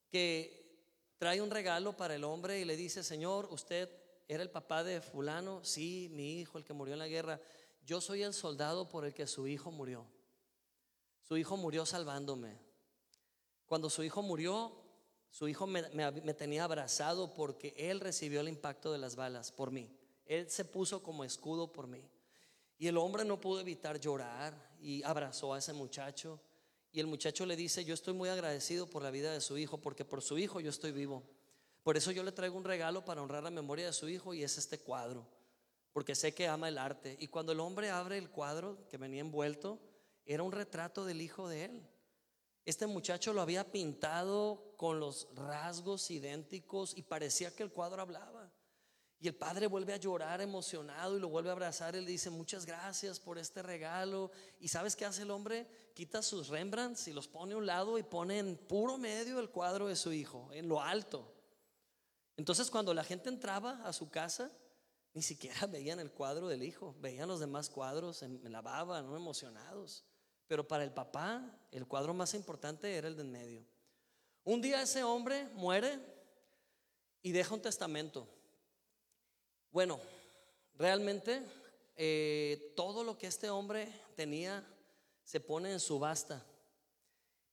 que 0.09 0.75
trae 1.19 1.43
un 1.43 1.51
regalo 1.51 1.99
para 1.99 2.15
el 2.15 2.25
hombre 2.25 2.61
y 2.61 2.65
le 2.65 2.79
dice, 2.79 3.05
Señor, 3.05 3.47
usted 3.51 3.91
era 4.27 4.43
el 4.43 4.49
papá 4.49 4.83
de 4.85 5.03
fulano, 5.03 5.63
sí, 5.67 6.09
mi 6.13 6.41
hijo, 6.41 6.57
el 6.57 6.65
que 6.65 6.73
murió 6.73 6.95
en 6.95 7.01
la 7.01 7.09
guerra. 7.09 7.43
Yo 7.85 8.01
soy 8.01 8.23
el 8.23 8.33
soldado 8.33 8.89
por 8.89 9.05
el 9.05 9.13
que 9.13 9.27
su 9.27 9.47
hijo 9.47 9.71
murió. 9.71 10.07
Su 11.31 11.37
hijo 11.37 11.57
murió 11.57 11.87
salvándome. 11.87 12.59
Cuando 13.67 13.89
su 13.89 14.03
hijo 14.03 14.21
murió, 14.21 14.73
su 15.31 15.47
hijo 15.47 15.65
me, 15.65 15.85
tenía 16.35 16.65
abrazado 16.65 17.33
porque 17.35 17.73
él 17.77 18.01
recibió 18.01 18.41
el 18.41 18.49
impacto 18.49 18.91
de 18.91 18.99
las 18.99 19.15
balas 19.15 19.53
por 19.53 19.71
mí. 19.71 19.97
Él 20.27 20.51
se 20.51 20.65
puso 20.65 21.05
como 21.05 21.23
escudo 21.23 21.73
por 21.73 21.87
mí. 21.87 22.11
Y 22.79 22.89
el 22.89 22.97
hombre 22.97 23.25
no 23.25 23.41
pudo 23.41 23.61
evitar 23.61 24.01
llorar 24.01 24.75
y 24.81 25.05
abrazó 25.05 25.55
a 25.55 25.61
ese 25.61 25.73
muchacho. 25.73 26.41
Y 26.91 26.99
el 26.99 27.07
muchacho 27.07 27.47
le 27.47 27.55
dice, 27.55 27.85
yo 27.85 27.95
estoy 27.95 28.15
muy 28.15 28.29
agradecido 28.29 28.91
por 28.91 29.05
la 29.05 29.13
vida 29.13 29.33
de 29.33 29.41
su 29.41 29.57
hijo, 29.57 29.79
porque 29.79 30.05
por 30.05 30.23
su 30.23 30.37
hijo 30.37 30.59
yo 30.59 30.71
estoy 30.71 30.91
vivo. 30.91 31.23
Por 31.85 31.97
eso 31.97 32.11
yo 32.11 32.25
le 32.25 32.33
traigo 32.33 32.59
un 32.59 32.65
regalo 32.65 33.05
para 33.05 33.23
honrar 33.23 33.45
la 33.45 33.51
memoria 33.51 33.87
de 33.87 33.93
su 33.93 34.09
hijo 34.09 34.35
y 34.35 34.43
es 34.43 34.59
este 34.59 34.81
cuadro, 34.81 35.25
porque 35.93 36.17
sé 36.17 36.35
que 36.35 36.49
ama 36.49 36.69
el 36.69 36.77
arte. 36.77 37.17
Y 37.21 37.29
cuando 37.29 37.53
el 37.53 37.61
hombre 37.61 37.89
abre 37.89 38.19
el 38.19 38.31
cuadro 38.31 38.89
que 38.89 38.97
venía 38.97 39.21
envuelto, 39.21 39.79
era 40.25 40.43
un 40.43 40.53
retrato 40.53 41.05
del 41.05 41.21
hijo 41.21 41.49
de 41.49 41.65
él. 41.65 41.89
Este 42.65 42.87
muchacho 42.87 43.33
lo 43.33 43.41
había 43.41 43.73
pintado 43.73 44.75
con 44.77 45.01
los 45.01 45.29
rasgos 45.35 46.11
idénticos 46.11 46.97
y 46.97 47.03
parecía 47.03 47.55
que 47.55 47.63
el 47.63 47.73
cuadro 47.73 48.03
hablaba. 48.03 48.53
Y 49.19 49.29
el 49.29 49.35
padre 49.35 49.67
vuelve 49.67 49.93
a 49.93 49.99
llorar 49.99 50.41
emocionado 50.41 51.17
y 51.17 51.21
lo 51.21 51.29
vuelve 51.29 51.51
a 51.51 51.53
abrazar. 51.53 51.95
Él 51.95 52.07
dice, 52.07 52.31
muchas 52.31 52.65
gracias 52.65 53.21
por 53.21 53.39
este 53.39 53.63
regalo. 53.63 54.31
¿Y 54.59 54.69
sabes 54.69 54.97
qué 54.97 55.05
hace 55.05 55.23
el 55.23 55.31
hombre? 55.31 55.67
Quita 55.95 56.23
sus 56.23 56.49
Rembrandts 56.49 57.07
y 57.09 57.13
los 57.13 57.29
pone 57.29 57.53
a 57.53 57.59
un 57.59 57.67
lado 57.67 57.99
y 57.99 58.03
pone 58.03 58.39
en 58.39 58.57
puro 58.57 58.97
medio 58.97 59.39
el 59.39 59.51
cuadro 59.51 59.89
de 59.89 59.97
su 59.97 60.13
hijo, 60.13 60.49
en 60.53 60.69
lo 60.69 60.81
alto. 60.81 61.35
Entonces 62.39 62.71
cuando 62.71 62.95
la 62.95 63.05
gente 63.05 63.29
entraba 63.29 63.83
a 63.85 63.93
su 63.93 64.09
casa, 64.09 64.51
ni 65.13 65.23
siquiera 65.23 65.67
veían 65.67 66.01
el 66.01 66.11
cuadro 66.11 66.49
del 66.49 66.63
hijo, 66.63 66.95
veían 67.01 67.29
los 67.29 67.41
demás 67.41 67.69
cuadros 67.69 68.23
en, 68.23 68.41
la 68.51 68.61
baba, 68.63 69.03
no 69.03 69.17
emocionados. 69.17 70.05
Pero 70.47 70.67
para 70.67 70.85
el 70.85 70.93
papá, 70.93 71.59
el 71.71 71.87
cuadro 71.87 72.13
más 72.13 72.35
importante 72.35 72.95
era 72.95 73.09
el 73.09 73.17
de 73.17 73.23
en 73.23 73.31
medio. 73.31 73.67
Un 74.45 74.61
día 74.61 74.83
ese 74.83 75.05
hombre 75.05 75.49
muere 75.55 76.01
y 77.23 77.31
deja 77.31 77.55
un 77.55 77.63
testamento. 77.63 78.27
Bueno, 79.71 80.01
realmente 80.75 81.43
eh, 81.97 82.73
todo 82.75 83.05
lo 83.05 83.17
que 83.17 83.29
este 83.29 83.51
hombre 83.51 83.93
tenía 84.17 84.67
se 85.23 85.39
pone 85.39 85.71
en 85.71 85.79
subasta 85.79 86.45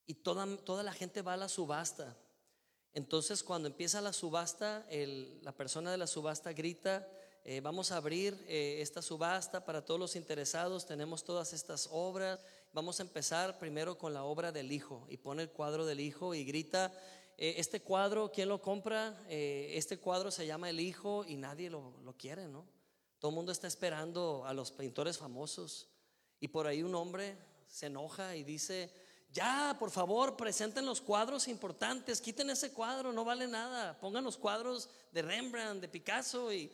y 0.06 0.14
toda, 0.14 0.56
toda 0.64 0.82
la 0.82 0.92
gente 0.92 1.22
va 1.22 1.34
a 1.34 1.36
la 1.36 1.48
subasta. 1.48 2.16
Entonces 2.94 3.44
cuando 3.44 3.68
empieza 3.68 4.00
la 4.00 4.12
subasta, 4.12 4.84
la 4.90 5.52
persona 5.52 5.92
de 5.92 5.98
la 5.98 6.08
subasta 6.08 6.52
grita, 6.52 7.06
eh, 7.50 7.62
vamos 7.62 7.92
a 7.92 7.96
abrir 7.96 8.38
eh, 8.46 8.76
esta 8.82 9.00
subasta 9.00 9.64
para 9.64 9.82
todos 9.82 9.98
los 9.98 10.16
interesados, 10.16 10.84
tenemos 10.84 11.24
todas 11.24 11.54
estas 11.54 11.88
obras, 11.90 12.40
vamos 12.74 13.00
a 13.00 13.04
empezar 13.04 13.58
primero 13.58 13.96
con 13.96 14.12
la 14.12 14.24
obra 14.24 14.52
del 14.52 14.70
hijo 14.70 15.06
y 15.08 15.16
pone 15.16 15.44
el 15.44 15.48
cuadro 15.48 15.86
del 15.86 15.98
hijo 15.98 16.34
y 16.34 16.44
grita, 16.44 16.92
eh, 17.38 17.54
este 17.56 17.80
cuadro, 17.80 18.30
¿quién 18.30 18.50
lo 18.50 18.60
compra? 18.60 19.18
Este 19.30 19.96
cuadro 19.96 20.30
se 20.30 20.46
llama 20.46 20.68
El 20.68 20.78
Hijo 20.78 21.24
y 21.26 21.36
nadie 21.38 21.70
lo, 21.70 21.94
quiere, 22.18 22.48
¿no? 22.48 22.66
Todo 23.18 23.30
el 23.30 23.36
mundo 23.36 23.50
está 23.50 23.66
esperando 23.66 24.44
a 24.44 24.52
los 24.52 24.70
pintores 24.70 25.16
famosos. 25.16 25.88
Y 26.40 26.48
por 26.48 26.66
ahí 26.66 26.82
un 26.82 26.94
hombre 26.94 27.38
se 27.66 27.86
enoja 27.86 28.36
y 28.36 28.44
dice, 28.44 28.92
ya, 29.32 29.74
por 29.78 29.90
favor, 29.90 30.36
presenten 30.36 30.84
los 30.84 31.00
cuadros 31.00 31.48
importantes, 31.48 32.20
quiten 32.20 32.50
ese 32.50 32.74
cuadro, 32.74 33.10
no 33.10 33.24
vale 33.24 33.46
nada, 33.46 33.98
pongan 34.00 34.24
los 34.24 34.36
cuadros 34.36 34.90
de 35.12 35.22
Rembrandt, 35.22 35.80
de 35.80 35.88
Picasso 35.88 36.52
y, 36.52 36.70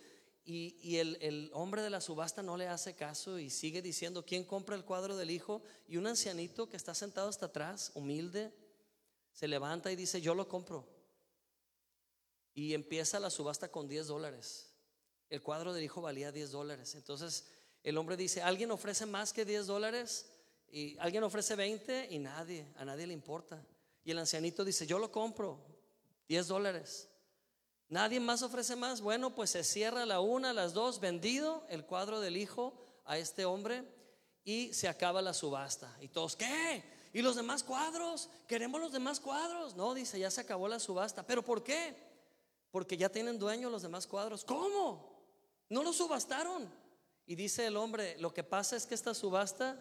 y, 0.46 0.98
el, 0.98 1.50
hombre 1.54 1.80
de 1.80 1.88
la 1.88 2.02
subasta 2.02 2.42
no 2.42 2.58
le 2.58 2.68
hace 2.68 2.94
caso 2.94 3.38
y 3.38 3.48
sigue 3.48 3.80
diciendo, 3.80 4.26
¿quién 4.26 4.44
compra 4.44 4.76
el 4.76 4.84
cuadro 4.84 5.16
del 5.16 5.30
hijo? 5.30 5.62
Y 5.88 5.96
un 5.96 6.06
ancianito 6.06 6.68
que 6.68 6.76
está 6.76 6.94
sentado 6.94 7.28
hasta 7.28 7.46
atrás, 7.46 7.92
humilde, 7.94 8.52
se 9.32 9.48
levanta 9.48 9.90
y 9.90 9.96
dice, 9.96 10.20
yo 10.20 10.34
lo 10.34 10.46
compro. 10.46 10.86
Y 12.52 12.74
empieza 12.74 13.18
la 13.18 13.30
subasta 13.30 13.70
con 13.70 13.88
10 13.88 14.06
dólares. 14.06 14.70
El 15.30 15.42
cuadro 15.42 15.72
del 15.72 15.82
hijo 15.82 16.02
valía 16.02 16.30
10 16.30 16.50
dólares. 16.50 16.94
Entonces 16.94 17.46
el 17.82 17.96
hombre 17.96 18.16
dice, 18.16 18.42
¿alguien 18.42 18.70
ofrece 18.70 19.06
más 19.06 19.32
que 19.32 19.46
10 19.46 19.66
dólares? 19.66 20.26
Y 20.68 20.98
alguien 20.98 21.24
ofrece 21.24 21.56
20 21.56 22.08
y 22.10 22.18
nadie, 22.18 22.66
a 22.76 22.84
nadie 22.84 23.06
le 23.06 23.14
importa. 23.14 23.64
Y 24.04 24.10
el 24.10 24.18
ancianito 24.18 24.62
dice, 24.62 24.86
yo 24.86 24.98
lo 24.98 25.10
compro, 25.10 25.58
10 26.28 26.48
dólares. 26.48 27.08
Nadie 27.88 28.20
más 28.20 28.42
ofrece 28.42 28.76
más. 28.76 29.00
Bueno, 29.00 29.34
pues 29.34 29.50
se 29.50 29.64
cierra 29.64 30.06
la 30.06 30.20
una, 30.20 30.52
las 30.52 30.72
dos, 30.72 31.00
vendido 31.00 31.64
el 31.68 31.84
cuadro 31.84 32.20
del 32.20 32.36
hijo 32.36 32.74
a 33.04 33.18
este 33.18 33.44
hombre 33.44 33.84
y 34.44 34.72
se 34.72 34.88
acaba 34.88 35.22
la 35.22 35.34
subasta. 35.34 35.94
Y 36.00 36.08
todos, 36.08 36.36
¿qué? 36.36 36.82
¿Y 37.12 37.22
los 37.22 37.36
demás 37.36 37.62
cuadros? 37.62 38.28
Queremos 38.48 38.80
los 38.80 38.92
demás 38.92 39.20
cuadros. 39.20 39.76
No, 39.76 39.94
dice, 39.94 40.18
ya 40.18 40.30
se 40.30 40.40
acabó 40.40 40.68
la 40.68 40.80
subasta. 40.80 41.24
¿Pero 41.26 41.44
por 41.44 41.62
qué? 41.62 41.94
Porque 42.70 42.96
ya 42.96 43.08
tienen 43.08 43.38
dueño 43.38 43.70
los 43.70 43.82
demás 43.82 44.06
cuadros. 44.06 44.44
¿Cómo? 44.44 45.14
No 45.68 45.82
los 45.82 45.96
subastaron. 45.96 46.68
Y 47.26 47.36
dice 47.36 47.66
el 47.66 47.76
hombre, 47.76 48.16
lo 48.18 48.34
que 48.34 48.44
pasa 48.44 48.76
es 48.76 48.86
que 48.86 48.94
esta 48.94 49.14
subasta, 49.14 49.80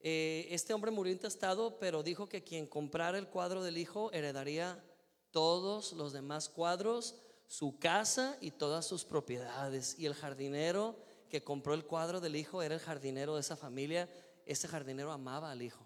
eh, 0.00 0.48
este 0.50 0.74
hombre 0.74 0.90
murió 0.90 1.12
intestado, 1.12 1.78
pero 1.78 2.02
dijo 2.02 2.28
que 2.28 2.42
quien 2.42 2.66
comprara 2.66 3.18
el 3.18 3.28
cuadro 3.28 3.62
del 3.62 3.78
hijo 3.78 4.10
heredaría 4.12 4.82
todos 5.30 5.92
los 5.92 6.12
demás 6.12 6.48
cuadros, 6.48 7.16
su 7.58 7.78
casa 7.78 8.36
y 8.40 8.50
todas 8.50 8.86
sus 8.86 9.04
propiedades. 9.04 9.96
Y 9.98 10.06
el 10.06 10.14
jardinero 10.14 10.96
que 11.28 11.44
compró 11.44 11.74
el 11.74 11.84
cuadro 11.84 12.20
del 12.20 12.36
hijo 12.36 12.62
era 12.62 12.74
el 12.74 12.80
jardinero 12.80 13.34
de 13.34 13.40
esa 13.40 13.56
familia. 13.56 14.08
Ese 14.46 14.68
jardinero 14.68 15.12
amaba 15.12 15.50
al 15.50 15.62
hijo 15.62 15.84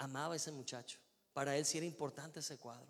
amaba 0.00 0.34
a 0.34 0.36
ese 0.36 0.50
muchacho. 0.50 0.98
Para 1.32 1.56
él 1.56 1.64
sí 1.64 1.78
era 1.78 1.86
importante 1.86 2.40
ese 2.40 2.58
cuadro. 2.58 2.88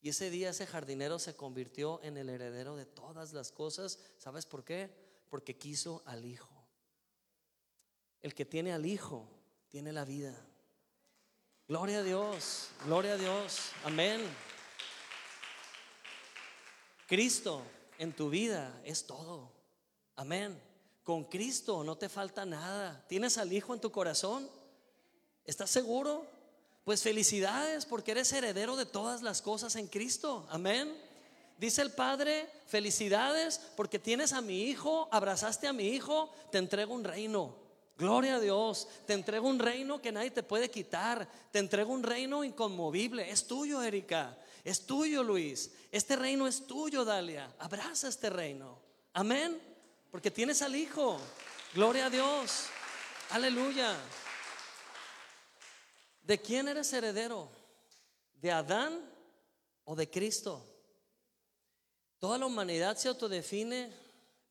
Y 0.00 0.08
ese 0.08 0.30
día 0.30 0.50
ese 0.50 0.66
jardinero 0.66 1.18
se 1.18 1.34
convirtió 1.34 2.00
en 2.02 2.16
el 2.16 2.28
heredero 2.28 2.76
de 2.76 2.86
todas 2.86 3.32
las 3.32 3.50
cosas. 3.50 3.98
¿Sabes 4.16 4.46
por 4.46 4.64
qué? 4.64 4.90
Porque 5.28 5.58
quiso 5.58 6.02
al 6.06 6.24
hijo. 6.24 6.48
El 8.22 8.34
que 8.34 8.44
tiene 8.44 8.72
al 8.72 8.86
hijo 8.86 9.28
tiene 9.68 9.92
la 9.92 10.04
vida. 10.04 10.34
Gloria 11.66 11.98
a 11.98 12.02
Dios, 12.02 12.70
gloria 12.86 13.14
a 13.14 13.16
Dios. 13.16 13.72
Amén. 13.84 14.20
Cristo 17.08 17.62
en 17.98 18.12
tu 18.12 18.28
vida 18.28 18.82
es 18.84 19.06
todo. 19.06 19.50
Amén. 20.14 20.60
Con 21.02 21.24
Cristo 21.24 21.82
no 21.82 21.96
te 21.96 22.10
falta 22.10 22.44
nada. 22.44 23.02
¿Tienes 23.08 23.38
al 23.38 23.50
Hijo 23.50 23.72
en 23.72 23.80
tu 23.80 23.90
corazón? 23.90 24.46
¿Estás 25.46 25.70
seguro? 25.70 26.26
Pues 26.84 27.02
felicidades 27.02 27.86
porque 27.86 28.10
eres 28.10 28.30
heredero 28.34 28.76
de 28.76 28.84
todas 28.84 29.22
las 29.22 29.40
cosas 29.40 29.74
en 29.76 29.86
Cristo. 29.86 30.46
Amén. 30.50 30.94
Dice 31.56 31.80
el 31.80 31.92
Padre, 31.92 32.46
felicidades 32.66 33.58
porque 33.74 33.98
tienes 33.98 34.34
a 34.34 34.42
mi 34.42 34.64
hijo, 34.64 35.08
abrazaste 35.10 35.66
a 35.66 35.72
mi 35.72 35.88
hijo, 35.88 36.30
te 36.52 36.58
entrego 36.58 36.92
un 36.92 37.04
reino. 37.04 37.54
Gloria 37.96 38.36
a 38.36 38.40
Dios, 38.40 38.86
te 39.06 39.14
entrego 39.14 39.48
un 39.48 39.58
reino 39.58 40.02
que 40.02 40.12
nadie 40.12 40.30
te 40.30 40.42
puede 40.42 40.70
quitar, 40.70 41.26
te 41.50 41.58
entrego 41.58 41.90
un 41.90 42.02
reino 42.02 42.44
inconmovible. 42.44 43.30
Es 43.30 43.46
tuyo, 43.46 43.82
Erika, 43.82 44.36
es 44.68 44.84
tuyo, 44.84 45.22
Luis. 45.22 45.70
Este 45.90 46.14
reino 46.14 46.46
es 46.46 46.66
tuyo, 46.66 47.02
Dalia. 47.02 47.54
Abraza 47.58 48.08
este 48.08 48.28
reino. 48.28 48.78
Amén, 49.14 49.58
porque 50.10 50.30
tienes 50.30 50.60
al 50.60 50.76
hijo. 50.76 51.18
Gloria 51.72 52.06
a 52.06 52.10
Dios. 52.10 52.66
Aleluya. 53.30 53.96
¿De 56.20 56.38
quién 56.38 56.68
eres 56.68 56.92
heredero? 56.92 57.48
¿De 58.34 58.52
Adán 58.52 59.00
o 59.84 59.96
de 59.96 60.10
Cristo? 60.10 60.62
Toda 62.18 62.36
la 62.36 62.44
humanidad 62.44 62.98
se 62.98 63.08
autodefine 63.08 63.90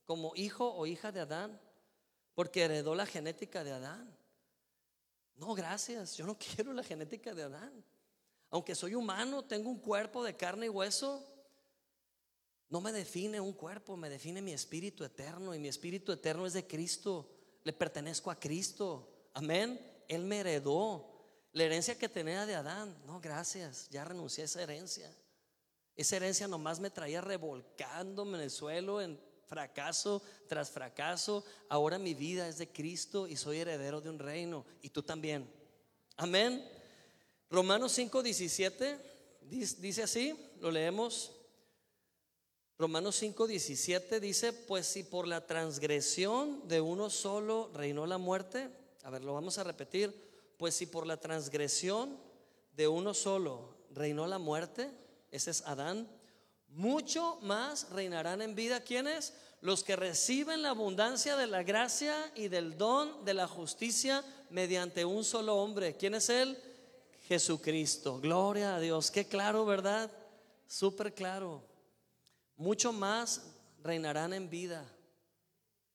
como 0.06 0.34
hijo 0.36 0.74
o 0.74 0.88
hija 0.88 1.12
de 1.12 1.20
Adán 1.20 1.62
porque 2.34 2.64
heredó 2.64 2.96
la 2.96 3.06
genética 3.06 3.64
de 3.64 3.74
Adán. 3.74 4.18
No, 5.36 5.54
gracias, 5.54 6.18
yo 6.18 6.26
no 6.26 6.36
quiero 6.56 6.74
la 6.74 6.82
genética 6.82 7.36
de 7.36 7.44
Adán. 7.44 7.84
Aunque 8.50 8.76
soy 8.76 8.96
humano, 8.96 9.44
tengo 9.44 9.70
un 9.70 9.80
cuerpo 9.80 10.24
de 10.24 10.36
carne 10.36 10.68
y 10.68 10.70
hueso, 10.70 11.26
no 12.70 12.82
me 12.82 12.92
define 12.92 13.40
un 13.40 13.54
cuerpo, 13.54 13.96
me 13.96 14.10
define 14.10 14.42
mi 14.42 14.52
espíritu 14.52 15.04
eterno 15.04 15.56
y 15.56 15.60
mi 15.60 15.70
espíritu 15.70 16.12
eterno 16.12 16.46
es 16.46 16.54
de 16.54 16.68
Cristo. 16.68 17.30
Le 17.64 17.72
pertenezco 17.72 18.30
a 18.30 18.40
Cristo. 18.40 19.30
Amén. 19.34 19.80
Él 20.08 20.24
me 20.24 20.40
heredó. 20.40 21.14
La 21.54 21.64
herencia 21.64 21.98
que 21.98 22.10
tenía 22.10 22.46
de 22.46 22.56
Adán, 22.56 22.96
no, 23.06 23.22
gracias, 23.22 23.90
ya 23.90 24.04
renuncié 24.04 24.44
a 24.44 24.46
esa 24.46 24.62
herencia. 24.62 25.10
Esa 25.96 26.18
herencia 26.18 26.48
nomás 26.48 26.80
me 26.80 26.90
traía 26.90 27.22
revolcándome 27.22 28.38
en 28.38 28.44
el 28.44 28.52
suelo 28.52 29.02
en 29.02 29.20
fracaso 29.48 30.22
tras 30.48 30.70
fracaso. 30.70 31.44
Ahora 31.70 31.98
mi 31.98 32.14
vida 32.14 32.48
es 32.48 32.58
de 32.58 32.72
Cristo 32.72 33.28
y 33.28 33.38
soy 33.38 33.60
heredero 33.60 34.02
de 34.02 34.10
un 34.10 34.20
reino. 34.20 34.66
Y 34.82 34.90
tú 34.90 35.02
también. 35.02 35.50
Amén. 36.18 36.70
Romanos 37.50 37.92
5, 37.94 38.24
17 38.24 39.00
dice 39.42 40.04
así, 40.04 40.36
lo 40.60 40.72
leemos. 40.72 41.32
Romanos 42.78 43.16
5, 43.16 43.48
17 43.48 44.20
dice, 44.20 44.54
pues 44.54 44.86
si 44.86 45.04
por 45.04 45.28
la 45.28 45.48
transgresión 45.48 46.68
de 46.68 46.82
uno 46.82 47.10
solo 47.10 47.72
reinó 47.74 48.06
la 48.06 48.18
muerte, 48.18 48.70
a 49.04 49.10
ver, 49.10 49.24
lo 49.24 49.34
vamos 49.34 49.58
a 49.58 49.64
repetir 49.64 50.28
pues 50.58 50.76
si 50.76 50.88
por 50.88 51.06
la 51.06 51.18
transgresión 51.18 52.18
de 52.76 52.88
uno 52.88 53.14
solo 53.14 53.76
reinó 53.92 54.28
la 54.28 54.40
muerte, 54.40 54.90
ese 55.32 55.52
es 55.52 55.62
Adán, 55.62 56.08
mucho 56.68 57.38
más 57.42 57.90
reinarán 57.92 58.42
en 58.42 58.56
vida 58.56 58.82
quienes? 58.82 59.34
Los 59.62 59.84
que 59.84 59.96
reciben 59.96 60.62
la 60.62 60.70
abundancia 60.70 61.36
de 61.36 61.48
la 61.48 61.64
gracia 61.64 62.32
y 62.36 62.48
del 62.48 62.78
don 62.78 63.24
de 63.26 63.34
la 63.34 63.48
justicia 63.48 64.24
mediante 64.50 65.06
un 65.06 65.24
solo 65.24 65.56
hombre. 65.56 65.96
¿Quién 65.96 66.16
es 66.16 66.30
él? 66.30 66.58
Jesucristo. 67.28 68.20
Gloria 68.20 68.76
a 68.76 68.80
Dios. 68.80 69.12
Qué 69.12 69.26
claro, 69.26 69.66
¿verdad? 69.66 70.10
Súper 70.68 71.14
claro. 71.14 71.62
Mucho 72.56 72.94
más 72.94 73.44
reinarán 73.84 74.34
en 74.34 74.50
vida. 74.50 74.86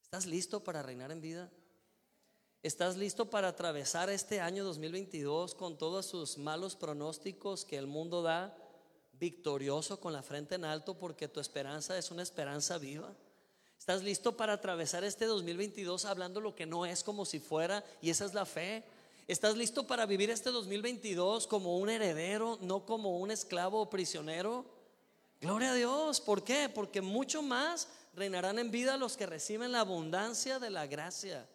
¿Estás 0.03 0.26
listo 0.26 0.62
para 0.62 0.83
reinar 0.83 1.11
en 1.11 1.22
vida? 1.22 1.51
¿Estás 2.62 2.97
listo 2.97 3.30
para 3.30 3.49
atravesar 3.49 4.11
este 4.11 4.41
año 4.41 4.62
2022 4.62 5.55
con 5.55 5.78
todos 5.78 6.07
sus 6.07 6.37
malos 6.39 6.76
pronósticos 6.76 7.64
que 7.64 7.78
el 7.78 7.87
mundo 7.87 8.22
da? 8.22 8.57
Victorioso 9.12 10.01
con 10.01 10.12
la 10.12 10.22
frente 10.22 10.57
en 10.57 10.64
alto 10.64 10.99
porque 10.99 11.28
tu 11.28 11.41
esperanza 11.41 11.97
es 11.97 12.11
una 12.11 12.22
esperanza 12.22 12.76
viva. 12.76 13.12
¿Estás 13.78 14.03
listo 14.03 14.37
para 14.37 14.53
atravesar 14.53 15.03
este 15.03 15.24
2022 15.24 16.05
hablando 16.05 16.41
lo 16.41 16.55
que 16.55 16.66
no 16.66 16.87
es 16.87 17.03
como 17.03 17.24
si 17.24 17.41
fuera? 17.41 17.83
Y 18.01 18.11
esa 18.11 18.26
es 18.26 18.35
la 18.35 18.45
fe. 18.45 18.85
¿Estás 19.29 19.57
listo 19.57 19.87
para 19.87 20.05
vivir 20.05 20.31
este 20.31 20.51
2022 20.51 21.47
como 21.47 21.79
un 21.79 21.89
heredero, 21.89 22.59
no 22.61 22.85
como 22.85 23.18
un 23.18 23.31
esclavo 23.31 23.81
o 23.81 23.89
prisionero? 23.89 24.66
Gloria 25.41 25.70
a 25.70 25.75
Dios. 25.75 26.20
¿Por 26.20 26.43
qué? 26.43 26.68
Porque 26.68 27.01
mucho 27.01 27.41
más 27.41 27.89
reinarán 28.14 28.59
en 28.59 28.73
vida 28.73 28.97
los 28.97 29.16
que 29.16 29.27
reciben 29.27 29.73
la 29.73 29.81
abundancia 29.81 30.59
de 30.59 30.70
la 30.70 30.87
gracia. 30.89 31.49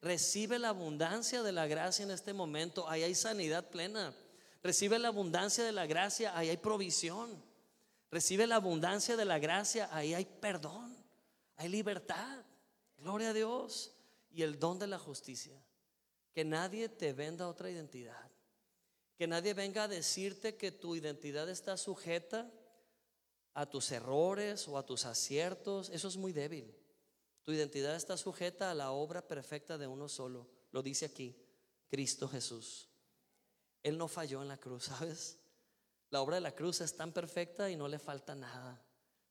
Recibe 0.00 0.58
la 0.60 0.68
abundancia 0.68 1.42
de 1.42 1.50
la 1.52 1.66
gracia 1.66 2.04
en 2.04 2.12
este 2.12 2.32
momento. 2.32 2.88
Ahí 2.88 3.02
hay 3.02 3.14
sanidad 3.16 3.68
plena. 3.68 4.14
Recibe 4.62 4.98
la 4.98 5.08
abundancia 5.08 5.64
de 5.64 5.72
la 5.72 5.86
gracia. 5.86 6.36
Ahí 6.38 6.48
hay 6.48 6.58
provisión. 6.58 7.42
Recibe 8.10 8.46
la 8.46 8.56
abundancia 8.56 9.16
de 9.16 9.24
la 9.24 9.40
gracia. 9.40 9.88
Ahí 9.92 10.14
hay 10.14 10.24
perdón. 10.24 10.96
Hay 11.56 11.68
libertad. 11.68 12.38
Gloria 12.98 13.30
a 13.30 13.32
Dios. 13.34 13.92
Y 14.30 14.42
el 14.42 14.60
don 14.60 14.78
de 14.78 14.86
la 14.86 14.98
justicia. 14.98 15.60
Que 16.32 16.44
nadie 16.44 16.88
te 16.88 17.12
venda 17.12 17.48
otra 17.48 17.70
identidad. 17.70 18.30
Que 19.16 19.26
nadie 19.26 19.54
venga 19.54 19.84
a 19.84 19.88
decirte 19.88 20.56
que 20.56 20.70
tu 20.70 20.96
identidad 20.96 21.48
está 21.48 21.76
sujeta 21.76 22.50
a 23.54 23.66
tus 23.66 23.90
errores 23.90 24.66
o 24.68 24.78
a 24.78 24.86
tus 24.86 25.04
aciertos. 25.04 25.90
Eso 25.90 26.08
es 26.08 26.16
muy 26.16 26.32
débil. 26.32 26.74
Tu 27.42 27.52
identidad 27.52 27.96
está 27.96 28.16
sujeta 28.16 28.70
a 28.70 28.74
la 28.74 28.92
obra 28.92 29.26
perfecta 29.26 29.76
de 29.76 29.86
uno 29.86 30.08
solo. 30.08 30.48
Lo 30.72 30.82
dice 30.82 31.06
aquí, 31.06 31.36
Cristo 31.88 32.28
Jesús. 32.28 32.88
Él 33.82 33.98
no 33.98 34.08
falló 34.08 34.42
en 34.42 34.48
la 34.48 34.58
cruz, 34.58 34.84
¿sabes? 34.98 35.38
La 36.10 36.20
obra 36.20 36.36
de 36.36 36.42
la 36.42 36.54
cruz 36.54 36.80
es 36.80 36.96
tan 36.96 37.12
perfecta 37.12 37.70
y 37.70 37.76
no 37.76 37.88
le 37.88 37.98
falta 37.98 38.34
nada, 38.34 38.82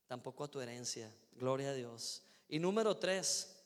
tampoco 0.08 0.46
a 0.46 0.48
tu 0.48 0.62
herencia. 0.62 1.14
Gloria 1.34 1.70
a 1.70 1.74
Dios. 1.74 2.24
Y 2.48 2.60
número 2.60 2.98
tres, 2.98 3.59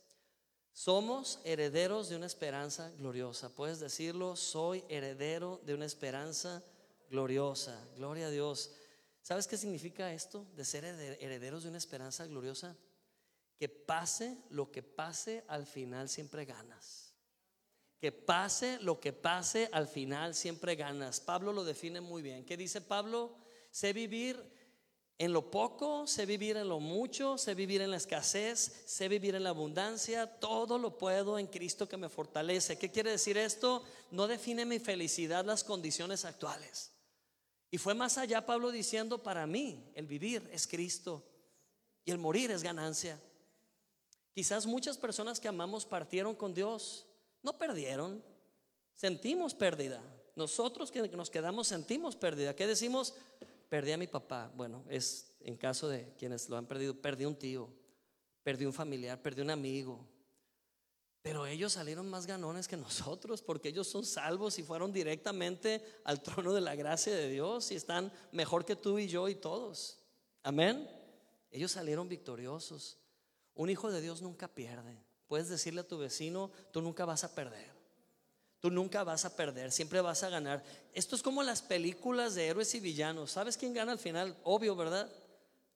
somos 0.73 1.39
herederos 1.45 2.09
de 2.09 2.15
una 2.15 2.25
esperanza 2.25 2.91
gloriosa. 2.97 3.49
Puedes 3.49 3.79
decirlo, 3.79 4.35
soy 4.35 4.83
heredero 4.89 5.61
de 5.65 5.75
una 5.75 5.85
esperanza 5.85 6.63
gloriosa. 7.09 7.79
Gloria 7.95 8.27
a 8.27 8.31
Dios. 8.31 8.71
¿Sabes 9.21 9.47
qué 9.47 9.55
significa 9.55 10.11
esto 10.11 10.45
de 10.55 10.65
ser 10.65 10.83
herederos 10.83 11.63
de 11.63 11.69
una 11.69 11.77
esperanza 11.77 12.25
gloriosa? 12.25 12.75
Que 13.57 13.69
pase 13.69 14.35
lo 14.49 14.71
que 14.71 14.81
pase, 14.81 15.45
al 15.47 15.67
final 15.67 16.09
siempre 16.09 16.43
ganas. 16.43 17.13
Que 17.99 18.11
pase 18.11 18.79
lo 18.81 18.99
que 18.99 19.13
pase, 19.13 19.69
al 19.71 19.87
final 19.87 20.33
siempre 20.33 20.75
ganas. 20.75 21.21
Pablo 21.21 21.53
lo 21.53 21.63
define 21.63 22.01
muy 22.01 22.21
bien. 22.21 22.45
¿Qué 22.45 22.57
dice 22.57 22.81
Pablo? 22.81 23.37
Sé 23.71 23.93
vivir 23.93 24.43
en 25.23 25.31
lo 25.31 25.49
poco, 25.49 26.05
sé 26.05 26.25
vivir 26.25 26.57
en 26.57 26.67
lo 26.67 26.81
mucho, 26.81 27.37
sé 27.37 27.55
vivir 27.55 27.81
en 27.81 27.91
la 27.91 27.97
escasez, 27.97 28.83
sé 28.85 29.07
vivir 29.07 29.35
en 29.35 29.43
la 29.43 29.51
abundancia, 29.51 30.27
todo 30.27 30.77
lo 30.77 30.97
puedo 30.97 31.39
en 31.39 31.47
Cristo 31.47 31.87
que 31.87 31.95
me 31.95 32.09
fortalece. 32.09 32.77
¿Qué 32.77 32.91
quiere 32.91 33.11
decir 33.11 33.37
esto? 33.37 33.83
No 34.11 34.27
define 34.27 34.65
mi 34.65 34.79
felicidad 34.79 35.45
las 35.45 35.63
condiciones 35.63 36.25
actuales. 36.25 36.91
Y 37.71 37.77
fue 37.77 37.93
más 37.93 38.17
allá 38.17 38.45
Pablo 38.45 38.69
diciendo, 38.69 39.23
para 39.23 39.47
mí 39.47 39.89
el 39.95 40.07
vivir 40.07 40.49
es 40.51 40.67
Cristo 40.67 41.23
y 42.03 42.11
el 42.11 42.17
morir 42.17 42.51
es 42.51 42.61
ganancia. 42.61 43.17
Quizás 44.33 44.65
muchas 44.65 44.97
personas 44.97 45.39
que 45.39 45.47
amamos 45.47 45.85
partieron 45.85 46.35
con 46.35 46.53
Dios, 46.53 47.05
no 47.41 47.57
perdieron, 47.57 48.21
sentimos 48.93 49.55
pérdida. 49.55 50.01
Nosotros 50.35 50.91
que 50.91 51.07
nos 51.09 51.29
quedamos 51.29 51.69
sentimos 51.69 52.17
pérdida. 52.17 52.55
¿Qué 52.55 52.67
decimos? 52.67 53.13
Perdí 53.73 53.91
a 53.91 53.97
mi 53.97 54.05
papá. 54.05 54.51
Bueno, 54.55 54.85
es 54.87 55.33
en 55.39 55.57
caso 55.57 55.87
de 55.87 56.13
quienes 56.15 56.47
lo 56.47 56.57
han 56.57 56.67
perdido, 56.67 56.93
perdí 56.93 57.25
un 57.25 57.35
tío, 57.35 57.67
perdí 58.43 58.67
un 58.67 58.71
familiar, 58.71 59.19
perdí 59.19 59.41
un 59.41 59.49
amigo. 59.49 60.07
Pero 61.23 61.47
ellos 61.47 61.73
salieron 61.73 62.07
más 62.07 62.27
ganones 62.27 62.67
que 62.67 62.77
nosotros 62.77 63.41
porque 63.41 63.69
ellos 63.69 63.87
son 63.87 64.05
salvos 64.05 64.59
y 64.59 64.63
fueron 64.63 64.93
directamente 64.93 65.83
al 66.03 66.21
trono 66.21 66.53
de 66.53 66.61
la 66.61 66.75
gracia 66.75 67.15
de 67.15 67.27
Dios 67.27 67.71
y 67.71 67.75
están 67.75 68.13
mejor 68.31 68.63
que 68.63 68.75
tú 68.75 68.99
y 68.99 69.07
yo 69.07 69.27
y 69.27 69.33
todos. 69.33 69.97
Amén. 70.43 70.87
Ellos 71.49 71.71
salieron 71.71 72.07
victoriosos. 72.07 72.99
Un 73.55 73.71
hijo 73.71 73.91
de 73.91 74.01
Dios 74.01 74.21
nunca 74.21 74.47
pierde. 74.47 75.03
Puedes 75.25 75.49
decirle 75.49 75.81
a 75.81 75.87
tu 75.87 75.97
vecino, 75.97 76.51
tú 76.71 76.79
nunca 76.79 77.05
vas 77.05 77.23
a 77.23 77.33
perder. 77.33 77.72
Tú 78.63 78.71
nunca 78.71 79.03
vas 79.03 79.25
a 79.25 79.35
perder, 79.35 79.73
siempre 79.73 79.99
vas 79.99 80.23
a 80.23 80.29
ganar. 80.29 80.63
Esto 80.93 81.17
es 81.17 81.21
como 81.21 81.43
las 81.43 81.61
películas 81.61 82.33
de 82.33 82.47
héroes 82.47 82.73
y 82.75 82.79
villanos. 82.79 83.31
¿Sabes 83.31 83.57
quién 83.57 83.73
gana 83.73 83.91
al 83.91 83.99
final? 83.99 84.37
Obvio, 84.45 84.73
¿verdad? 84.73 85.11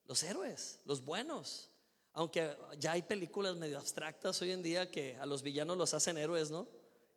Los 0.06 0.24
héroes, 0.24 0.80
los 0.86 1.04
buenos. 1.04 1.70
Aunque 2.14 2.56
ya 2.80 2.94
hay 2.94 3.02
películas 3.02 3.58
medio 3.58 3.78
abstractas 3.78 4.42
hoy 4.42 4.52
en 4.52 4.64
día 4.64 4.90
que 4.90 5.18
a 5.18 5.26
los 5.26 5.42
villanos 5.42 5.78
los 5.78 5.94
hacen 5.94 6.18
héroes, 6.18 6.50
¿no? 6.50 6.66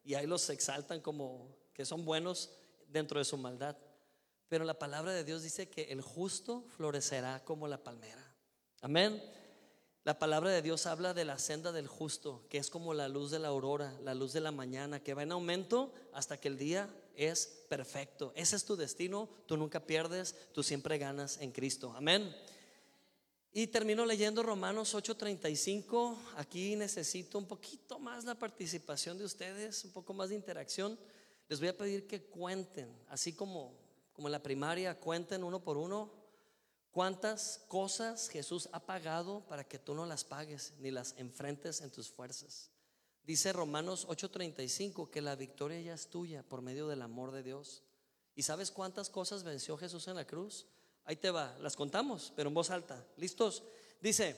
Y 0.03 0.15
ahí 0.15 0.27
los 0.27 0.51
exaltan 0.51 1.01
como 1.01 1.57
que 1.73 1.85
son 1.85 2.05
buenos 2.05 2.51
dentro 2.89 3.21
de 3.21 3.25
su 3.25 3.37
maldad. 3.37 3.77
Pero 4.49 4.65
la 4.65 4.77
palabra 4.77 5.13
de 5.13 5.23
Dios 5.23 5.45
dice 5.45 5.69
que 5.69 5.83
el 5.93 6.01
justo 6.01 6.65
florecerá 6.77 7.45
como 7.45 7.69
la 7.69 7.79
palmera. 7.79 8.35
Amén. 8.81 9.23
La 10.03 10.19
palabra 10.19 10.51
de 10.51 10.63
Dios 10.63 10.87
habla 10.87 11.13
de 11.13 11.27
la 11.27 11.39
senda 11.39 11.73
del 11.73 11.87
justo, 11.87 12.47
que 12.49 12.57
es 12.57 12.71
como 12.71 12.95
la 12.95 13.07
luz 13.07 13.31
de 13.31 13.39
la 13.39 13.49
aurora, 13.49 13.95
la 14.03 14.15
luz 14.15 14.33
de 14.33 14.41
la 14.41 14.51
mañana, 14.51 15.03
que 15.03 15.13
va 15.13 15.25
en 15.25 15.33
aumento 15.33 15.93
hasta 16.15 16.41
que 16.41 16.49
el 16.49 16.57
día 16.57 16.89
es 17.17 17.65
perfecto. 17.69 18.33
Ese 18.35 18.57
es 18.57 18.65
tu 18.65 18.77
destino, 18.77 19.29
tú 19.45 19.59
nunca 19.59 19.85
pierdes, 19.85 20.35
tú 20.53 20.63
siempre 20.63 20.97
ganas 20.97 21.39
en 21.43 21.53
Cristo. 21.53 21.93
Amén. 21.95 22.35
Y 23.53 23.67
termino 23.67 24.07
leyendo 24.07 24.43
Romanos 24.43 24.95
8:35. 24.95 26.17
Aquí 26.37 26.77
necesito 26.77 27.37
un 27.37 27.47
poquito 27.47 27.99
más 27.99 28.25
la 28.25 28.37
participación 28.37 29.19
de 29.19 29.27
ustedes, 29.27 29.85
un 29.85 29.93
poco 29.93 30.15
más 30.15 30.31
de 30.31 30.37
interacción. 30.37 30.99
Les 31.47 31.61
voy 31.61 31.69
a 31.69 31.77
pedir 31.77 32.07
que 32.07 32.23
cuenten, 32.23 32.91
así 33.09 33.35
como, 33.35 33.75
como 34.15 34.29
en 34.29 34.33
la 34.33 34.43
primaria, 34.43 34.99
cuenten 34.99 35.45
uno 35.45 35.63
por 35.63 35.77
uno 35.77 36.20
¿Cuántas 36.91 37.61
cosas 37.69 38.29
Jesús 38.29 38.69
ha 38.73 38.81
pagado 38.81 39.41
para 39.47 39.63
que 39.63 39.79
tú 39.79 39.95
no 39.95 40.07
las 40.07 40.25
pagues 40.25 40.75
ni 40.81 40.91
las 40.91 41.15
enfrentes 41.19 41.83
en 41.83 41.91
tus 41.91 42.11
fuerzas? 42.11 42.71
Dice 43.23 43.53
Romanos 43.53 44.07
8:35 44.09 45.09
que 45.09 45.21
la 45.21 45.37
victoria 45.37 45.81
ya 45.81 45.95
es 45.95 46.09
tuya 46.09 46.43
por 46.43 46.63
medio 46.63 46.89
del 46.89 47.03
amor 47.03 47.31
de 47.31 47.45
Dios. 47.45 47.85
¿Y 48.35 48.43
sabes 48.43 48.73
cuántas 48.73 49.09
cosas 49.09 49.45
venció 49.45 49.77
Jesús 49.77 50.09
en 50.09 50.17
la 50.17 50.27
cruz? 50.27 50.67
Ahí 51.05 51.15
te 51.15 51.31
va, 51.31 51.57
las 51.61 51.77
contamos, 51.77 52.33
pero 52.35 52.49
en 52.49 52.55
voz 52.55 52.71
alta. 52.71 53.05
¿Listos? 53.17 53.63
Dice, 54.01 54.35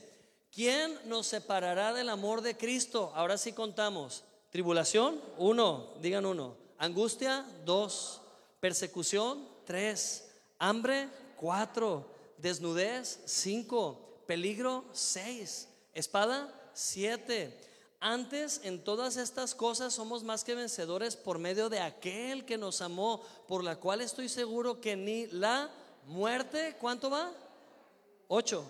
¿quién 0.51 0.99
nos 1.09 1.25
separará 1.27 1.91
del 1.91 2.09
amor 2.09 2.41
de 2.41 2.55
Cristo? 2.55 3.11
Ahora 3.15 3.37
sí 3.39 3.53
contamos. 3.53 4.25
Tribulación, 4.51 5.19
uno, 5.37 5.95
digan 6.01 6.25
uno. 6.25 6.55
Angustia, 6.77 7.45
dos. 7.65 8.21
Persecución, 8.59 9.47
tres. 9.65 10.29
Hambre, 10.59 11.09
cuatro 11.37 12.13
Desnudez, 12.37 13.19
cinco. 13.25 13.99
Peligro, 14.25 14.85
seis. 14.93 15.67
Espada, 15.93 16.53
siete. 16.73 17.57
Antes 17.99 18.59
en 18.63 18.83
todas 18.83 19.15
estas 19.15 19.55
cosas 19.55 19.93
somos 19.93 20.23
más 20.23 20.43
que 20.43 20.55
vencedores 20.55 21.15
por 21.15 21.39
medio 21.39 21.69
de 21.69 21.79
aquel 21.79 22.45
que 22.45 22.57
nos 22.57 22.81
amó, 22.81 23.21
por 23.47 23.63
la 23.63 23.77
cual 23.77 24.01
estoy 24.01 24.27
seguro 24.27 24.81
que 24.81 24.95
ni 24.95 25.27
la 25.27 25.69
muerte, 26.07 26.75
¿cuánto 26.81 27.09
va? 27.09 27.31
Ocho. 28.27 28.65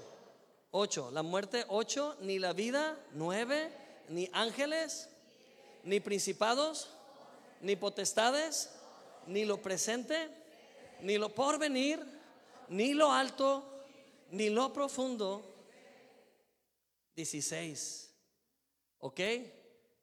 Ocho. 0.72 1.10
La 1.12 1.24
muerte, 1.24 1.66
ocho. 1.68 2.16
Ni 2.22 2.40
la 2.40 2.54
vida, 2.54 2.98
nueve. 3.14 3.72
Ni 4.10 4.30
ángeles, 4.34 5.08
ni 5.84 6.00
principados, 6.02 6.90
ni 7.62 7.78
potestades, 7.78 8.70
ni 9.28 9.46
lo 9.46 9.62
presente, 9.62 10.30
ni 11.02 11.18
lo 11.18 11.30
por 11.30 11.58
venir 11.58 12.06
ni 12.70 12.94
lo 12.94 13.12
alto, 13.12 13.64
ni 14.32 14.50
lo 14.50 14.74
profundo. 14.74 15.44
16. 17.16 18.14
¿Ok? 19.00 19.20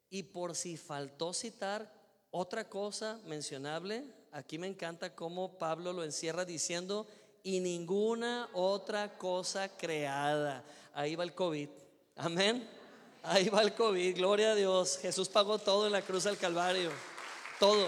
Y 0.09 0.23
por 0.23 0.55
si 0.55 0.77
faltó 0.77 1.33
citar 1.33 1.91
otra 2.31 2.69
cosa 2.69 3.19
mencionable, 3.25 4.05
aquí 4.31 4.57
me 4.57 4.67
encanta 4.67 5.15
cómo 5.15 5.57
Pablo 5.57 5.93
lo 5.93 6.03
encierra 6.03 6.45
diciendo, 6.45 7.07
y 7.43 7.59
ninguna 7.59 8.49
otra 8.53 9.17
cosa 9.17 9.69
creada. 9.69 10.63
Ahí 10.93 11.15
va 11.15 11.23
el 11.23 11.33
COVID. 11.33 11.69
Amén. 12.15 12.67
Ahí 13.23 13.49
va 13.49 13.61
el 13.61 13.73
COVID. 13.73 14.15
Gloria 14.15 14.51
a 14.51 14.55
Dios. 14.55 14.97
Jesús 14.97 15.29
pagó 15.29 15.57
todo 15.59 15.87
en 15.87 15.93
la 15.93 16.01
cruz 16.01 16.25
del 16.25 16.37
Calvario. 16.37 16.91
Todo. 17.59 17.87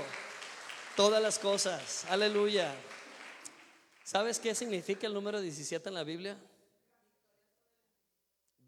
Todas 0.96 1.22
las 1.22 1.40
cosas. 1.40 2.06
Aleluya. 2.10 2.74
¿Sabes 4.04 4.38
qué 4.38 4.54
significa 4.54 5.08
el 5.08 5.14
número 5.14 5.40
17 5.40 5.88
en 5.88 5.96
la 5.96 6.04
Biblia? 6.04 6.38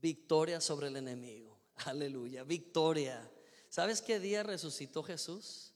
Victoria 0.01 0.61
sobre 0.61 0.87
el 0.87 0.95
enemigo. 0.95 1.59
Aleluya, 1.85 2.43
victoria. 2.43 3.29
¿Sabes 3.69 4.01
qué 4.01 4.19
día 4.19 4.43
resucitó 4.43 5.03
Jesús? 5.03 5.73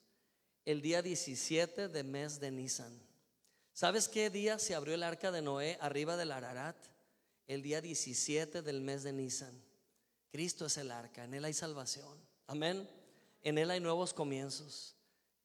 El 0.63 0.81
día 0.81 1.01
17 1.01 1.89
de 1.89 2.03
mes 2.03 2.39
de 2.39 2.51
Nisan. 2.51 2.97
¿Sabes 3.73 4.07
qué 4.07 4.29
día 4.29 4.59
se 4.59 4.75
abrió 4.75 4.93
el 4.93 5.03
arca 5.03 5.31
de 5.31 5.41
Noé 5.41 5.77
arriba 5.81 6.15
del 6.15 6.31
Ararat? 6.31 6.77
El 7.47 7.61
día 7.61 7.81
17 7.81 8.61
del 8.61 8.79
mes 8.79 9.03
de 9.03 9.11
Nisan. 9.11 9.61
Cristo 10.31 10.67
es 10.67 10.77
el 10.77 10.91
arca, 10.91 11.25
en 11.25 11.33
Él 11.33 11.43
hay 11.43 11.53
salvación. 11.53 12.17
Amén. 12.47 12.87
En 13.41 13.57
Él 13.57 13.71
hay 13.71 13.79
nuevos 13.79 14.13
comienzos. 14.13 14.95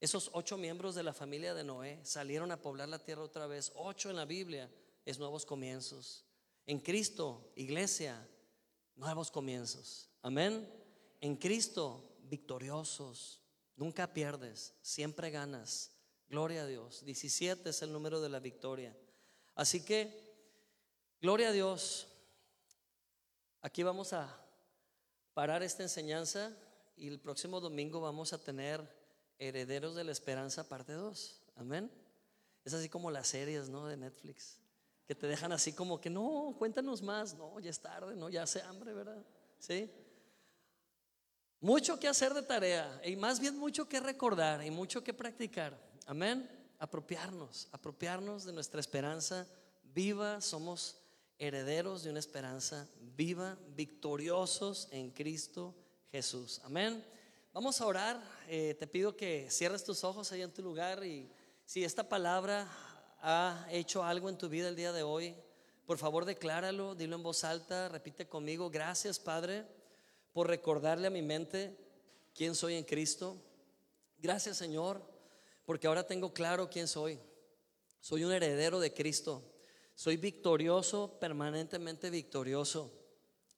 Esos 0.01 0.31
ocho 0.33 0.57
miembros 0.57 0.95
de 0.95 1.03
la 1.03 1.13
familia 1.13 1.55
de 1.55 1.65
Noé 1.65 2.01
salieron 2.05 2.51
a 2.53 2.61
poblar 2.61 2.89
la 2.89 2.99
tierra 2.99 3.23
otra 3.23 3.47
vez. 3.47 3.73
Ocho 3.75 4.11
en 4.11 4.17
la 4.17 4.25
Biblia 4.25 4.71
es 5.05 5.19
nuevos 5.19 5.47
comienzos. 5.47 6.25
En 6.67 6.81
Cristo, 6.81 7.53
iglesia, 7.57 8.29
nuevos 8.97 9.31
comienzos. 9.31 10.09
Amén. 10.23 10.69
En 11.21 11.37
Cristo, 11.37 12.17
victoriosos. 12.23 13.41
Nunca 13.77 14.13
pierdes, 14.13 14.75
siempre 14.83 15.31
ganas. 15.31 15.93
Gloria 16.29 16.63
a 16.63 16.67
Dios. 16.67 17.05
17 17.05 17.71
es 17.71 17.83
el 17.83 17.93
número 17.93 18.21
de 18.21 18.29
la 18.29 18.41
victoria. 18.41 18.97
Así 19.55 19.85
que, 19.85 20.35
gloria 21.21 21.49
a 21.49 21.53
Dios. 21.53 22.09
Aquí 23.61 23.83
vamos 23.83 24.13
a 24.13 24.45
parar 25.33 25.63
esta 25.63 25.83
enseñanza 25.83 26.57
y 26.97 27.09
el 27.09 27.19
próximo 27.19 27.61
domingo 27.61 28.01
vamos 28.01 28.33
a 28.33 28.43
tener 28.43 28.87
Herederos 29.49 29.95
de 29.95 30.05
la 30.05 30.13
Esperanza 30.13 30.69
parte 30.69 30.93
2. 30.93 31.43
Amén. 31.57 31.91
Es 32.65 32.73
así 32.73 32.89
como 32.89 33.11
las 33.11 33.29
series, 33.29 33.69
¿no? 33.69 33.87
De 33.87 33.97
Netflix, 33.97 34.57
que 35.07 35.15
te 35.15 35.27
dejan 35.27 35.53
así 35.53 35.73
como 35.73 36.01
que 36.01 36.09
no, 36.09 36.55
cuéntanos 36.59 37.03
más, 37.03 37.35
no, 37.35 37.61
ya 37.61 37.71
es 37.71 37.79
tarde, 37.79 38.17
no, 38.17 38.31
ya 38.31 38.45
hace 38.45 38.63
hambre, 38.63 38.95
¿verdad? 38.95 39.23
Sí. 39.59 39.91
Mucho 41.61 41.99
que 41.99 42.09
hacer 42.09 42.33
de 42.33 42.43
tarea 42.43 43.01
y 43.05 43.17
más 43.17 43.39
bien 43.39 43.59
mucho 43.59 43.89
que 43.89 44.01
recordar 44.01 44.65
y 44.65 44.71
mucho 44.71 45.05
que 45.05 45.13
practicar. 45.13 45.79
Amén. 46.07 46.49
Apropiarnos, 46.79 47.69
apropiarnos 47.73 48.45
de 48.45 48.53
nuestra 48.53 48.81
esperanza 48.81 49.47
viva, 49.83 50.41
somos 50.41 50.99
herederos 51.39 52.03
de 52.03 52.11
una 52.11 52.19
esperanza 52.19 52.89
viva, 53.17 53.59
victoriosos 53.77 54.89
en 54.91 55.11
Cristo 55.11 55.75
Jesús. 56.11 56.61
Amén. 56.65 57.05
Vamos 57.55 57.81
a 57.81 57.87
orar. 57.87 58.21
Eh, 58.49 58.75
te 58.81 58.89
pido 58.89 59.17
que 59.17 59.47
cierres 59.49 59.85
tus 59.85 60.03
ojos 60.03 60.33
ahí 60.33 60.43
en 60.43 60.53
tu 60.53 60.61
lugar 60.61 61.05
y 61.05 61.31
si 61.65 61.85
esta 61.85 62.09
palabra 62.09 62.67
ha 63.23 63.69
hecho 63.71 64.03
algo 64.03 64.29
en 64.29 64.37
tu 64.37 64.49
vida 64.49 64.69
el 64.69 64.75
día 64.75 64.93
de 64.93 65.05
hoy, 65.05 65.37
por 65.87 65.97
favor 65.97 66.25
decláralo, 66.25 66.97
dilo 66.97 67.15
en 67.15 67.23
voz 67.23 67.45
alta, 67.45 67.89
repite 67.89 68.27
conmigo. 68.27 68.71
Gracias 68.71 69.21
Padre 69.21 69.69
por 70.33 70.49
recordarle 70.49 71.07
a 71.07 71.11
mi 71.11 71.23
mente 71.23 71.79
quién 72.35 72.57
soy 72.57 72.75
en 72.75 72.83
Cristo. 72.83 73.37
Gracias 74.19 74.57
Señor 74.57 75.01
porque 75.65 75.87
ahora 75.87 76.05
tengo 76.05 76.35
claro 76.35 76.69
quién 76.69 76.89
soy. 76.89 77.21
Soy 78.01 78.25
un 78.25 78.33
heredero 78.33 78.81
de 78.81 78.93
Cristo. 78.93 79.45
Soy 79.95 80.17
victorioso, 80.17 81.21
permanentemente 81.21 82.11
victorioso. 82.11 82.91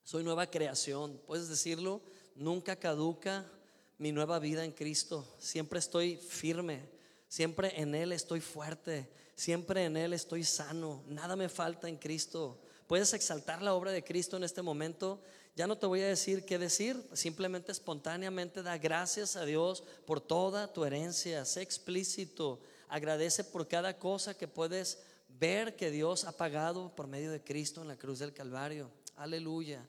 Soy 0.05 0.23
nueva 0.23 0.51
creación. 0.51 1.19
¿Puedes 1.27 1.49
decirlo? 1.49 2.03
Nunca 2.35 2.77
caduca 2.77 3.51
mi 3.99 4.13
nueva 4.13 4.39
vida 4.39 4.65
en 4.65 4.73
Cristo. 4.73 5.27
Siempre 5.39 5.79
estoy 5.79 6.17
firme. 6.17 6.89
Siempre 7.29 7.81
en 7.81 7.95
Él 7.95 8.13
estoy 8.13 8.41
fuerte. 8.41 9.09
Siempre 9.35 9.85
en 9.85 9.97
Él 9.97 10.13
estoy 10.13 10.45
sano. 10.45 11.03
Nada 11.07 11.37
me 11.37 11.49
falta 11.49 11.89
en 11.89 11.97
Cristo. 11.97 12.61
Puedes 12.87 13.13
exaltar 13.15 13.63
la 13.63 13.75
obra 13.75 13.91
de 13.91 14.05
Cristo 14.05 14.37
en 14.37 14.45
este 14.45 14.63
momento. 14.63 15.21
Ya 15.57 15.67
no 15.67 15.77
te 15.77 15.87
voy 15.87 16.03
a 16.03 16.09
decir 16.09 16.45
qué 16.45 16.59
decir. 16.59 17.03
Simplemente 17.15 17.73
espontáneamente 17.73 18.63
da 18.63 18.79
gracias 18.79 19.37
a 19.37 19.45
Dios 19.45 19.83
por 20.07 20.21
toda 20.21 20.73
tu 20.73 20.85
herencia. 20.85 21.45
Sé 21.45 21.63
explícito. 21.63 22.61
Agradece 22.89 23.43
por 23.43 23.67
cada 23.67 23.99
cosa 23.99 24.37
que 24.37 24.47
puedes 24.47 24.99
ver 25.29 25.77
que 25.77 25.91
Dios 25.91 26.25
ha 26.25 26.33
pagado 26.33 26.95
por 26.95 27.07
medio 27.07 27.31
de 27.33 27.43
Cristo 27.43 27.83
en 27.83 27.89
la 27.89 27.97
cruz 27.97 28.19
del 28.19 28.33
Calvario. 28.33 28.91
Aleluya. 29.17 29.87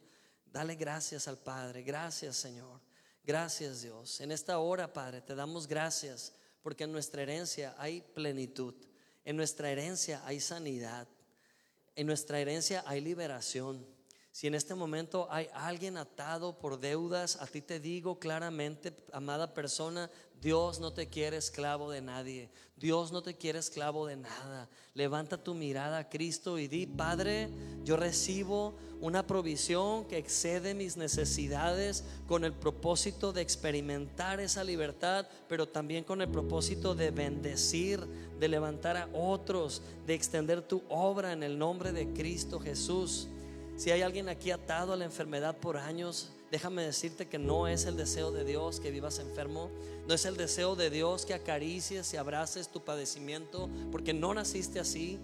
Dale 0.51 0.75
gracias 0.75 1.27
al 1.27 1.37
Padre. 1.37 1.83
Gracias 1.83 2.37
Señor. 2.37 2.76
Gracias 3.27 3.81
Dios. 3.81 4.21
En 4.21 4.31
esta 4.31 4.57
hora, 4.57 4.93
Padre, 4.93 5.19
te 5.19 5.35
damos 5.35 5.67
gracias 5.67 6.31
porque 6.61 6.85
en 6.85 6.93
nuestra 6.93 7.23
herencia 7.23 7.75
hay 7.77 7.99
plenitud. 7.99 8.73
En 9.25 9.35
nuestra 9.35 9.69
herencia 9.69 10.21
hay 10.25 10.39
sanidad. 10.39 11.09
En 11.97 12.07
nuestra 12.07 12.39
herencia 12.39 12.85
hay 12.87 13.01
liberación. 13.01 13.85
Si 14.37 14.45
en 14.45 14.53
este 14.53 14.75
momento 14.75 15.27
hay 15.31 15.47
alguien 15.51 15.97
atado 15.97 16.59
por 16.59 16.79
deudas, 16.79 17.37
a 17.41 17.47
ti 17.47 17.59
te 17.59 17.79
digo 17.79 18.19
claramente, 18.19 18.93
amada 19.11 19.55
persona, 19.55 20.11
Dios 20.39 20.79
no 20.79 20.93
te 20.93 21.07
quiere 21.07 21.37
esclavo 21.37 21.89
de 21.89 22.01
nadie. 22.01 22.51
Dios 22.75 23.11
no 23.11 23.23
te 23.23 23.35
quiere 23.35 23.57
esclavo 23.57 24.05
de 24.05 24.17
nada. 24.17 24.69
Levanta 24.93 25.43
tu 25.43 25.55
mirada 25.55 25.97
a 25.97 26.09
Cristo 26.09 26.59
y 26.59 26.67
di, 26.67 26.85
Padre, 26.85 27.49
yo 27.83 27.97
recibo 27.97 28.75
una 29.01 29.25
provisión 29.25 30.05
que 30.05 30.19
excede 30.19 30.75
mis 30.75 30.97
necesidades 30.97 32.03
con 32.27 32.43
el 32.43 32.53
propósito 32.53 33.33
de 33.33 33.41
experimentar 33.41 34.39
esa 34.39 34.63
libertad, 34.63 35.27
pero 35.49 35.67
también 35.67 36.03
con 36.03 36.21
el 36.21 36.29
propósito 36.29 36.93
de 36.93 37.09
bendecir, 37.09 38.05
de 38.39 38.47
levantar 38.47 38.97
a 38.97 39.09
otros, 39.13 39.81
de 40.05 40.13
extender 40.13 40.61
tu 40.61 40.83
obra 40.89 41.33
en 41.33 41.41
el 41.41 41.57
nombre 41.57 41.91
de 41.91 42.13
Cristo 42.13 42.59
Jesús. 42.59 43.29
Si 43.77 43.91
hay 43.91 44.01
alguien 44.01 44.27
aquí 44.27 44.49
atado 44.49 44.93
a 44.93 44.97
la 44.97 45.05
enfermedad 45.05 45.55
por 45.55 45.77
años, 45.77 46.29
déjame 46.49 46.81
decirte 46.81 47.27
que 47.27 47.37
no 47.37 47.67
es 47.67 47.85
el 47.85 47.95
deseo 47.95 48.31
de 48.31 48.43
Dios 48.43 48.79
que 48.79 48.89
vivas 48.89 49.19
enfermo, 49.19 49.69
no 50.07 50.15
es 50.15 50.25
el 50.25 50.35
deseo 50.35 50.75
de 50.75 50.89
Dios 50.89 51.27
que 51.27 51.35
acaricies 51.35 52.11
y 52.11 52.17
abraces 52.17 52.69
tu 52.69 52.83
padecimiento, 52.83 53.69
porque 53.91 54.15
no 54.15 54.33
naciste 54.33 54.79
así. 54.79 55.19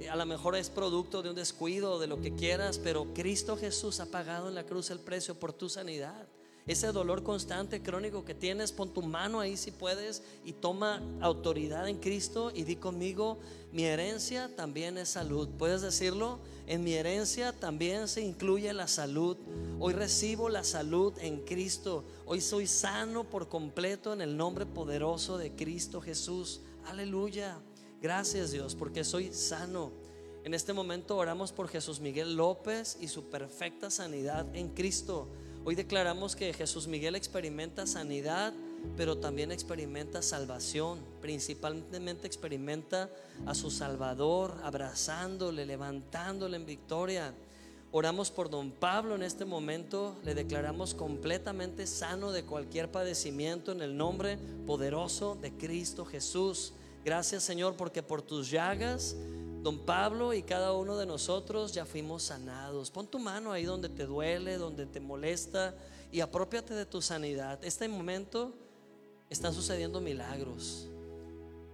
Eh, 0.00 0.10
a 0.10 0.16
lo 0.16 0.26
mejor 0.26 0.56
es 0.56 0.68
producto 0.68 1.22
de 1.22 1.30
un 1.30 1.36
descuido, 1.36 2.00
de 2.00 2.08
lo 2.08 2.20
que 2.20 2.34
quieras, 2.34 2.78
pero 2.78 3.14
Cristo 3.14 3.56
Jesús 3.56 4.00
ha 4.00 4.06
pagado 4.06 4.48
en 4.48 4.56
la 4.56 4.64
cruz 4.64 4.90
el 4.90 4.98
precio 4.98 5.36
por 5.36 5.52
tu 5.52 5.68
sanidad. 5.68 6.26
Ese 6.66 6.92
dolor 6.92 7.24
constante, 7.24 7.82
crónico 7.82 8.24
que 8.24 8.34
tienes, 8.34 8.70
pon 8.70 8.94
tu 8.94 9.02
mano 9.02 9.40
ahí 9.40 9.56
si 9.56 9.72
puedes 9.72 10.22
y 10.44 10.52
toma 10.52 11.02
autoridad 11.20 11.88
en 11.88 11.98
Cristo 11.98 12.52
y 12.54 12.62
di 12.62 12.76
conmigo, 12.76 13.38
mi 13.72 13.82
herencia 13.82 14.48
también 14.54 14.96
es 14.96 15.08
salud. 15.08 15.48
¿Puedes 15.58 15.82
decirlo? 15.82 16.38
En 16.68 16.84
mi 16.84 16.92
herencia 16.92 17.52
también 17.52 18.06
se 18.06 18.20
incluye 18.20 18.72
la 18.72 18.86
salud. 18.86 19.36
Hoy 19.80 19.92
recibo 19.92 20.48
la 20.48 20.62
salud 20.62 21.12
en 21.20 21.40
Cristo. 21.40 22.04
Hoy 22.26 22.40
soy 22.40 22.68
sano 22.68 23.24
por 23.24 23.48
completo 23.48 24.12
en 24.12 24.20
el 24.20 24.36
nombre 24.36 24.64
poderoso 24.64 25.38
de 25.38 25.56
Cristo 25.56 26.00
Jesús. 26.00 26.60
Aleluya. 26.84 27.58
Gracias 28.00 28.52
Dios 28.52 28.76
porque 28.76 29.02
soy 29.02 29.32
sano. 29.32 29.90
En 30.44 30.54
este 30.54 30.72
momento 30.72 31.16
oramos 31.16 31.50
por 31.52 31.68
Jesús 31.68 32.00
Miguel 32.00 32.36
López 32.36 32.98
y 33.00 33.08
su 33.08 33.30
perfecta 33.30 33.90
sanidad 33.90 34.46
en 34.54 34.68
Cristo. 34.68 35.28
Hoy 35.64 35.76
declaramos 35.76 36.34
que 36.34 36.52
Jesús 36.52 36.88
Miguel 36.88 37.14
experimenta 37.14 37.86
sanidad, 37.86 38.52
pero 38.96 39.18
también 39.18 39.52
experimenta 39.52 40.20
salvación. 40.20 40.98
Principalmente 41.20 42.26
experimenta 42.26 43.08
a 43.46 43.54
su 43.54 43.70
Salvador, 43.70 44.58
abrazándole, 44.64 45.64
levantándole 45.64 46.56
en 46.56 46.66
victoria. 46.66 47.32
Oramos 47.92 48.32
por 48.32 48.50
don 48.50 48.72
Pablo 48.72 49.14
en 49.14 49.22
este 49.22 49.44
momento, 49.44 50.16
le 50.24 50.34
declaramos 50.34 50.94
completamente 50.94 51.86
sano 51.86 52.32
de 52.32 52.42
cualquier 52.42 52.90
padecimiento 52.90 53.70
en 53.70 53.82
el 53.82 53.96
nombre 53.96 54.38
poderoso 54.66 55.38
de 55.40 55.52
Cristo 55.52 56.04
Jesús. 56.04 56.72
Gracias 57.04 57.44
Señor 57.44 57.76
porque 57.76 58.02
por 58.02 58.22
tus 58.22 58.50
llagas 58.50 59.14
Don 59.62 59.78
Pablo 59.78 60.34
y 60.34 60.42
cada 60.42 60.72
uno 60.72 60.96
de 60.96 61.06
nosotros 61.06 61.72
ya 61.72 61.86
fuimos 61.86 62.24
sanados. 62.24 62.90
Pon 62.90 63.06
tu 63.06 63.20
mano 63.20 63.52
ahí 63.52 63.64
donde 63.64 63.88
te 63.88 64.06
duele, 64.06 64.58
donde 64.58 64.86
te 64.86 64.98
molesta 64.98 65.74
y 66.10 66.20
apropiate 66.20 66.74
de 66.74 66.84
tu 66.84 67.00
sanidad. 67.00 67.62
Este 67.62 67.86
momento 67.86 68.52
están 69.30 69.54
sucediendo 69.54 70.00
milagros. 70.00 70.88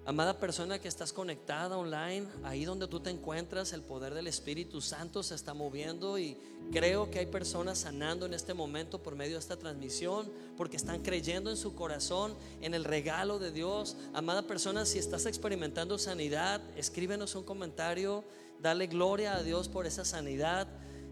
Amada 0.08 0.38
persona 0.38 0.78
que 0.78 0.88
estás 0.88 1.12
conectada 1.12 1.76
online, 1.76 2.26
ahí 2.42 2.64
donde 2.64 2.88
tú 2.88 2.98
te 2.98 3.10
encuentras, 3.10 3.74
el 3.74 3.82
poder 3.82 4.14
del 4.14 4.26
Espíritu 4.26 4.80
Santo 4.80 5.22
se 5.22 5.34
está 5.34 5.52
moviendo 5.52 6.18
y 6.18 6.34
creo 6.72 7.10
que 7.10 7.18
hay 7.18 7.26
personas 7.26 7.80
sanando 7.80 8.24
en 8.24 8.32
este 8.32 8.54
momento 8.54 9.02
por 9.02 9.16
medio 9.16 9.34
de 9.34 9.40
esta 9.40 9.58
transmisión, 9.58 10.32
porque 10.56 10.78
están 10.78 11.02
creyendo 11.02 11.50
en 11.50 11.58
su 11.58 11.74
corazón, 11.74 12.34
en 12.62 12.72
el 12.72 12.84
regalo 12.84 13.38
de 13.38 13.52
Dios. 13.52 13.98
Amada 14.14 14.46
persona, 14.46 14.86
si 14.86 14.98
estás 14.98 15.26
experimentando 15.26 15.98
sanidad, 15.98 16.62
escríbenos 16.74 17.34
un 17.34 17.44
comentario, 17.44 18.24
dale 18.62 18.86
gloria 18.86 19.36
a 19.36 19.42
Dios 19.42 19.68
por 19.68 19.84
esa 19.84 20.06
sanidad. 20.06 20.68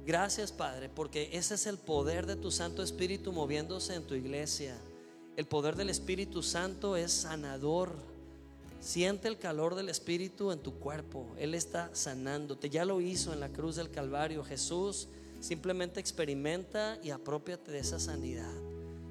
Gracias 0.06 0.52
Padre, 0.52 0.88
porque 0.88 1.28
ese 1.34 1.56
es 1.56 1.66
el 1.66 1.76
poder 1.76 2.24
de 2.24 2.36
tu 2.36 2.50
Santo 2.50 2.82
Espíritu 2.82 3.30
moviéndose 3.30 3.94
en 3.94 4.06
tu 4.06 4.14
iglesia. 4.14 4.74
El 5.36 5.44
poder 5.44 5.76
del 5.76 5.90
Espíritu 5.90 6.42
Santo 6.42 6.96
es 6.96 7.12
sanador 7.12 8.15
Siente 8.86 9.26
el 9.26 9.36
calor 9.36 9.74
del 9.74 9.88
Espíritu 9.88 10.52
en 10.52 10.60
tu 10.60 10.78
cuerpo. 10.78 11.26
Él 11.38 11.56
está 11.56 11.90
sanándote. 11.92 12.70
Ya 12.70 12.84
lo 12.84 13.00
hizo 13.00 13.32
en 13.32 13.40
la 13.40 13.48
cruz 13.48 13.74
del 13.74 13.90
Calvario. 13.90 14.44
Jesús 14.44 15.08
simplemente 15.40 15.98
experimenta 15.98 16.96
y 17.02 17.10
apropiate 17.10 17.72
de 17.72 17.80
esa 17.80 17.98
sanidad. 17.98 18.54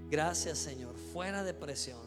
Gracias 0.09 0.59
Señor. 0.59 0.95
Fuera 1.11 1.43
depresión, 1.43 1.99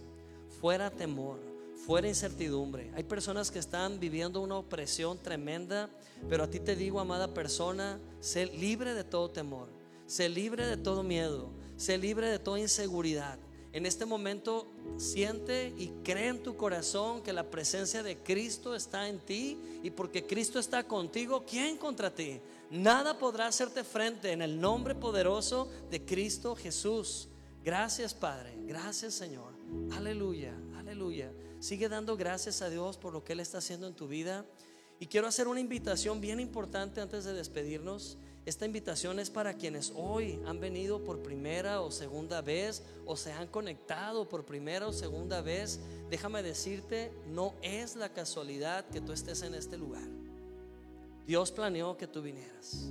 fuera 0.62 0.90
temor, 0.90 1.40
fuera 1.84 2.08
incertidumbre. 2.08 2.90
Hay 2.94 3.04
personas 3.04 3.50
que 3.50 3.58
están 3.58 4.00
viviendo 4.00 4.40
una 4.40 4.56
opresión 4.56 5.18
tremenda, 5.18 5.90
pero 6.26 6.44
a 6.44 6.48
ti 6.48 6.60
te 6.60 6.74
digo, 6.74 7.00
amada 7.00 7.34
persona, 7.34 8.00
sé 8.20 8.46
libre 8.46 8.94
de 8.94 9.04
todo 9.04 9.28
temor. 9.28 9.68
Se 10.06 10.30
libre 10.30 10.66
de 10.66 10.78
todo 10.78 11.02
miedo, 11.02 11.50
se 11.76 11.98
libre 11.98 12.30
de 12.30 12.38
toda 12.38 12.58
inseguridad. 12.58 13.38
En 13.72 13.84
este 13.84 14.06
momento 14.06 14.66
siente 14.96 15.74
y 15.76 15.88
cree 16.02 16.28
en 16.28 16.42
tu 16.42 16.56
corazón 16.56 17.22
que 17.22 17.32
la 17.32 17.50
presencia 17.50 18.02
de 18.02 18.16
Cristo 18.16 18.74
está 18.74 19.08
en 19.08 19.18
ti 19.18 19.58
y 19.82 19.90
porque 19.90 20.26
Cristo 20.26 20.58
está 20.58 20.84
contigo, 20.84 21.44
¿quién 21.46 21.76
contra 21.76 22.14
ti? 22.14 22.40
Nada 22.70 23.18
podrá 23.18 23.46
hacerte 23.46 23.84
frente 23.84 24.32
en 24.32 24.42
el 24.42 24.58
nombre 24.58 24.94
poderoso 24.94 25.70
de 25.90 26.04
Cristo 26.04 26.56
Jesús. 26.56 27.28
Gracias 27.62 28.14
Padre, 28.14 28.54
gracias 28.66 29.14
Señor. 29.14 29.52
Aleluya, 29.92 30.54
aleluya. 30.78 31.30
Sigue 31.60 31.88
dando 31.88 32.16
gracias 32.16 32.62
a 32.62 32.70
Dios 32.70 32.96
por 32.96 33.12
lo 33.12 33.22
que 33.24 33.34
Él 33.34 33.40
está 33.40 33.58
haciendo 33.58 33.86
en 33.86 33.94
tu 33.94 34.08
vida. 34.08 34.46
Y 35.00 35.06
quiero 35.06 35.26
hacer 35.26 35.46
una 35.46 35.60
invitación 35.60 36.20
bien 36.20 36.40
importante 36.40 37.00
antes 37.00 37.24
de 37.24 37.32
despedirnos. 37.32 38.16
Esta 38.48 38.64
invitación 38.64 39.18
es 39.18 39.28
para 39.28 39.52
quienes 39.52 39.92
hoy 39.94 40.40
han 40.46 40.58
venido 40.58 41.04
por 41.04 41.22
primera 41.22 41.82
o 41.82 41.90
segunda 41.90 42.40
vez 42.40 42.82
o 43.04 43.14
se 43.14 43.30
han 43.30 43.46
conectado 43.48 44.26
por 44.26 44.46
primera 44.46 44.86
o 44.86 44.92
segunda 44.94 45.42
vez. 45.42 45.78
Déjame 46.08 46.42
decirte, 46.42 47.12
no 47.26 47.52
es 47.60 47.94
la 47.94 48.08
casualidad 48.08 48.86
que 48.86 49.02
tú 49.02 49.12
estés 49.12 49.42
en 49.42 49.54
este 49.54 49.76
lugar. 49.76 50.08
Dios 51.26 51.52
planeó 51.52 51.98
que 51.98 52.06
tú 52.06 52.22
vinieras. 52.22 52.88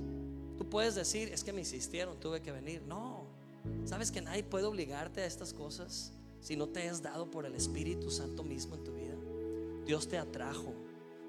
Tú 0.56 0.70
puedes 0.70 0.94
decir, 0.94 1.32
es 1.32 1.42
que 1.42 1.52
me 1.52 1.62
insistieron, 1.62 2.20
tuve 2.20 2.40
que 2.40 2.52
venir. 2.52 2.82
No, 2.82 3.26
sabes 3.84 4.12
que 4.12 4.20
nadie 4.20 4.44
puede 4.44 4.66
obligarte 4.66 5.22
a 5.22 5.26
estas 5.26 5.52
cosas 5.52 6.12
si 6.40 6.54
no 6.54 6.68
te 6.68 6.86
es 6.86 7.02
dado 7.02 7.32
por 7.32 7.46
el 7.46 7.56
Espíritu 7.56 8.12
Santo 8.12 8.44
mismo 8.44 8.76
en 8.76 8.84
tu 8.84 8.92
vida. 8.92 9.16
Dios 9.84 10.06
te 10.06 10.18
atrajo. 10.18 10.72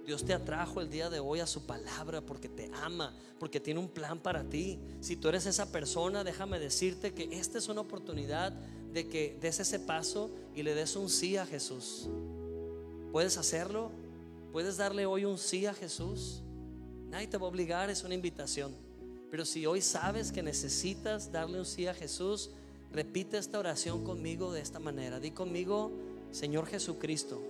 Dios 0.10 0.26
te 0.26 0.34
atrajo 0.34 0.82
el 0.82 0.89
día 0.89 1.07
de 1.12 1.20
hoy 1.20 1.39
a 1.39 1.45
su 1.45 1.68
palabra 1.68 2.22
porque 2.22 2.49
te 2.49 2.72
ama, 2.82 3.14
porque 3.38 3.60
tiene 3.60 3.80
un 3.80 3.88
plan 3.89 4.18
para 4.18 4.43
ti. 4.43 4.80
Si 5.01 5.16
tú 5.16 5.28
eres 5.28 5.45
esa 5.45 5.72
persona, 5.72 6.24
déjame 6.24 6.57
decirte 6.57 7.14
que 7.14 7.30
esta 7.32 7.60
es 7.60 7.68
una 7.68 7.82
oportunidad 7.82 8.51
de 8.91 9.07
que 9.07 9.38
des 9.39 9.60
ese 9.60 9.80
paso 9.80 10.32
y 10.55 10.64
le 10.64 10.74
des 10.74 10.95
un 10.95 11.12
sí 11.12 11.38
a 11.38 11.45
Jesús. 11.45 12.10
¿Puedes 13.12 13.38
hacerlo? 13.38 13.91
¿Puedes 14.51 14.78
darle 14.78 15.05
hoy 15.05 15.26
un 15.26 15.38
sí 15.38 15.68
a 15.68 15.76
Jesús? 15.76 16.41
Nadie 17.12 17.28
te 17.28 17.38
va 17.38 17.45
a 17.45 17.49
obligar, 17.49 17.91
es 17.91 18.03
una 18.03 18.16
invitación. 18.16 18.74
Pero 19.30 19.45
si 19.45 19.68
hoy 19.68 19.80
sabes 19.80 20.32
que 20.32 20.41
necesitas 20.41 21.32
darle 21.32 21.60
un 21.60 21.68
sí 21.68 21.86
a 21.86 21.93
Jesús, 21.93 22.49
repite 22.91 23.38
esta 23.38 23.60
oración 23.60 24.03
conmigo 24.03 24.51
de 24.53 24.62
esta 24.62 24.80
manera. 24.80 25.20
Di 25.20 25.30
conmigo, 25.30 25.91
Señor 26.32 26.66
Jesucristo, 26.66 27.43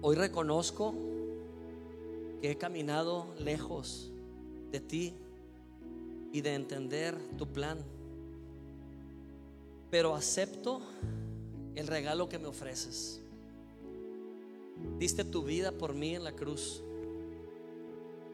hoy 0.00 0.14
reconozco 0.14 0.94
he 2.50 2.56
caminado 2.56 3.34
lejos 3.38 4.10
de 4.70 4.80
ti 4.80 5.14
y 6.32 6.40
de 6.40 6.54
entender 6.54 7.16
tu 7.38 7.46
plan. 7.46 7.78
Pero 9.90 10.14
acepto 10.14 10.82
el 11.74 11.86
regalo 11.86 12.28
que 12.28 12.38
me 12.38 12.46
ofreces. 12.46 13.20
Diste 14.98 15.24
tu 15.24 15.42
vida 15.42 15.72
por 15.72 15.94
mí 15.94 16.16
en 16.16 16.24
la 16.24 16.32
cruz. 16.32 16.82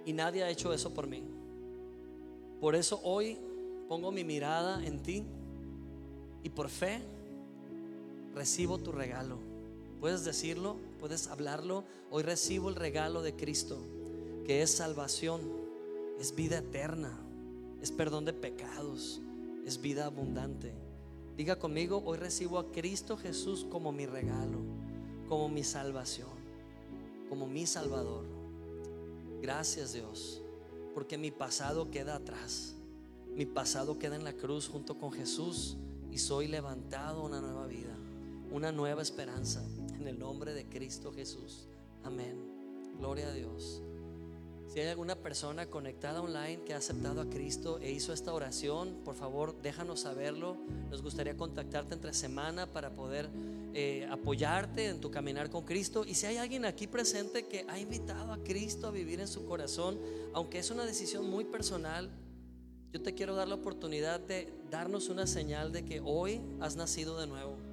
Y 0.05 0.13
nadie 0.13 0.43
ha 0.43 0.51
hecho 0.51 0.73
eso 0.73 0.93
por 0.93 1.07
mí. 1.07 1.23
Por 2.61 2.75
eso 2.75 3.01
hoy 3.05 3.39
pongo 3.89 4.11
mi 4.11 4.25
mirada 4.25 4.85
en 4.85 5.03
ti 5.03 5.25
y 6.43 6.49
por 6.49 6.69
fe 6.69 7.01
recibo 8.35 8.79
tu 8.79 8.91
regalo. 8.93 9.39
¿Puedes 10.01 10.25
decirlo? 10.25 10.77
¿Puedes 10.99 11.29
hablarlo? 11.29 11.85
Hoy 12.11 12.23
recibo 12.23 12.71
el 12.71 12.75
regalo 12.75 13.23
de 13.23 13.37
Cristo 13.37 13.79
que 14.45 14.63
es 14.63 14.71
salvación, 14.71 15.41
es 16.19 16.35
vida 16.35 16.59
eterna, 16.59 17.19
es 17.81 17.91
perdón 17.91 18.25
de 18.25 18.33
pecados, 18.33 19.21
es 19.67 19.81
vida 19.81 20.07
abundante. 20.07 20.75
Diga 21.37 21.59
conmigo, 21.59 22.03
hoy 22.05 22.19
recibo 22.19 22.59
a 22.59 22.71
Cristo 22.71 23.17
Jesús 23.17 23.67
como 23.71 23.93
mi 23.93 24.07
regalo, 24.07 24.59
como 25.29 25.49
mi 25.49 25.65
salvación, 25.65 26.29
como 27.29 27.47
mi 27.47 27.67
Salvador. 27.67 28.25
Gracias 29.41 29.95
Dios, 29.95 30.43
porque 30.93 31.17
mi 31.17 31.31
pasado 31.31 31.91
queda 31.91 32.17
atrás. 32.17 32.75
Mi 33.35 33.47
pasado 33.47 33.99
queda 33.99 34.17
en 34.17 34.25
la 34.25 34.35
cruz 34.35 34.69
junto 34.69 34.99
con 34.99 35.13
Jesús 35.13 35.77
y 36.11 36.19
soy 36.19 36.49
levantado 36.49 37.23
a 37.23 37.25
una 37.25 37.41
nueva 37.41 37.67
vida, 37.67 37.97
una 38.51 38.73
nueva 38.73 39.01
esperanza 39.01 39.65
en 39.95 40.09
el 40.09 40.19
nombre 40.19 40.53
de 40.53 40.67
Cristo 40.67 41.13
Jesús. 41.13 41.69
Amén. 42.03 42.37
Gloria 42.99 43.29
a 43.29 43.33
Dios. 43.33 43.83
Si 44.71 44.79
hay 44.79 44.87
alguna 44.87 45.17
persona 45.17 45.67
conectada 45.67 46.23
online 46.23 46.63
que 46.65 46.75
ha 46.75 46.77
aceptado 46.77 47.23
a 47.23 47.29
Cristo 47.29 47.81
e 47.83 47.91
hizo 47.91 48.13
esta 48.13 48.33
oración, 48.33 49.01
por 49.05 49.17
favor 49.17 49.61
déjanos 49.61 50.03
saberlo. 50.03 50.59
Nos 50.89 51.03
gustaría 51.03 51.37
contactarte 51.37 51.95
entre 51.95 52.15
semana 52.15 52.73
para 52.73 52.95
poder 52.95 53.29
eh, 53.75 54.07
apoyarte 54.09 54.87
en 54.87 55.01
tu 55.01 55.11
caminar 55.11 55.51
con 55.51 55.65
Cristo. 55.65 56.05
Y 56.07 56.15
si 56.15 56.27
hay 56.27 56.37
alguien 56.37 56.65
aquí 56.65 56.87
presente 56.87 57.49
que 57.49 57.67
ha 57.69 57.81
invitado 57.81 58.33
a 58.33 58.45
Cristo 58.45 58.87
a 58.87 58.93
vivir 58.93 59.19
en 59.19 59.27
su 59.27 59.45
corazón, 59.45 59.99
aunque 60.35 60.61
es 60.61 60.71
una 60.71 60.87
decisión 60.87 61.29
muy 61.29 61.45
personal, 61.45 62.09
yo 62.93 63.03
te 63.03 63.13
quiero 63.13 63.35
dar 63.35 63.49
la 63.49 63.57
oportunidad 63.57 64.21
de 64.21 64.55
darnos 64.71 65.09
una 65.09 65.27
señal 65.27 65.73
de 65.73 65.85
que 65.85 66.01
hoy 66.01 66.41
has 66.61 66.77
nacido 66.77 67.19
de 67.19 67.27
nuevo 67.27 67.70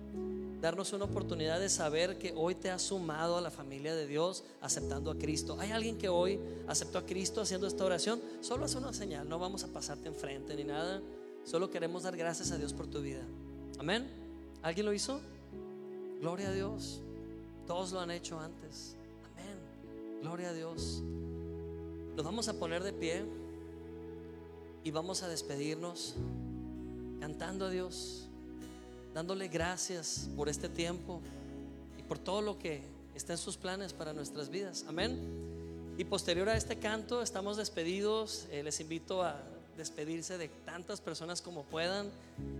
darnos 0.62 0.94
una 0.94 1.06
oportunidad 1.06 1.60
de 1.60 1.70
saber 1.70 2.18
que 2.18 2.34
hoy 2.36 2.56
te 2.56 2.72
has 2.72 2.82
sumado 2.82 3.38
a 3.38 3.42
la 3.42 3.52
familia 3.52 3.96
de 3.96 4.08
Dios 4.08 4.44
aceptando 4.62 5.12
a 5.12 5.18
Cristo. 5.18 5.58
¿Hay 5.60 5.72
alguien 5.72 5.98
que 5.98 6.10
hoy 6.10 6.40
aceptó 6.68 6.98
a 6.98 7.06
Cristo 7.06 7.42
haciendo 7.42 7.68
esta 7.68 7.86
oración? 7.86 8.22
Solo 8.42 8.66
es 8.66 8.76
una 8.76 8.94
señal, 8.94 9.30
no 9.30 9.40
vamos 9.40 9.64
a 9.64 9.68
pasarte 9.68 10.08
enfrente 10.08 10.56
ni 10.56 10.64
nada. 10.64 11.02
Solo 11.44 11.70
queremos 11.70 12.04
dar 12.04 12.18
gracias 12.18 12.52
a 12.52 12.58
Dios 12.58 12.74
por 12.74 12.88
tu 12.88 13.02
vida. 13.02 13.22
Amén. 13.80 14.08
¿Alguien 14.64 14.86
lo 14.86 14.94
hizo? 14.94 15.22
Gloria 16.20 16.50
a 16.50 16.52
Dios. 16.52 17.02
Todos 17.68 17.92
lo 17.92 18.00
han 18.00 18.12
hecho 18.12 18.40
antes. 18.40 18.96
Amén. 19.32 20.22
Gloria 20.22 20.50
a 20.50 20.54
Dios. 20.54 21.02
Nos 22.16 22.26
vamos 22.26 22.48
a 22.48 22.54
poner 22.54 22.84
de 22.84 22.94
pie 22.94 23.24
y 24.84 24.90
vamos 24.90 25.22
a 25.22 25.28
despedirnos 25.28 26.16
cantando 27.20 27.66
a 27.66 27.70
Dios 27.70 28.27
dándole 29.18 29.48
gracias 29.48 30.30
por 30.36 30.48
este 30.48 30.70
tiempo 30.70 31.22
y 31.98 32.04
por 32.04 32.20
todo 32.20 32.40
lo 32.40 32.60
que 32.60 32.84
está 33.16 33.34
en 33.34 33.40
sus 33.40 33.58
planes 33.58 33.92
para 33.92 34.14
nuestras 34.14 34.50
vidas. 34.50 34.86
Amén. 34.88 35.18
Y 35.98 36.04
posterior 36.04 36.48
a 36.50 36.56
este 36.56 36.78
canto 36.78 37.24
estamos 37.24 37.58
despedidos. 37.58 38.46
Eh, 38.52 38.62
les 38.62 38.80
invito 38.80 39.24
a 39.24 39.42
despedirse 39.76 40.38
de 40.38 40.50
tantas 40.50 41.02
personas 41.02 41.42
como 41.42 41.64
puedan 41.64 42.12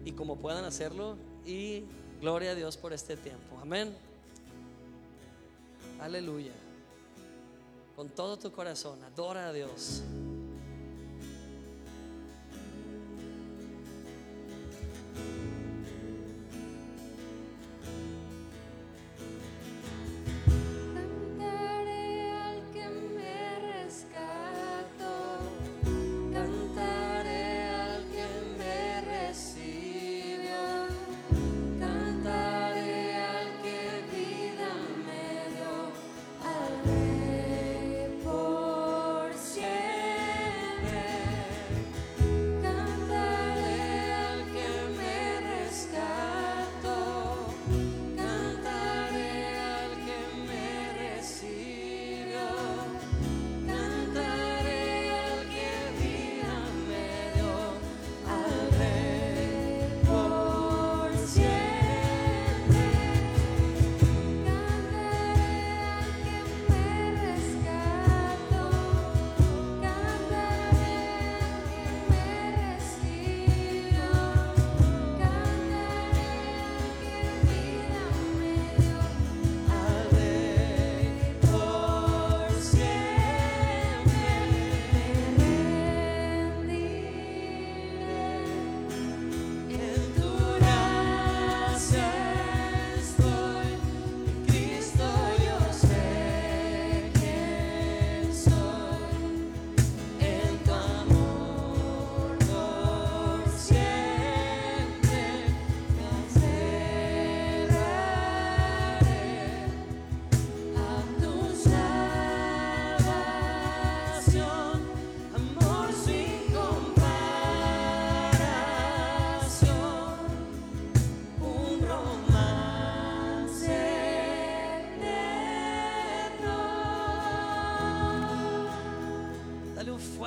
y 0.04 0.14
como 0.14 0.38
puedan 0.38 0.66
hacerlo. 0.66 1.16
Y 1.46 1.84
gloria 2.22 2.54
a 2.54 2.56
Dios 2.56 2.76
por 2.76 2.92
este 2.92 3.18
tiempo. 3.18 3.60
Amén. 3.62 3.96
Aleluya. 6.00 6.54
Con 7.96 8.10
todo 8.10 8.36
tu 8.40 8.52
corazón, 8.52 9.04
adora 9.04 9.50
a 9.50 9.54
Dios. 9.54 10.02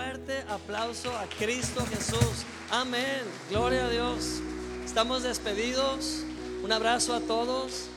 Fuerte 0.00 0.42
aplauso 0.48 1.10
a 1.18 1.26
Cristo 1.26 1.84
Jesús. 1.84 2.46
Amén. 2.70 3.20
Gloria 3.50 3.84
a 3.84 3.90
Dios. 3.90 4.40
Estamos 4.82 5.22
despedidos. 5.22 6.24
Un 6.64 6.72
abrazo 6.72 7.12
a 7.12 7.20
todos. 7.20 7.88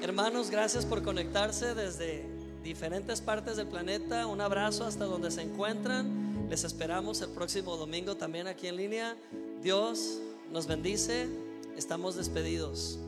Hermanos, 0.00 0.48
gracias 0.48 0.86
por 0.86 1.02
conectarse 1.02 1.74
desde 1.74 2.24
diferentes 2.62 3.20
partes 3.20 3.58
del 3.58 3.66
planeta. 3.66 4.26
Un 4.26 4.40
abrazo 4.40 4.86
hasta 4.86 5.04
donde 5.04 5.30
se 5.30 5.42
encuentran. 5.42 6.48
Les 6.48 6.64
esperamos 6.64 7.20
el 7.20 7.28
próximo 7.28 7.76
domingo 7.76 8.16
también 8.16 8.46
aquí 8.46 8.68
en 8.68 8.76
línea. 8.76 9.14
Dios 9.62 10.20
nos 10.50 10.66
bendice. 10.66 11.28
Estamos 11.76 12.16
despedidos. 12.16 12.98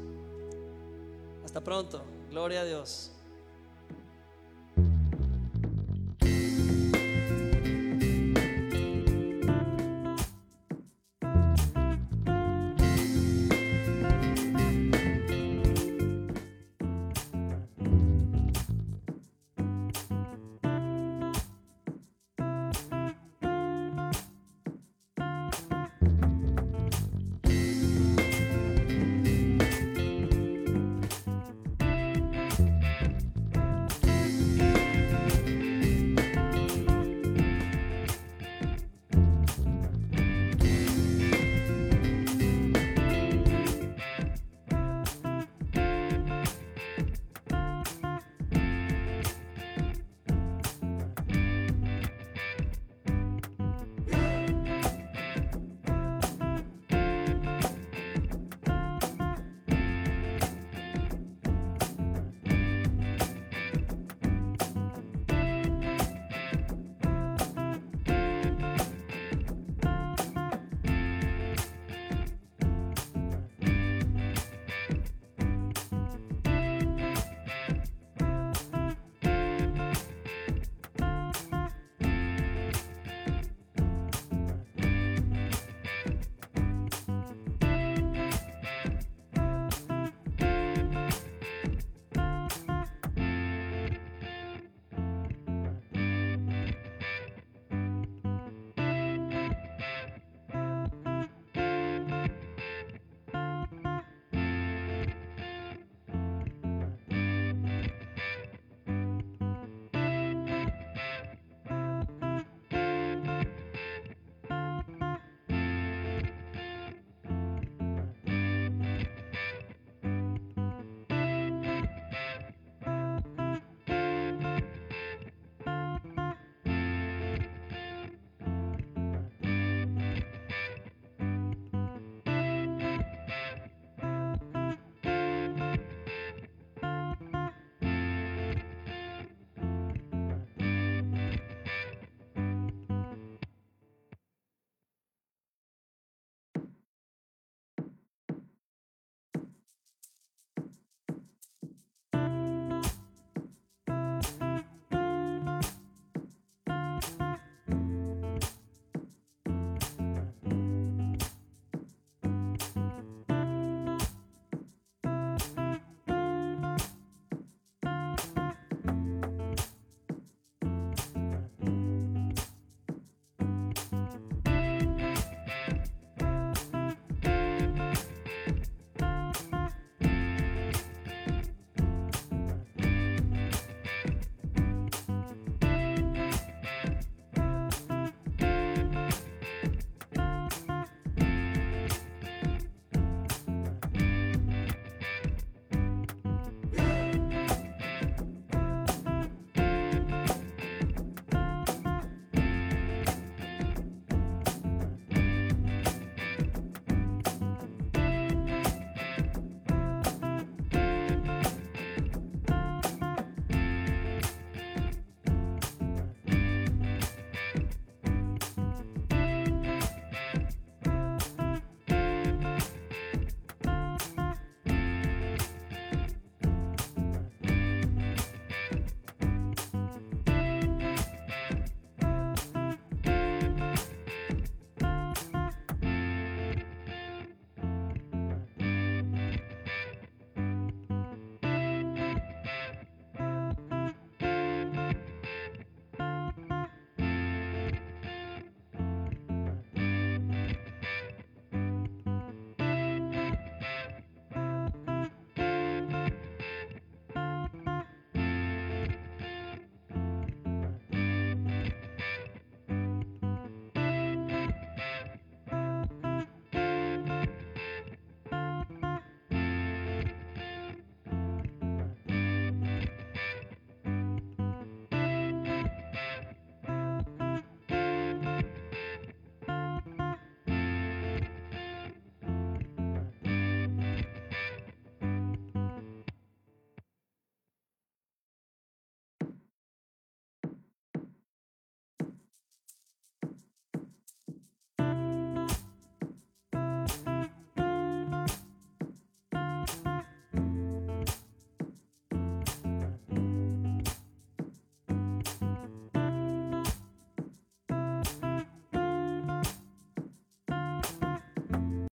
Hasta 1.47 1.63
pronto. 1.63 2.03
Gloria 2.31 2.61
a 2.61 2.65
Dios. 2.67 3.14